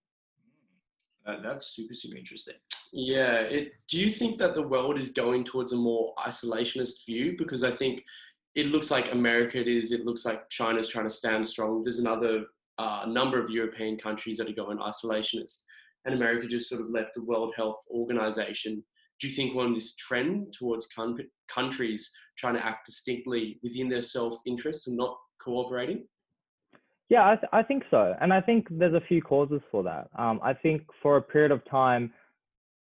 That's 1.44 1.76
super, 1.76 1.94
super 1.94 2.18
interesting. 2.18 2.56
Yeah. 2.94 3.42
It, 3.42 3.74
do 3.90 4.00
you 4.00 4.10
think 4.10 4.38
that 4.40 4.56
the 4.56 4.68
world 4.68 4.98
is 4.98 5.10
going 5.10 5.44
towards 5.44 5.74
a 5.74 5.78
more 5.78 6.14
isolationist 6.26 7.06
view? 7.06 7.36
Because 7.38 7.64
I 7.64 7.72
think 7.72 8.04
it 8.56 8.68
looks 8.68 8.90
like 8.90 9.12
America 9.12 9.60
it 9.60 9.68
is, 9.68 9.92
it 9.92 10.06
looks 10.06 10.26
like 10.26 10.50
China's 10.50 10.88
trying 10.88 11.06
to 11.06 11.12
stand 11.12 11.48
strong. 11.48 11.84
There's 11.84 12.00
another 12.00 12.46
uh, 12.80 13.06
number 13.08 13.42
of 13.42 13.50
European 13.50 13.98
countries 13.98 14.38
that 14.38 14.50
are 14.50 14.54
going 14.54 14.78
isolationist. 14.78 15.64
And 16.06 16.16
America 16.16 16.48
just 16.48 16.70
sort 16.70 16.82
of 16.82 16.90
left 16.90 17.14
the 17.16 17.24
World 17.24 17.54
Health 17.58 17.84
Organization. 17.92 18.84
Do 19.20 19.28
you 19.28 19.34
think 19.34 19.54
we're 19.54 19.66
on 19.66 19.74
this 19.74 19.96
trend 19.96 20.54
towards 20.58 20.88
countries 21.54 22.12
trying 22.38 22.54
to 22.54 22.66
act 22.66 22.86
distinctly 22.86 23.60
within 23.64 23.90
their 23.90 24.02
self 24.02 24.36
interests 24.46 24.88
and 24.88 24.96
not 24.96 25.18
cooperating? 25.42 26.06
Yeah, 27.10 27.30
I, 27.30 27.36
th- 27.36 27.50
I 27.54 27.64
think 27.64 27.84
so. 27.90 28.14
And 28.20 28.34
I 28.34 28.42
think 28.42 28.68
there's 28.70 28.94
a 28.94 29.06
few 29.08 29.22
causes 29.22 29.62
for 29.72 29.84
that. 29.84 30.10
Um, 30.18 30.40
I 30.44 30.54
think 30.54 30.82
for 31.02 31.18
a 31.18 31.22
period 31.22 31.52
of 31.52 31.62
time, 31.70 32.12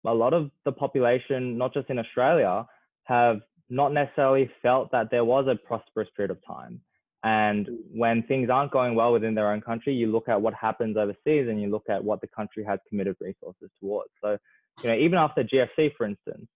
a 0.06 0.14
lot 0.14 0.34
of 0.34 0.52
the 0.66 0.72
population, 0.72 1.58
not 1.58 1.74
just 1.74 1.90
in 1.90 2.00
Australia, 2.00 2.66
have 3.06 3.38
not 3.70 3.94
necessarily 3.94 4.50
felt 4.62 4.92
that 4.92 5.10
there 5.12 5.26
was 5.26 5.48
a 5.48 5.56
prosperous 5.56 6.10
period 6.16 6.32
of 6.32 6.38
time. 6.46 6.82
And 7.24 7.68
when 7.94 8.24
things 8.24 8.50
aren't 8.50 8.72
going 8.72 8.96
well 8.96 9.12
within 9.12 9.34
their 9.34 9.52
own 9.52 9.62
country, 9.62 9.94
you 9.94 10.08
look 10.12 10.30
at 10.30 10.42
what 10.42 10.54
happens 10.54 10.98
overseas 10.98 11.48
and 11.50 11.62
you 11.62 11.70
look 11.70 11.90
at 11.90 12.04
what 12.04 12.22
the 12.22 12.28
country 12.28 12.64
has 12.64 12.80
committed 12.88 13.16
resources 13.20 13.70
towards. 13.80 14.12
So, 14.24 14.38
you 14.84 14.90
know, 14.90 14.96
even 14.96 15.18
after 15.18 15.44
GFC, 15.44 15.92
for 15.98 16.06
instance, 16.06 16.48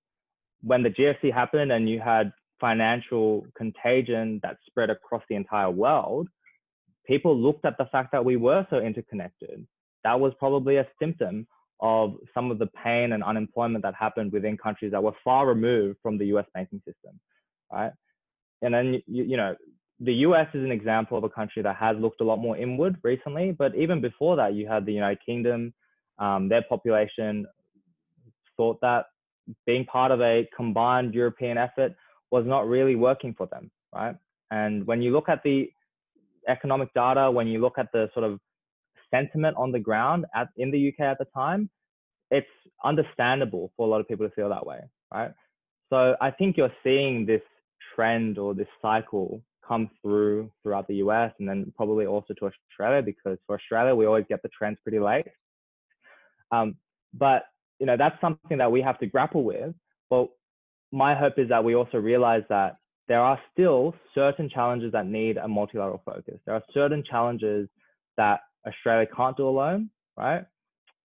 when 0.62 0.84
the 0.84 0.90
GFC 0.90 1.34
happened 1.34 1.72
and 1.72 1.90
you 1.90 2.00
had 2.00 2.32
financial 2.60 3.46
contagion 3.58 4.40
that 4.44 4.58
spread 4.68 4.90
across 4.92 5.24
the 5.30 5.36
entire 5.36 5.72
world, 5.72 6.30
people 7.06 7.38
looked 7.38 7.66
at 7.66 7.78
the 7.78 7.86
fact 7.86 8.12
that 8.12 8.24
we 8.24 8.38
were 8.38 8.66
so 8.70 8.78
interconnected. 8.78 9.66
That 10.04 10.20
was 10.20 10.34
probably 10.40 10.78
a 10.78 10.88
symptom 11.00 11.48
of 11.80 12.16
some 12.34 12.52
of 12.52 12.60
the 12.60 12.68
pain 12.68 13.14
and 13.14 13.24
unemployment 13.24 13.84
that 13.84 13.96
happened 13.96 14.32
within 14.32 14.58
countries 14.58 14.92
that 14.92 15.04
were 15.04 15.14
far 15.24 15.48
removed 15.48 15.98
from 16.02 16.18
the 16.18 16.26
US 16.28 16.46
banking 16.54 16.82
system, 16.86 17.20
right? 17.72 17.92
And 18.62 18.74
then, 18.74 19.02
you, 19.08 19.24
you 19.24 19.38
know, 19.38 19.56
the 20.00 20.14
US 20.14 20.48
is 20.54 20.64
an 20.64 20.72
example 20.72 21.18
of 21.18 21.24
a 21.24 21.30
country 21.30 21.62
that 21.64 21.76
has 21.76 21.98
looked 21.98 22.22
a 22.22 22.24
lot 22.24 22.38
more 22.38 22.58
inward 22.58 22.98
recently, 23.04 23.52
but 23.52 23.76
even 23.76 24.02
before 24.02 24.36
that, 24.36 24.54
you 24.54 24.68
had 24.68 24.86
the 24.86 24.94
United 24.94 25.20
Kingdom, 25.26 25.74
um, 26.20 26.50
their 26.50 26.64
population 26.64 27.48
thought 28.58 28.80
that 28.82 29.06
being 29.66 29.86
part 29.86 30.12
of 30.12 30.22
a 30.22 30.48
combined 30.56 31.14
European 31.14 31.58
effort 31.58 31.94
was 32.32 32.46
not 32.46 32.68
really 32.68 32.96
working 32.96 33.34
for 33.34 33.48
them, 33.48 33.72
right? 33.94 34.16
And 34.52 34.86
when 34.86 35.02
you 35.02 35.12
look 35.12 35.30
at 35.30 35.42
the 35.44 35.72
economic 36.48 36.94
data, 36.94 37.30
when 37.32 37.48
you 37.48 37.60
look 37.60 37.78
at 37.78 37.92
the 37.92 38.10
sort 38.14 38.26
of 38.26 38.40
sentiment 39.14 39.56
on 39.58 39.72
the 39.72 39.80
ground 39.80 40.26
at, 40.36 40.50
in 40.58 40.72
the 40.72 40.90
UK 40.90 41.02
at 41.02 41.18
the 41.20 41.26
time, 41.34 41.70
it's 42.30 42.48
understandable 42.84 43.72
for 43.76 43.86
a 43.86 43.90
lot 43.90 44.00
of 44.00 44.08
people 44.08 44.28
to 44.28 44.34
feel 44.34 44.50
that 44.50 44.66
way, 44.66 44.80
right? 45.14 45.32
So 45.90 46.16
I 46.22 46.32
think 46.32 46.56
you're 46.58 46.74
seeing 46.84 47.26
this 47.26 47.42
trend 47.96 48.38
or 48.38 48.54
this 48.54 48.68
cycle 48.82 49.44
come 49.68 49.90
through 50.02 50.50
throughout 50.64 50.88
the 50.88 50.96
US 50.96 51.32
and 51.40 51.48
then 51.48 51.72
probably 51.76 52.06
also 52.06 52.34
to 52.36 52.50
Australia 52.50 53.02
because 53.02 53.38
for 53.46 53.56
Australia 53.56 53.94
we 53.94 54.06
always 54.06 54.26
get 54.28 54.42
the 54.42 54.50
trends 54.50 54.78
pretty 54.84 55.00
late. 55.00 55.28
Um, 56.52 56.76
but 57.14 57.44
you 57.80 57.86
know 57.86 57.98
that's 57.98 58.20
something 58.22 58.58
that 58.58 58.72
we 58.72 58.82
have 58.82 59.00
to 59.00 59.06
grapple 59.06 59.44
with. 59.44 59.74
But 60.10 60.28
my 60.92 61.16
hope 61.16 61.38
is 61.38 61.50
that 61.50 61.64
we 61.64 61.76
also 61.76 61.98
realize 61.98 62.44
that 62.50 62.78
there 63.08 63.20
are 63.20 63.40
still 63.52 63.96
certain 64.16 64.50
challenges 64.50 64.92
that 64.94 65.06
need 65.06 65.38
a 65.38 65.48
multilateral 65.48 66.02
focus. 66.06 66.40
There 66.46 66.56
are 66.56 66.64
certain 66.74 67.04
challenges 67.04 67.68
that 68.18 68.42
Australia 68.66 69.08
can't 69.16 69.36
do 69.36 69.48
alone, 69.48 69.90
right? 70.18 70.46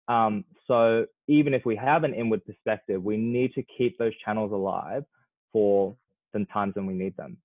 Um, 0.09 0.45
so 0.67 1.07
even 1.29 1.55
if 1.55 1.65
we 1.65 1.77
have 1.77 2.05
an 2.05 2.15
inward 2.15 2.45
perspective, 2.45 3.03
we 3.03 3.17
need 3.17 3.53
to 3.55 3.63
keep 3.77 3.99
those 3.99 4.13
channels 4.25 4.53
alive 4.53 5.05
for 5.53 5.97
the 6.33 6.45
times 6.53 6.75
when 6.75 6.87
we 6.87 6.95
need 6.95 7.17
them. 7.17 7.37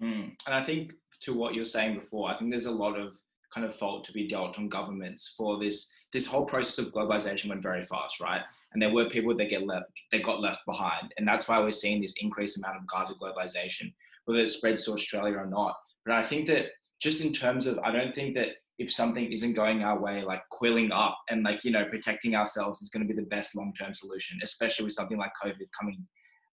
Mm. 0.00 0.36
And 0.46 0.54
I 0.54 0.64
think 0.64 0.92
to 1.22 1.34
what 1.34 1.54
you're 1.54 1.64
saying 1.64 1.98
before, 1.98 2.30
I 2.30 2.36
think 2.36 2.50
there's 2.50 2.66
a 2.66 2.70
lot 2.70 2.98
of 2.98 3.16
kind 3.52 3.66
of 3.66 3.74
fault 3.74 4.04
to 4.04 4.12
be 4.12 4.28
dealt 4.28 4.58
on 4.58 4.68
governments 4.68 5.34
for 5.36 5.58
this. 5.58 5.90
This 6.12 6.26
whole 6.26 6.44
process 6.44 6.78
of 6.78 6.92
globalization 6.92 7.48
went 7.48 7.62
very 7.62 7.82
fast, 7.82 8.20
right? 8.20 8.42
And 8.76 8.82
there 8.82 8.92
were 8.92 9.08
people 9.08 9.34
that 9.34 9.48
get 9.48 9.66
left, 9.66 9.86
that 10.12 10.22
got 10.22 10.42
left 10.42 10.66
behind, 10.66 11.10
and 11.16 11.26
that's 11.26 11.48
why 11.48 11.58
we're 11.58 11.70
seeing 11.70 12.02
this 12.02 12.16
increased 12.20 12.58
amount 12.58 12.76
of 12.76 12.86
guarded 12.86 13.16
globalization, 13.18 13.90
whether 14.26 14.40
it 14.40 14.50
spreads 14.50 14.84
to 14.84 14.92
Australia 14.92 15.38
or 15.38 15.46
not. 15.46 15.74
But 16.04 16.16
I 16.16 16.22
think 16.22 16.46
that 16.48 16.66
just 17.00 17.22
in 17.22 17.32
terms 17.32 17.66
of, 17.66 17.78
I 17.78 17.90
don't 17.90 18.14
think 18.14 18.34
that 18.34 18.48
if 18.78 18.92
something 18.92 19.32
isn't 19.32 19.54
going 19.54 19.82
our 19.82 19.98
way, 19.98 20.22
like 20.22 20.42
quilling 20.50 20.92
up 20.92 21.16
and 21.30 21.42
like 21.42 21.64
you 21.64 21.70
know 21.70 21.86
protecting 21.86 22.34
ourselves 22.34 22.82
is 22.82 22.90
going 22.90 23.08
to 23.08 23.10
be 23.10 23.18
the 23.18 23.26
best 23.28 23.56
long-term 23.56 23.94
solution, 23.94 24.38
especially 24.42 24.84
with 24.84 24.92
something 24.92 25.16
like 25.16 25.32
COVID 25.42 25.68
coming 25.80 26.06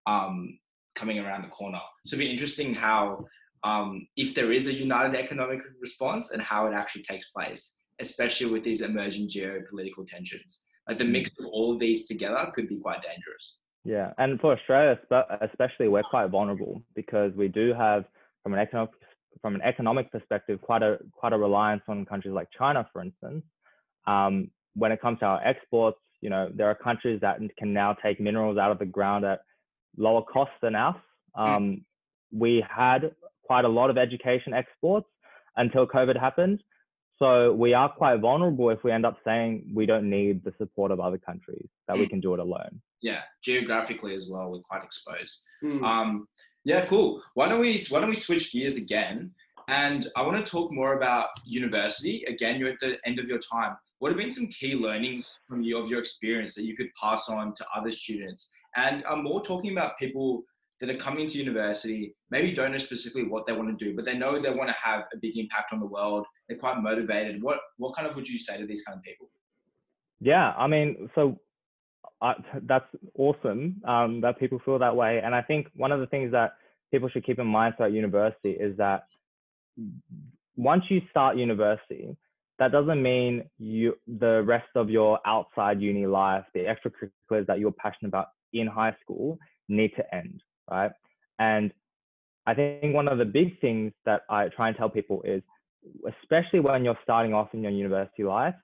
um, 0.07 0.61
coming 0.95 1.19
around 1.19 1.43
the 1.43 1.49
corner. 1.49 1.81
So 2.07 2.15
it'd 2.15 2.25
be 2.25 2.31
interesting 2.31 2.73
how 2.73 3.25
um, 3.65 4.07
if 4.17 4.33
there 4.33 4.53
is 4.53 4.69
a 4.69 4.73
united 4.73 5.19
economic 5.19 5.59
response 5.81 6.31
and 6.31 6.41
how 6.41 6.69
it 6.69 6.73
actually 6.73 7.03
takes 7.03 7.31
place, 7.31 7.73
especially 7.99 8.47
with 8.47 8.63
these 8.63 8.81
emerging 8.81 9.29
geopolitical 9.29 10.07
tensions. 10.07 10.63
Like 10.89 10.99
the 10.99 11.05
mix 11.05 11.31
of 11.39 11.47
all 11.47 11.73
of 11.73 11.79
these 11.79 12.09
together 12.09 12.51
could 12.53 12.69
be 12.69 12.79
quite 12.79 13.03
dangerous. 13.03 13.59
Yeah, 13.85 14.13
and 14.19 14.41
for 14.41 14.57
Australia 14.57 14.99
especially, 15.41 15.89
we're 15.89 16.03
quite 16.03 16.29
vulnerable 16.31 16.83
because 16.95 17.33
we 17.35 17.49
do 17.49 17.73
have, 17.75 18.05
from 18.43 18.55
an 18.55 18.61
economic 18.61 18.91
from 19.41 19.55
an 19.55 19.63
economic 19.63 20.13
perspective, 20.13 20.61
quite 20.61 20.83
a 20.83 20.99
quite 21.13 21.33
a 21.33 21.39
reliance 21.39 21.83
on 21.89 22.05
countries 22.05 22.35
like 22.35 22.49
China, 22.57 22.89
for 22.93 23.03
instance. 23.03 23.45
Um, 24.07 24.51
when 24.75 24.93
it 24.93 25.01
comes 25.01 25.19
to 25.21 25.25
our 25.27 25.45
exports, 25.45 25.99
you 26.21 26.31
know, 26.31 26.51
there 26.55 26.69
are 26.69 26.75
countries 26.75 27.21
that 27.23 27.39
can 27.59 27.73
now 27.73 27.95
take 27.95 28.21
minerals 28.21 28.59
out 28.59 28.71
of 28.71 28.79
the 28.79 28.87
ground 28.87 29.25
at 29.25 29.41
lower 29.97 30.23
costs 30.23 30.55
than 30.63 30.75
us. 30.75 30.97
Hmm. 31.35 31.43
Um. 31.43 31.85
We 32.35 32.65
had 32.67 33.15
quite 33.45 33.67
a 33.67 33.69
lot 33.69 33.91
of 33.91 33.99
education 33.99 34.55
exports 34.55 35.07
until 35.57 35.87
COVID 35.87 36.19
happened. 36.19 36.63
So 37.23 37.53
we 37.53 37.73
are 37.73 37.89
quite 37.89 38.19
vulnerable 38.19 38.71
if 38.71 38.83
we 38.83 38.91
end 38.91 39.07
up 39.07 39.17
saying 39.25 39.71
we 39.73 39.87
don't 39.87 40.11
need 40.11 40.43
the 40.43 40.53
support 40.59 40.91
of 40.91 40.99
other 40.99 41.19
countries, 41.19 41.69
that 41.87 41.97
mm. 41.97 42.01
we 42.01 42.09
can 42.09 42.21
do 42.21 42.35
it 42.35 42.41
alone. 42.41 42.81
Yeah, 43.01 43.21
geographically 43.45 44.17
as 44.17 44.29
well, 44.29 44.51
we're 44.51 44.59
quite 44.59 44.83
exposed. 44.83 45.41
Mm. 45.63 45.85
Um, 45.85 46.29
yeah, 46.65 46.85
cool. 46.85 47.23
Why 47.35 47.49
don't 47.49 47.61
we 47.61 47.81
why 47.91 48.01
don't 48.01 48.09
we 48.09 48.17
switch 48.17 48.53
gears 48.53 48.77
again? 48.77 49.31
And 49.69 50.09
I 50.17 50.23
want 50.23 50.45
to 50.45 50.51
talk 50.51 50.73
more 50.73 50.97
about 50.97 51.29
university. 51.45 52.25
Again, 52.27 52.59
you're 52.59 52.71
at 52.71 52.81
the 52.81 52.99
end 53.07 53.21
of 53.21 53.27
your 53.27 53.39
time. 53.39 53.77
What 54.01 54.11
have 54.11 54.19
been 54.19 54.33
some 54.33 54.49
key 54.49 54.75
learnings 54.75 55.39
from 55.49 55.63
you 55.63 55.79
of 55.79 55.89
your 55.89 56.01
experience 56.01 56.57
that 56.57 56.65
you 56.65 56.75
could 56.75 56.89
pass 57.01 57.29
on 57.29 57.55
to 57.55 57.65
other 57.73 57.93
students? 57.93 58.51
And 58.75 59.05
I'm 59.09 59.23
more 59.23 59.41
talking 59.41 59.71
about 59.71 59.97
people 59.97 60.43
that 60.83 60.91
are 60.91 60.99
coming 60.99 61.29
to 61.29 61.39
university, 61.39 62.13
maybe 62.31 62.53
don't 62.53 62.73
know 62.73 62.79
specifically 62.79 63.23
what 63.23 63.47
they 63.47 63.53
want 63.53 63.79
to 63.79 63.85
do, 63.85 63.95
but 63.95 64.05
they 64.05 64.19
know 64.19 64.43
they 64.43 64.51
want 64.51 64.69
to 64.69 64.75
have 64.83 65.05
a 65.15 65.17
big 65.17 65.39
impact 65.39 65.73
on 65.73 65.79
the 65.79 65.87
world. 65.87 66.27
They're 66.49 66.59
quite 66.59 66.83
motivated. 66.83 67.41
What 67.41 67.59
what 67.79 67.95
kind 67.95 68.09
of 68.09 68.17
would 68.17 68.29
you 68.29 68.39
say 68.39 68.59
to 68.59 68.67
these 68.67 68.83
kind 68.83 68.99
of 68.99 69.05
people? 69.05 69.31
Yeah, 70.21 70.53
I 70.59 70.67
mean, 70.67 71.09
so 71.15 71.39
I, 72.21 72.35
that's 72.63 72.85
awesome 73.17 73.81
um, 73.87 74.21
that 74.23 74.41
people 74.41 74.61
feel 74.65 74.81
that 74.81 74.97
way. 74.97 75.21
And 75.25 75.37
I 75.37 75.43
think 75.43 75.69
one 75.77 75.93
of 75.93 76.01
the 76.01 76.07
things 76.09 76.33
that 76.33 76.55
people 76.91 77.09
should 77.09 77.25
keep 77.25 77.39
in 77.39 77.47
mind 77.47 77.75
throughout 77.77 77.93
university 77.93 78.51
is 78.51 78.77
that 78.79 79.05
once 80.57 80.83
you 80.89 81.01
start 81.11 81.37
university, 81.37 82.17
that 82.59 82.73
doesn't 82.73 83.01
mean 83.01 83.45
you 83.59 83.95
the 84.07 84.43
rest 84.45 84.69
of 84.75 84.91
your 84.91 85.21
outside 85.27 85.81
uni 85.81 86.07
life, 86.07 86.45
the 86.55 86.65
extracurriculars 86.65 87.47
that 87.47 87.61
you're 87.61 87.73
passionate 87.73 88.09
about 88.09 88.27
in 88.53 88.67
high 88.67 88.95
school 89.01 89.39
need 89.69 89.93
to 89.97 90.15
end, 90.15 90.43
right? 90.71 90.93
And 91.39 91.73
I 92.47 92.55
think 92.55 92.95
one 92.95 93.09
of 93.09 93.19
the 93.19 93.25
big 93.25 93.61
things 93.61 93.93
that 94.05 94.23
I 94.29 94.49
try 94.49 94.69
and 94.69 94.77
tell 94.77 94.89
people 94.89 95.23
is, 95.23 95.43
especially 96.23 96.61
when 96.61 96.85
you're 96.85 96.99
starting 97.03 97.35
off 97.35 97.55
in 97.55 97.63
your 97.63 97.73
university 97.73 98.25
life, 98.25 98.55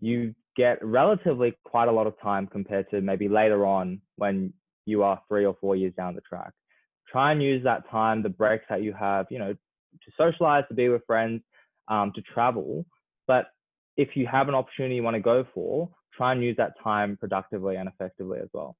you 0.00 0.34
get 0.56 0.84
relatively 0.84 1.56
quite 1.64 1.88
a 1.88 1.92
lot 1.92 2.06
of 2.06 2.18
time 2.20 2.46
compared 2.46 2.88
to 2.90 3.00
maybe 3.00 3.28
later 3.28 3.66
on 3.66 4.00
when 4.16 4.52
you 4.86 5.02
are 5.02 5.20
three 5.28 5.44
or 5.44 5.56
four 5.60 5.74
years 5.76 5.92
down 5.96 6.14
the 6.14 6.20
track. 6.20 6.52
Try 7.10 7.32
and 7.32 7.42
use 7.42 7.62
that 7.64 7.88
time, 7.90 8.22
the 8.22 8.28
breaks 8.28 8.64
that 8.68 8.82
you 8.82 8.92
have, 8.92 9.26
you 9.30 9.38
know, 9.38 9.52
to 9.52 10.12
socialize, 10.16 10.64
to 10.68 10.74
be 10.74 10.88
with 10.88 11.02
friends, 11.06 11.42
um, 11.88 12.12
to 12.14 12.22
travel. 12.22 12.84
But 13.26 13.46
if 13.96 14.16
you 14.16 14.26
have 14.26 14.48
an 14.48 14.54
opportunity 14.54 14.96
you 14.96 15.02
want 15.02 15.14
to 15.14 15.20
go 15.20 15.46
for, 15.54 15.88
try 16.16 16.32
and 16.32 16.42
use 16.42 16.56
that 16.56 16.74
time 16.82 17.16
productively 17.16 17.76
and 17.76 17.88
effectively 17.88 18.38
as 18.40 18.48
well. 18.52 18.76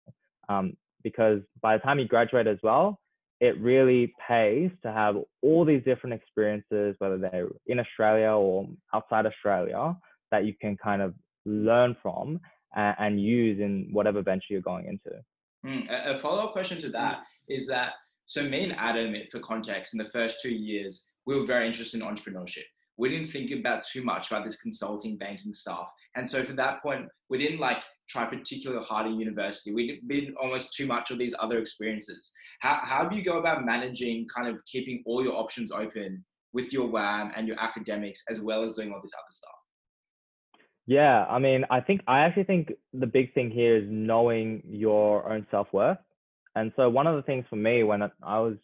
Um, 0.49 0.77
because 1.05 1.41
by 1.63 1.77
the 1.77 1.83
time 1.83 1.99
you 1.99 2.09
graduate 2.09 2.47
as 2.47 2.59
well, 2.63 2.99
it 3.41 3.61
really 3.61 4.13
pays 4.27 4.71
to 4.83 4.91
have 4.91 5.17
all 5.43 5.65
these 5.65 5.83
different 5.85 6.15
experiences, 6.15 6.97
whether 6.99 7.19
they're 7.19 7.49
in 7.67 7.79
Australia 7.79 8.31
or 8.31 8.67
outside 8.95 9.27
Australia, 9.27 9.95
that 10.31 10.45
you 10.47 10.55
can 10.61 10.77
kind 10.77 11.03
of 11.03 11.15
learn 11.45 11.95
from 12.03 12.41
and, 12.75 12.97
and 12.99 13.21
use 13.21 13.61
in 13.61 13.89
whatever 13.93 14.23
venture 14.23 14.47
you're 14.51 14.63
going 14.63 14.87
into. 14.87 15.19
Mm, 15.65 16.17
a 16.17 16.19
follow 16.19 16.45
up 16.45 16.53
question 16.53 16.81
to 16.81 16.89
that 16.91 17.23
is 17.49 17.67
that 17.67 17.93
so 18.27 18.43
me 18.43 18.65
and 18.65 18.77
Adam, 18.77 19.15
for 19.31 19.39
context, 19.41 19.95
in 19.95 19.99
the 19.99 20.11
first 20.11 20.41
two 20.41 20.53
years, 20.53 21.11
we 21.27 21.39
were 21.39 21.45
very 21.45 21.67
interested 21.67 22.01
in 22.01 22.07
entrepreneurship. 22.07 22.65
We 22.97 23.11
didn't 23.11 23.29
think 23.29 23.51
about 23.51 23.85
too 23.85 24.03
much 24.03 24.31
about 24.31 24.45
this 24.45 24.57
consulting 24.57 25.19
banking 25.19 25.53
stuff. 25.53 25.89
And 26.15 26.29
so 26.29 26.43
for 26.43 26.53
that 26.55 26.83
point, 26.83 27.07
we 27.29 27.39
didn't 27.39 27.59
like 27.59 27.83
try 28.09 28.27
particularly 28.27 28.85
hard 28.85 29.07
in 29.07 29.19
university. 29.19 29.73
We 29.73 29.87
did 29.87 30.09
been 30.09 30.35
almost 30.41 30.75
too 30.75 30.87
much 30.87 31.11
of 31.11 31.19
these 31.19 31.35
other 31.39 31.59
experiences. 31.59 32.33
How, 32.61 32.81
how 32.83 33.05
do 33.05 33.17
you 33.17 33.23
go 33.23 33.39
about 33.39 33.65
managing 33.65 34.27
kind 34.35 34.49
of 34.49 34.65
keeping 34.67 35.03
all 35.07 35.23
your 35.23 35.35
options 35.35 35.73
open 35.73 36.25
with 36.53 36.73
your 36.73 36.87
WAM 36.87 37.33
and 37.37 37.49
your 37.49 37.59
academics 37.61 38.23
as 38.29 38.41
well 38.41 38.63
as 38.63 38.77
doing 38.77 38.93
all 38.93 39.01
this 39.03 39.13
other 39.15 39.31
stuff? 39.31 39.51
Yeah, 40.87 41.25
I 41.25 41.39
mean, 41.39 41.65
I 41.71 41.81
think 41.81 42.03
I 42.07 42.21
actually 42.21 42.45
think 42.45 42.73
the 42.93 43.07
big 43.07 43.33
thing 43.33 43.51
here 43.51 43.77
is 43.77 43.85
knowing 43.89 44.63
your 44.69 45.31
own 45.33 45.47
self 45.51 45.69
worth. 45.73 45.99
And 46.57 46.73
so 46.77 46.89
one 46.89 47.07
of 47.07 47.17
the 47.17 47.23
things 47.23 47.47
for 47.49 47.57
me 47.57 47.83
when 47.83 48.03
I 48.03 48.39
was 48.39 48.57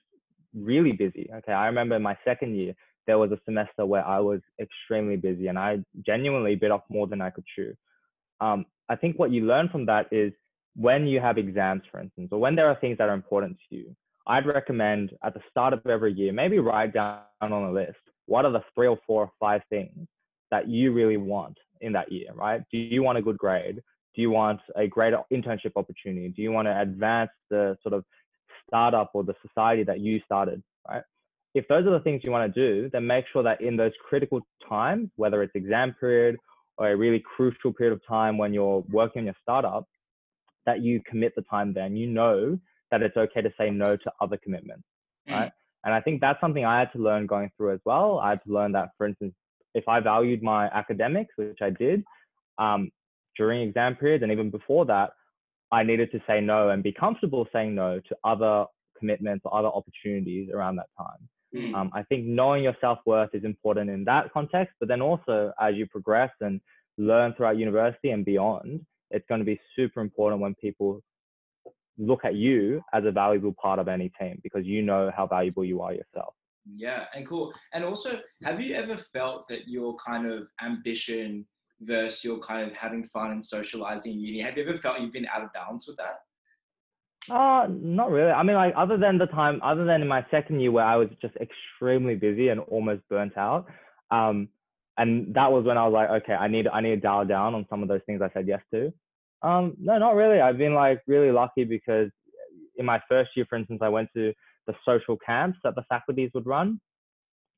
really 0.54 0.92
busy, 0.92 1.30
okay, 1.38 1.52
I 1.52 1.66
remember 1.66 1.98
my 1.98 2.16
second 2.24 2.56
year 2.56 2.74
there 3.06 3.18
was 3.18 3.32
a 3.32 3.40
semester 3.44 3.86
where 3.86 4.06
I 4.06 4.20
was 4.20 4.40
extremely 4.60 5.16
busy 5.16 5.48
and 5.48 5.58
I 5.58 5.78
genuinely 6.06 6.54
bit 6.54 6.70
off 6.70 6.82
more 6.88 7.06
than 7.06 7.20
I 7.20 7.30
could 7.30 7.44
chew. 7.56 7.74
Um, 8.40 8.66
I 8.90 8.96
think 8.96 9.18
what 9.18 9.30
you 9.30 9.46
learn 9.46 9.70
from 9.70 9.86
that 9.86 10.06
is 10.12 10.32
when 10.76 11.06
you 11.06 11.20
have 11.20 11.38
exams, 11.38 11.82
for 11.90 12.00
instance, 12.00 12.28
or 12.32 12.38
when 12.38 12.56
there 12.56 12.68
are 12.68 12.78
things 12.80 12.98
that 12.98 13.08
are 13.08 13.14
important 13.14 13.56
to 13.70 13.76
you, 13.76 13.96
I'd 14.26 14.46
recommend 14.46 15.12
at 15.24 15.32
the 15.32 15.40
start 15.48 15.72
of 15.72 15.86
every 15.86 16.12
year, 16.12 16.32
maybe 16.32 16.58
write 16.58 16.92
down 16.92 17.22
on 17.40 17.52
a 17.52 17.72
list 17.72 17.96
what 18.30 18.44
are 18.44 18.52
the 18.52 18.62
three 18.76 18.86
or 18.86 18.98
four 19.08 19.24
or 19.24 19.32
five 19.40 19.60
things 19.70 20.06
that 20.52 20.68
you 20.68 20.92
really 20.92 21.16
want 21.16 21.58
in 21.80 21.92
that 21.92 22.12
year, 22.12 22.28
right? 22.34 22.62
Do 22.70 22.78
you 22.78 23.02
want 23.02 23.18
a 23.18 23.22
good 23.22 23.36
grade? 23.36 23.82
Do 24.14 24.22
you 24.22 24.30
want 24.30 24.60
a 24.76 24.86
great 24.86 25.14
internship 25.32 25.72
opportunity? 25.74 26.28
Do 26.28 26.40
you 26.40 26.52
want 26.52 26.66
to 26.66 26.80
advance 26.80 27.30
the 27.50 27.76
sort 27.82 27.92
of 27.92 28.04
startup 28.68 29.10
or 29.14 29.24
the 29.24 29.34
society 29.44 29.82
that 29.82 29.98
you 29.98 30.20
started, 30.24 30.62
right? 30.88 31.02
If 31.54 31.66
those 31.66 31.84
are 31.86 31.90
the 31.90 32.00
things 32.00 32.22
you 32.22 32.30
want 32.30 32.54
to 32.54 32.60
do, 32.60 32.88
then 32.92 33.04
make 33.04 33.24
sure 33.32 33.42
that 33.42 33.60
in 33.60 33.76
those 33.76 33.92
critical 34.08 34.40
times, 34.68 35.10
whether 35.16 35.42
it's 35.42 35.56
exam 35.56 35.96
period 35.98 36.36
or 36.80 36.90
a 36.90 36.96
really 36.96 37.22
crucial 37.36 37.72
period 37.72 37.92
of 37.92 38.00
time 38.08 38.38
when 38.38 38.54
you're 38.54 38.82
working 38.90 39.20
on 39.20 39.26
your 39.26 39.34
startup, 39.42 39.86
that 40.64 40.80
you 40.80 41.00
commit 41.06 41.34
the 41.36 41.42
time 41.42 41.74
then. 41.74 41.94
You 41.94 42.06
know 42.06 42.58
that 42.90 43.02
it's 43.02 43.16
okay 43.18 43.42
to 43.42 43.52
say 43.58 43.70
no 43.70 43.96
to 43.98 44.12
other 44.20 44.38
commitments, 44.42 44.84
mm. 45.28 45.34
right? 45.34 45.52
And 45.84 45.94
I 45.94 46.00
think 46.00 46.22
that's 46.22 46.40
something 46.40 46.64
I 46.64 46.78
had 46.78 46.90
to 46.92 46.98
learn 46.98 47.26
going 47.26 47.50
through 47.56 47.74
as 47.74 47.80
well. 47.84 48.18
I 48.18 48.30
had 48.30 48.42
to 48.46 48.52
learn 48.52 48.72
that, 48.72 48.90
for 48.96 49.06
instance, 49.06 49.34
if 49.74 49.86
I 49.88 50.00
valued 50.00 50.42
my 50.42 50.66
academics, 50.68 51.34
which 51.36 51.58
I 51.60 51.70
did 51.70 52.02
um, 52.58 52.90
during 53.36 53.60
exam 53.68 53.96
periods 53.96 54.22
and 54.22 54.32
even 54.32 54.50
before 54.50 54.86
that, 54.86 55.10
I 55.72 55.82
needed 55.82 56.10
to 56.12 56.20
say 56.26 56.40
no 56.40 56.70
and 56.70 56.82
be 56.82 56.92
comfortable 56.92 57.46
saying 57.52 57.74
no 57.74 58.00
to 58.08 58.16
other 58.24 58.64
commitments 58.98 59.42
or 59.44 59.54
other 59.54 59.68
opportunities 59.68 60.48
around 60.52 60.76
that 60.76 60.88
time. 60.98 61.28
Mm. 61.54 61.74
Um, 61.74 61.90
I 61.92 62.02
think 62.04 62.26
knowing 62.26 62.64
your 62.64 62.76
self 62.80 62.98
worth 63.06 63.34
is 63.34 63.44
important 63.44 63.90
in 63.90 64.04
that 64.04 64.32
context, 64.32 64.74
but 64.78 64.88
then 64.88 65.02
also 65.02 65.52
as 65.60 65.74
you 65.74 65.86
progress 65.86 66.30
and 66.40 66.60
learn 66.96 67.34
throughout 67.34 67.56
university 67.56 68.10
and 68.10 68.24
beyond, 68.24 68.84
it's 69.10 69.26
going 69.28 69.40
to 69.40 69.44
be 69.44 69.60
super 69.74 70.00
important 70.00 70.40
when 70.40 70.54
people 70.54 71.02
look 71.98 72.24
at 72.24 72.34
you 72.34 72.82
as 72.94 73.04
a 73.04 73.10
valuable 73.10 73.54
part 73.60 73.78
of 73.78 73.88
any 73.88 74.10
team 74.20 74.40
because 74.42 74.64
you 74.64 74.82
know 74.82 75.10
how 75.14 75.26
valuable 75.26 75.64
you 75.64 75.82
are 75.82 75.92
yourself. 75.92 76.34
Yeah, 76.76 77.06
and 77.14 77.26
cool. 77.26 77.52
And 77.72 77.84
also, 77.84 78.20
have 78.44 78.60
you 78.60 78.74
ever 78.74 78.96
felt 78.96 79.48
that 79.48 79.66
your 79.66 79.96
kind 79.96 80.30
of 80.30 80.46
ambition 80.62 81.46
versus 81.80 82.22
your 82.22 82.38
kind 82.38 82.70
of 82.70 82.76
having 82.76 83.04
fun 83.04 83.30
and 83.32 83.44
socializing 83.44 84.12
in 84.12 84.20
uni, 84.20 84.40
have 84.40 84.56
you 84.56 84.68
ever 84.68 84.76
felt 84.76 85.00
you've 85.00 85.12
been 85.12 85.26
out 85.26 85.42
of 85.42 85.52
balance 85.52 85.88
with 85.88 85.96
that? 85.96 86.20
Uh, 87.28 87.66
not 87.68 88.10
really. 88.10 88.30
I 88.30 88.42
mean, 88.42 88.56
like, 88.56 88.74
other 88.76 88.96
than 88.96 89.18
the 89.18 89.26
time, 89.26 89.60
other 89.62 89.84
than 89.84 90.00
in 90.02 90.08
my 90.08 90.24
second 90.30 90.60
year 90.60 90.72
where 90.72 90.84
I 90.84 90.96
was 90.96 91.08
just 91.20 91.34
extremely 91.36 92.14
busy 92.14 92.48
and 92.48 92.60
almost 92.60 93.02
burnt 93.08 93.36
out, 93.36 93.66
um, 94.10 94.48
and 94.96 95.34
that 95.34 95.52
was 95.52 95.64
when 95.64 95.78
I 95.78 95.86
was 95.86 95.92
like, 95.92 96.22
okay, 96.22 96.34
I 96.34 96.48
need, 96.48 96.66
I 96.66 96.80
need 96.80 96.90
to 96.90 96.96
dial 96.96 97.24
down 97.24 97.54
on 97.54 97.66
some 97.70 97.82
of 97.82 97.88
those 97.88 98.00
things 98.06 98.20
I 98.22 98.30
said 98.32 98.48
yes 98.48 98.60
to. 98.72 98.92
Um, 99.42 99.76
no, 99.78 99.98
not 99.98 100.14
really. 100.14 100.40
I've 100.40 100.58
been 100.58 100.74
like 100.74 101.00
really 101.06 101.30
lucky 101.30 101.64
because 101.64 102.10
in 102.76 102.84
my 102.84 103.00
first 103.08 103.30
year, 103.36 103.46
for 103.48 103.56
instance, 103.56 103.80
I 103.82 103.88
went 103.88 104.08
to 104.14 104.32
the 104.66 104.74
social 104.84 105.16
camps 105.16 105.58
that 105.64 105.74
the 105.74 105.84
faculties 105.88 106.30
would 106.34 106.46
run. 106.46 106.80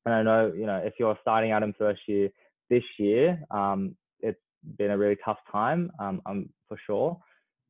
And 0.05 0.13
I 0.13 0.23
know, 0.23 0.53
you 0.55 0.65
know, 0.65 0.77
if 0.77 0.93
you're 0.99 1.17
starting 1.21 1.51
out 1.51 1.63
in 1.63 1.73
first 1.73 2.01
year 2.07 2.29
this 2.69 2.83
year, 2.97 3.41
um, 3.51 3.95
it's 4.19 4.39
been 4.77 4.91
a 4.91 4.97
really 4.97 5.17
tough 5.23 5.39
time, 5.51 5.91
um, 5.99 6.21
um, 6.25 6.49
for 6.67 6.77
sure. 6.85 7.17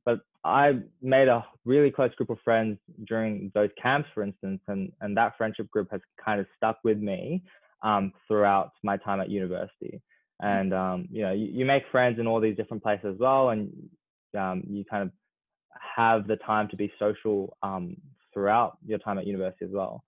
But 0.05 0.19
I 0.43 0.79
made 1.01 1.27
a 1.29 1.45
really 1.65 1.91
close 1.91 2.13
group 2.15 2.29
of 2.29 2.37
friends 2.43 2.77
during 3.07 3.51
those 3.53 3.69
camps, 3.81 4.09
for 4.13 4.23
instance, 4.23 4.61
and, 4.67 4.91
and 5.01 5.15
that 5.15 5.37
friendship 5.37 5.69
group 5.71 5.89
has 5.91 6.01
kind 6.23 6.39
of 6.39 6.47
stuck 6.57 6.79
with 6.83 6.97
me 6.97 7.43
um, 7.83 8.11
throughout 8.27 8.71
my 8.83 8.97
time 8.97 9.19
at 9.21 9.29
university. 9.29 10.01
And 10.41 10.73
um, 10.73 11.07
you 11.11 11.21
know, 11.21 11.31
you, 11.31 11.45
you, 11.45 11.65
make 11.65 11.83
friends 11.91 12.19
in 12.19 12.27
all 12.27 12.41
these 12.41 12.57
different 12.57 12.83
places 12.83 13.13
as 13.13 13.19
well, 13.19 13.49
and 13.49 13.71
um, 14.37 14.63
you 14.67 14.83
kind 14.83 15.03
of 15.03 15.11
have 15.95 16.27
the 16.27 16.35
time 16.37 16.67
to 16.69 16.75
be 16.75 16.91
social 16.99 17.55
um, 17.63 17.95
throughout 18.33 18.77
your 18.85 18.97
time 18.99 19.17
at 19.17 19.27
university 19.27 19.65
as 19.65 19.71
well. 19.71 20.03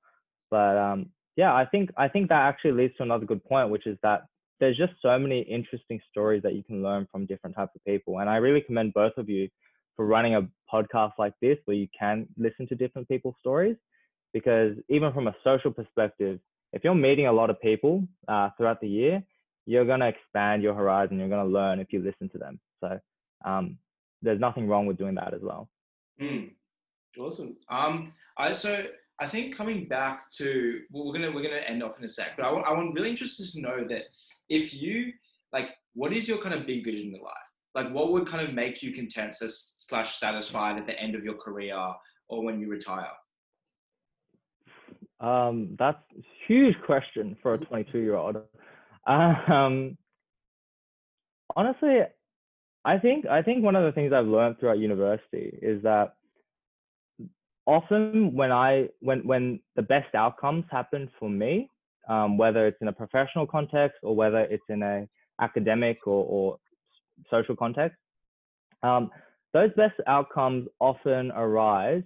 But 0.50 0.78
um, 0.78 1.10
yeah, 1.38 1.54
I 1.54 1.66
think 1.66 1.91
I 1.96 2.08
think 2.08 2.30
that 2.30 2.41
actually 2.41 2.72
leads 2.72 2.96
to 2.98 3.04
another 3.04 3.26
good 3.26 3.43
point, 3.46 3.70
which 3.70 3.88
is 3.88 3.98
that 4.04 4.24
there's 4.60 4.78
just 4.78 4.93
so 5.02 5.18
many 5.20 5.41
interesting 5.41 6.02
stories 6.10 6.41
that 6.43 6.56
you 6.56 6.64
can 6.64 6.82
learn 6.82 7.08
from 7.12 7.26
different 7.26 7.56
types 7.56 7.72
of 7.76 7.86
people, 7.86 8.20
and 8.20 8.30
I 8.30 8.38
really 8.38 8.62
commend 8.62 8.93
both 8.93 9.14
of 9.18 9.30
you 9.30 9.48
for 9.96 10.06
running 10.06 10.36
a 10.36 10.48
podcast 10.72 11.14
like 11.18 11.34
this 11.41 11.58
where 11.66 11.78
you 11.78 11.88
can 11.98 12.28
listen 12.38 12.68
to 12.68 12.76
different 12.76 13.08
people's 13.08 13.36
stories, 13.39 13.78
because 14.34 14.76
even 14.89 15.14
from 15.14 15.28
a 15.28 15.36
social 15.43 15.72
perspective, 15.72 16.39
if 16.74 16.84
you're 16.84 16.96
meeting 16.96 17.28
a 17.28 17.32
lot 17.32 17.50
of 17.50 17.62
people 17.62 18.08
uh, 18.28 18.50
throughout 18.58 18.82
the 18.82 18.89
year, 18.89 19.24
you're 19.66 19.86
going 19.86 20.02
to 20.02 20.08
expand 20.08 20.62
your 20.62 20.74
horizon. 20.74 21.20
You're 21.20 21.30
going 21.30 21.46
to 21.46 21.52
learn 21.52 21.80
if 21.80 21.91
you 21.91 22.00
listen 22.02 22.30
to 22.30 22.38
them. 22.38 22.60
So 22.82 23.00
um, 23.46 23.78
there's 24.22 24.39
nothing 24.39 24.68
wrong 24.68 24.86
with 24.86 24.98
doing 24.98 25.16
that 25.16 25.34
as 25.34 25.41
well. 25.41 25.70
Mm. 26.22 26.52
Awesome. 27.18 27.58
Um, 27.70 28.14
I 28.38 28.54
so 28.54 28.86
I 29.20 29.28
think 29.28 29.56
coming 29.56 29.88
back 29.88 30.30
to 30.38 30.82
well, 30.91 31.06
we're 31.06 31.14
gonna 31.14 31.32
we're 31.32 31.43
gonna 31.43 31.62
end 31.62 31.82
off 31.82 31.98
in 31.98 32.04
a 32.04 32.10
sec, 32.10 32.36
but 32.36 32.46
I 32.46 32.52
want 32.52 32.66
I 32.68 32.74
want 32.74 32.93
really 32.93 33.10
interested 33.10 33.50
to 33.54 33.62
know 33.62 33.86
that 33.88 34.04
if 34.50 34.74
you 34.74 35.14
like, 35.54 35.70
what 35.93 36.12
is 36.12 36.28
your 36.28 36.39
kind 36.39 36.54
of 36.54 36.66
big 36.66 36.84
vision 36.84 37.16
in 37.16 37.22
life? 37.22 37.45
Like, 37.76 37.92
what 37.92 38.14
would 38.14 38.26
kind 38.26 38.48
of 38.48 38.54
make 38.54 38.82
you 38.82 38.94
content 38.94 39.36
slash 39.38 40.16
satisfied 40.16 40.78
at 40.78 40.86
the 40.86 40.98
end 40.98 41.14
of 41.14 41.26
your 41.26 41.36
career 41.36 41.78
or 42.30 42.44
when 42.44 42.60
you 42.60 42.70
retire? 42.70 43.12
Um, 45.20 45.76
that's 45.78 45.98
a 46.18 46.24
huge 46.48 46.76
question 46.86 47.38
for 47.42 47.56
a 47.56 47.58
22 47.58 48.00
year 48.00 48.16
old. 48.16 48.38
Um, 49.08 49.98
honestly, 51.56 52.00
I 52.86 52.98
think 52.98 53.26
I 53.26 53.42
think 53.42 53.64
one 53.64 53.76
of 53.76 53.84
the 53.84 53.92
things 53.92 54.14
I've 54.14 54.26
learned 54.26 54.60
throughout 54.60 54.80
university 54.80 55.58
is 55.62 55.82
that 55.84 56.16
often 57.66 58.34
when 58.34 58.52
I 58.52 58.90
when 59.00 59.26
when 59.26 59.60
the 59.76 59.82
best 59.82 60.14
outcomes 60.16 60.66
happen 60.72 61.10
for 61.20 61.30
me, 61.30 61.70
um, 62.08 62.38
whether 62.38 62.68
it's 62.68 62.82
in 62.82 62.88
a 62.88 62.94
professional 62.94 63.48
context 63.48 63.98
or 64.04 64.16
whether 64.16 64.42
it's 64.42 64.64
in 64.70 64.84
a 64.84 65.08
academic 65.42 66.06
or, 66.06 66.26
or 66.26 66.60
social 67.30 67.55
context, 67.55 67.97
um, 68.84 69.09
those 69.53 69.72
best 69.76 69.93
outcomes 70.07 70.68
often 70.80 71.32
arise 71.32 72.03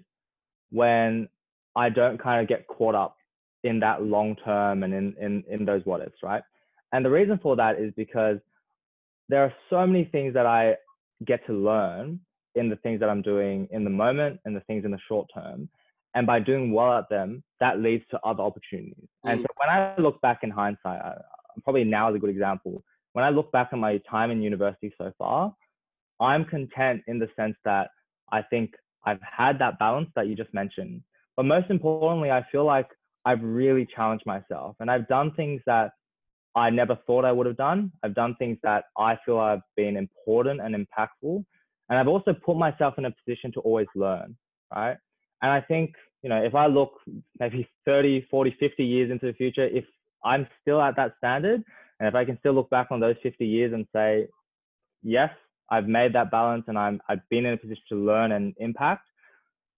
when 0.71 1.27
I 1.75 1.89
don't 1.89 2.21
kind 2.21 2.41
of 2.41 2.47
get 2.47 2.67
caught 2.67 2.95
up 2.95 3.15
in 3.63 3.79
that 3.79 4.03
long 4.03 4.35
term 4.45 4.83
and 4.83 4.93
in, 4.93 5.15
in, 5.19 5.43
in 5.49 5.65
those 5.65 5.81
what 5.85 6.01
ifs, 6.01 6.23
right? 6.23 6.43
And 6.93 7.03
the 7.03 7.09
reason 7.09 7.39
for 7.41 7.55
that 7.55 7.79
is 7.79 7.93
because 7.95 8.37
there 9.27 9.43
are 9.43 9.53
so 9.69 9.85
many 9.85 10.05
things 10.05 10.33
that 10.33 10.45
I 10.45 10.75
get 11.25 11.45
to 11.47 11.53
learn 11.53 12.19
in 12.55 12.69
the 12.69 12.75
things 12.77 12.99
that 12.99 13.09
I'm 13.09 13.21
doing 13.21 13.67
in 13.71 13.83
the 13.83 13.89
moment 13.89 14.39
and 14.45 14.55
the 14.55 14.61
things 14.61 14.85
in 14.85 14.91
the 14.91 14.99
short 15.07 15.27
term. 15.33 15.69
And 16.15 16.25
by 16.25 16.39
doing 16.39 16.71
well 16.71 16.97
at 16.97 17.07
them, 17.09 17.43
that 17.59 17.79
leads 17.79 18.03
to 18.11 18.19
other 18.23 18.41
opportunities. 18.41 19.07
Mm. 19.25 19.31
And 19.31 19.41
so 19.41 19.47
when 19.57 19.69
I 19.69 19.95
look 19.97 20.19
back 20.21 20.39
in 20.41 20.49
hindsight, 20.49 21.01
I, 21.01 21.13
probably 21.63 21.83
now 21.83 22.09
is 22.09 22.15
a 22.15 22.19
good 22.19 22.31
example. 22.31 22.83
When 23.13 23.25
I 23.25 23.29
look 23.29 23.51
back 23.51 23.69
on 23.73 23.79
my 23.79 23.99
time 24.09 24.31
in 24.31 24.41
university 24.41 24.93
so 24.97 25.11
far, 25.17 25.53
I'm 26.19 26.45
content 26.45 27.01
in 27.07 27.19
the 27.19 27.27
sense 27.35 27.55
that 27.65 27.89
I 28.31 28.41
think 28.41 28.73
I've 29.05 29.21
had 29.21 29.59
that 29.59 29.79
balance 29.79 30.09
that 30.15 30.27
you 30.27 30.35
just 30.35 30.53
mentioned. 30.53 31.01
But 31.35 31.43
most 31.43 31.69
importantly, 31.69 32.31
I 32.31 32.45
feel 32.51 32.65
like 32.65 32.87
I've 33.25 33.41
really 33.41 33.87
challenged 33.95 34.25
myself 34.25 34.75
and 34.79 34.91
I've 34.91 35.07
done 35.07 35.31
things 35.35 35.61
that 35.65 35.91
I 36.55 36.69
never 36.69 36.97
thought 37.07 37.25
I 37.25 37.31
would 37.31 37.47
have 37.47 37.57
done. 37.57 37.91
I've 38.03 38.15
done 38.15 38.35
things 38.37 38.57
that 38.63 38.85
I 38.97 39.17
feel 39.25 39.37
I've 39.37 39.61
been 39.75 39.95
important 39.95 40.61
and 40.61 40.75
impactful. 40.75 41.43
And 41.89 41.97
I've 41.97 42.07
also 42.07 42.33
put 42.33 42.57
myself 42.57 42.95
in 42.97 43.05
a 43.05 43.11
position 43.11 43.51
to 43.53 43.59
always 43.61 43.87
learn, 43.95 44.35
right? 44.75 44.97
And 45.41 45.51
I 45.51 45.61
think, 45.61 45.93
you 46.21 46.29
know, 46.29 46.43
if 46.43 46.55
I 46.55 46.67
look 46.67 46.91
maybe 47.39 47.67
30, 47.85 48.27
40, 48.29 48.55
50 48.59 48.83
years 48.83 49.11
into 49.11 49.25
the 49.27 49.33
future, 49.33 49.65
if 49.65 49.85
I'm 50.23 50.47
still 50.61 50.81
at 50.81 50.95
that 50.97 51.13
standard, 51.17 51.63
and 51.99 52.07
if 52.07 52.15
I 52.15 52.25
can 52.25 52.37
still 52.39 52.53
look 52.53 52.69
back 52.69 52.87
on 52.91 52.99
those 52.99 53.15
50 53.21 53.45
years 53.45 53.73
and 53.73 53.85
say, 53.93 54.27
yes, 55.03 55.31
I've 55.69 55.87
made 55.87 56.13
that 56.13 56.31
balance 56.31 56.65
and 56.67 56.77
I'm, 56.77 57.01
I've 57.09 57.27
been 57.29 57.45
in 57.45 57.53
a 57.53 57.57
position 57.57 57.83
to 57.89 57.95
learn 57.95 58.31
and 58.31 58.53
impact, 58.57 59.05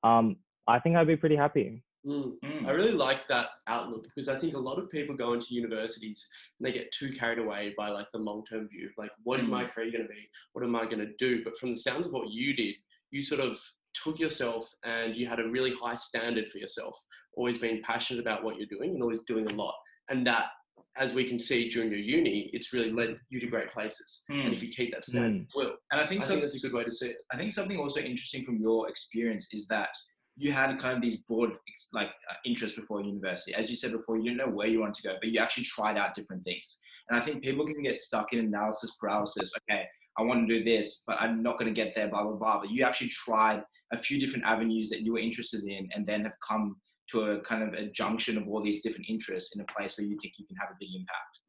um, 0.04 0.38
I 0.68 0.80
think 0.80 0.96
I'd 0.96 1.08
be 1.08 1.18
pretty 1.18 1.36
happy. 1.36 1.84
Mm. 2.06 2.34
Mm. 2.44 2.68
I 2.68 2.72
really 2.72 2.94
like 2.94 3.28
that 3.28 3.48
outlook 3.68 4.04
because 4.04 4.28
I 4.28 4.40
think 4.40 4.56
a 4.56 4.60
lot 4.60 4.80
of 4.80 4.90
people 4.90 5.16
go 5.16 5.34
into 5.34 5.54
universities 5.54 6.28
and 6.60 6.68
they 6.68 6.72
get 6.72 6.92
too 6.92 7.12
carried 7.12 7.38
away 7.38 7.74
by 7.78 7.90
like 7.90 8.08
the 8.12 8.20
long 8.20 8.44
term 8.46 8.68
view 8.70 8.88
of 8.88 8.94
like, 8.98 9.12
what 9.24 9.40
is 9.40 9.48
my 9.48 9.66
mm. 9.66 9.70
career 9.70 9.92
going 9.92 10.04
to 10.04 10.10
be? 10.10 10.28
What 10.54 10.64
am 10.64 10.76
I 10.76 10.86
going 10.86 11.00
to 11.00 11.14
do? 11.20 11.44
But 11.44 11.58
from 11.58 11.72
the 11.72 11.78
sounds 11.78 12.08
of 12.08 12.14
what 12.14 12.32
you 12.32 12.56
did, 12.56 12.76
you 13.12 13.22
sort 13.22 13.42
of 13.42 13.60
took 13.94 14.20
yourself 14.20 14.74
and 14.84 15.16
you 15.16 15.28
had 15.28 15.40
a 15.40 15.48
really 15.48 15.74
high 15.74 15.96
standard 15.96 16.50
for 16.50 16.58
yourself, 16.58 16.98
always 17.36 17.58
being 17.58 17.82
passionate 17.84 18.22
about 18.22 18.44
what 18.44 18.58
you're 18.58 18.68
doing 18.68 18.92
and 18.92 19.04
always 19.04 19.22
doing 19.22 19.46
a 19.52 19.54
lot. 19.54 19.76
And 20.10 20.26
that, 20.26 20.46
as 20.98 21.14
we 21.14 21.24
can 21.24 21.40
see 21.40 21.70
during 21.70 21.90
your 21.90 22.00
uni, 22.00 22.50
it's 22.54 22.74
really 22.74 22.92
led 22.92 23.18
you 23.30 23.40
to 23.40 23.48
great 23.48 23.72
places. 23.72 24.24
Mm. 24.30 24.46
And 24.46 24.54
if 24.54 24.62
you 24.62 24.70
keep 24.70 24.92
that 24.94 25.06
standard, 25.06 25.44
mm. 25.44 25.48
well, 25.56 25.74
and 25.92 26.02
I 26.02 26.06
think, 26.06 26.22
I 26.22 26.26
think 26.26 26.42
that's 26.42 26.64
a 26.64 26.68
good 26.68 26.78
way 26.78 26.84
to 26.84 26.92
see 26.92 27.08
it. 27.08 27.18
I 27.32 27.38
think 27.38 27.54
something 27.54 27.78
also 27.78 28.02
interesting 28.02 28.44
from 28.44 28.58
your 28.58 28.90
experience 28.90 29.48
is 29.54 29.68
that 29.68 29.90
you 30.38 30.52
had 30.52 30.78
kind 30.80 30.96
of 30.96 31.02
these 31.02 31.18
broad 31.24 31.52
like 31.94 32.10
uh, 32.30 32.36
interests 32.46 32.78
before 32.78 33.02
university. 33.02 33.54
As 33.54 33.70
you 33.70 33.76
said 33.76 33.92
before, 33.92 34.18
you 34.18 34.24
didn't 34.24 34.38
know 34.38 34.54
where 34.54 34.68
you 34.68 34.80
wanted 34.80 34.96
to 34.96 35.04
go, 35.04 35.16
but 35.22 35.30
you 35.30 35.40
actually 35.40 35.66
tried 35.66 35.98
out 35.98 36.14
different 36.14 36.44
things. 36.44 36.78
And 37.10 37.20
I 37.20 37.22
think 37.22 37.44
people 37.44 37.66
can 37.66 37.82
get 37.82 38.00
stuck 38.00 38.34
in 38.34 38.40
analysis 38.40 38.92
paralysis. 39.00 39.52
Okay, 39.70 39.86
I 40.18 40.24
want 40.24 40.48
to 40.48 40.60
do 40.60 40.64
this, 40.64 41.04
but 41.06 41.18
I'm 41.20 41.42
not 41.44 41.58
going 41.60 41.74
to 41.74 41.84
get 41.84 41.94
there, 41.94 42.08
blah, 42.10 42.24
blah, 42.24 42.36
blah. 42.36 42.60
But 42.60 42.72
you 42.72 42.84
actually 42.84 43.10
tried 43.10 43.62
a 43.94 43.98
few 43.98 44.20
different 44.20 44.46
avenues 44.46 44.90
that 44.90 45.02
you 45.02 45.14
were 45.14 45.20
interested 45.20 45.64
in 45.64 45.90
and 45.94 46.06
then 46.06 46.24
have 46.24 46.36
come 46.48 46.78
to 47.10 47.32
a 47.32 47.42
kind 47.42 47.64
of 47.64 47.74
a 47.74 47.88
junction 47.88 48.38
of 48.38 48.48
all 48.48 48.64
these 48.64 48.82
different 48.82 49.08
interests 49.10 49.56
in 49.56 49.62
a 49.62 49.66
place 49.66 49.98
where 49.98 50.06
you 50.06 50.18
think 50.22 50.34
you 50.38 50.46
can 50.46 50.56
have 50.58 50.70
a 50.70 50.78
big 50.80 50.90
impact. 50.96 51.40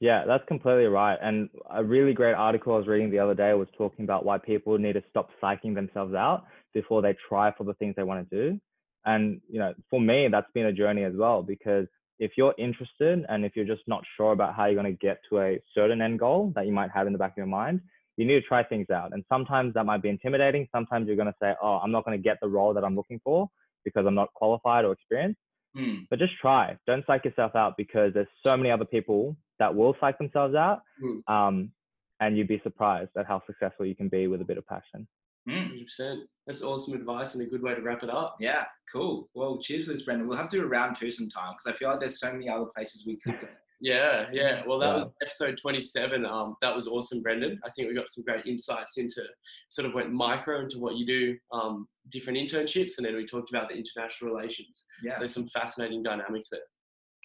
Yeah, 0.00 0.24
that's 0.26 0.44
completely 0.48 0.86
right. 0.86 1.18
And 1.20 1.50
a 1.70 1.84
really 1.84 2.14
great 2.14 2.32
article 2.32 2.74
I 2.74 2.78
was 2.78 2.86
reading 2.86 3.10
the 3.10 3.18
other 3.18 3.34
day 3.34 3.52
was 3.52 3.68
talking 3.76 4.04
about 4.04 4.24
why 4.24 4.38
people 4.38 4.78
need 4.78 4.94
to 4.94 5.02
stop 5.10 5.28
psyching 5.42 5.74
themselves 5.74 6.14
out 6.14 6.44
before 6.72 7.02
they 7.02 7.14
try 7.28 7.52
for 7.52 7.64
the 7.64 7.74
things 7.74 7.94
they 7.96 8.02
want 8.02 8.28
to 8.30 8.36
do. 8.36 8.60
And 9.04 9.42
you 9.48 9.58
know, 9.58 9.74
for 9.90 10.00
me, 10.00 10.28
that's 10.30 10.50
been 10.54 10.66
a 10.66 10.72
journey 10.72 11.04
as 11.04 11.12
well 11.14 11.42
because 11.42 11.86
if 12.18 12.32
you're 12.36 12.54
interested 12.58 13.24
and 13.28 13.44
if 13.44 13.52
you're 13.54 13.66
just 13.66 13.82
not 13.86 14.02
sure 14.16 14.32
about 14.32 14.54
how 14.54 14.66
you're 14.66 14.80
going 14.80 14.94
to 14.94 15.06
get 15.06 15.18
to 15.28 15.40
a 15.40 15.62
certain 15.74 16.00
end 16.00 16.18
goal 16.18 16.52
that 16.54 16.66
you 16.66 16.72
might 16.72 16.90
have 16.90 17.06
in 17.06 17.12
the 17.12 17.18
back 17.18 17.32
of 17.32 17.36
your 17.36 17.46
mind, 17.46 17.80
you 18.16 18.26
need 18.26 18.34
to 18.34 18.42
try 18.42 18.62
things 18.62 18.88
out. 18.90 19.12
And 19.12 19.24
sometimes 19.28 19.74
that 19.74 19.84
might 19.84 20.02
be 20.02 20.08
intimidating. 20.08 20.66
Sometimes 20.72 21.06
you're 21.06 21.16
going 21.16 21.28
to 21.28 21.34
say, 21.42 21.54
"Oh, 21.62 21.80
I'm 21.82 21.90
not 21.90 22.04
going 22.06 22.16
to 22.16 22.22
get 22.22 22.38
the 22.40 22.48
role 22.48 22.72
that 22.74 22.84
I'm 22.84 22.96
looking 22.96 23.20
for 23.22 23.50
because 23.84 24.06
I'm 24.06 24.14
not 24.14 24.32
qualified 24.34 24.84
or 24.84 24.92
experienced." 24.92 25.40
Hmm. 25.76 25.98
But 26.08 26.18
just 26.18 26.32
try. 26.40 26.76
Don't 26.86 27.04
psych 27.06 27.24
yourself 27.24 27.54
out 27.54 27.76
because 27.76 28.12
there's 28.14 28.28
so 28.42 28.56
many 28.56 28.70
other 28.70 28.84
people 28.84 29.36
that 29.58 29.74
will 29.74 29.96
psych 30.00 30.18
themselves 30.18 30.54
out. 30.54 30.82
Hmm. 31.00 31.32
Um, 31.32 31.72
and 32.20 32.36
you'd 32.36 32.48
be 32.48 32.60
surprised 32.62 33.10
at 33.16 33.26
how 33.26 33.42
successful 33.46 33.86
you 33.86 33.94
can 33.94 34.08
be 34.08 34.26
with 34.26 34.42
a 34.42 34.44
bit 34.44 34.58
of 34.58 34.66
passion. 34.66 35.06
Hmm. 35.48 35.68
100%. 36.00 36.22
That's 36.46 36.62
awesome 36.62 36.94
advice 36.94 37.34
and 37.34 37.46
a 37.46 37.46
good 37.46 37.62
way 37.62 37.74
to 37.74 37.80
wrap 37.80 38.02
it 38.02 38.10
up. 38.10 38.36
Yeah, 38.40 38.64
cool. 38.92 39.30
Well, 39.34 39.58
cheers 39.62 39.86
for 39.86 39.92
this, 39.92 40.02
Brendan. 40.02 40.28
We'll 40.28 40.36
have 40.36 40.50
to 40.50 40.58
do 40.58 40.64
a 40.64 40.68
round 40.68 40.96
two 40.98 41.10
sometime 41.10 41.54
because 41.54 41.74
I 41.74 41.78
feel 41.78 41.88
like 41.88 42.00
there's 42.00 42.20
so 42.20 42.32
many 42.32 42.48
other 42.48 42.66
places 42.74 43.06
we 43.06 43.16
could 43.16 43.40
go. 43.40 43.48
Yeah, 43.80 44.26
yeah. 44.32 44.62
Well, 44.66 44.78
that 44.80 44.86
Yeah. 44.88 45.04
was 45.04 45.12
episode 45.22 45.58
27. 45.60 46.26
Um, 46.26 46.54
that 46.60 46.74
was 46.74 46.86
awesome, 46.86 47.22
Brendan. 47.22 47.58
I 47.64 47.70
think 47.70 47.88
we 47.88 47.94
got 47.94 48.10
some 48.10 48.22
great 48.24 48.44
insights 48.46 48.98
into 48.98 49.22
sort 49.70 49.86
of 49.88 49.94
went 49.94 50.12
micro 50.12 50.60
into 50.60 50.78
what 50.78 50.96
you 50.96 51.06
do, 51.06 51.38
um, 51.52 51.88
different 52.10 52.38
internships, 52.38 52.92
and 52.98 53.06
then 53.06 53.16
we 53.16 53.24
talked 53.26 53.48
about 53.50 53.68
the 53.70 53.74
international 53.74 54.32
relations. 54.34 54.84
Yeah. 55.02 55.14
So 55.14 55.26
some 55.26 55.46
fascinating 55.46 56.02
dynamics 56.02 56.50
there. 56.50 56.60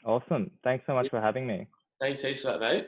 Awesome. 0.06 0.52
Thanks 0.64 0.86
so 0.88 0.94
much 0.94 1.10
for 1.10 1.20
having 1.20 1.46
me. 1.46 1.68
Thanks 2.00 2.22
heaps 2.22 2.42
for 2.44 2.50
that, 2.52 2.60
mate. 2.62 2.88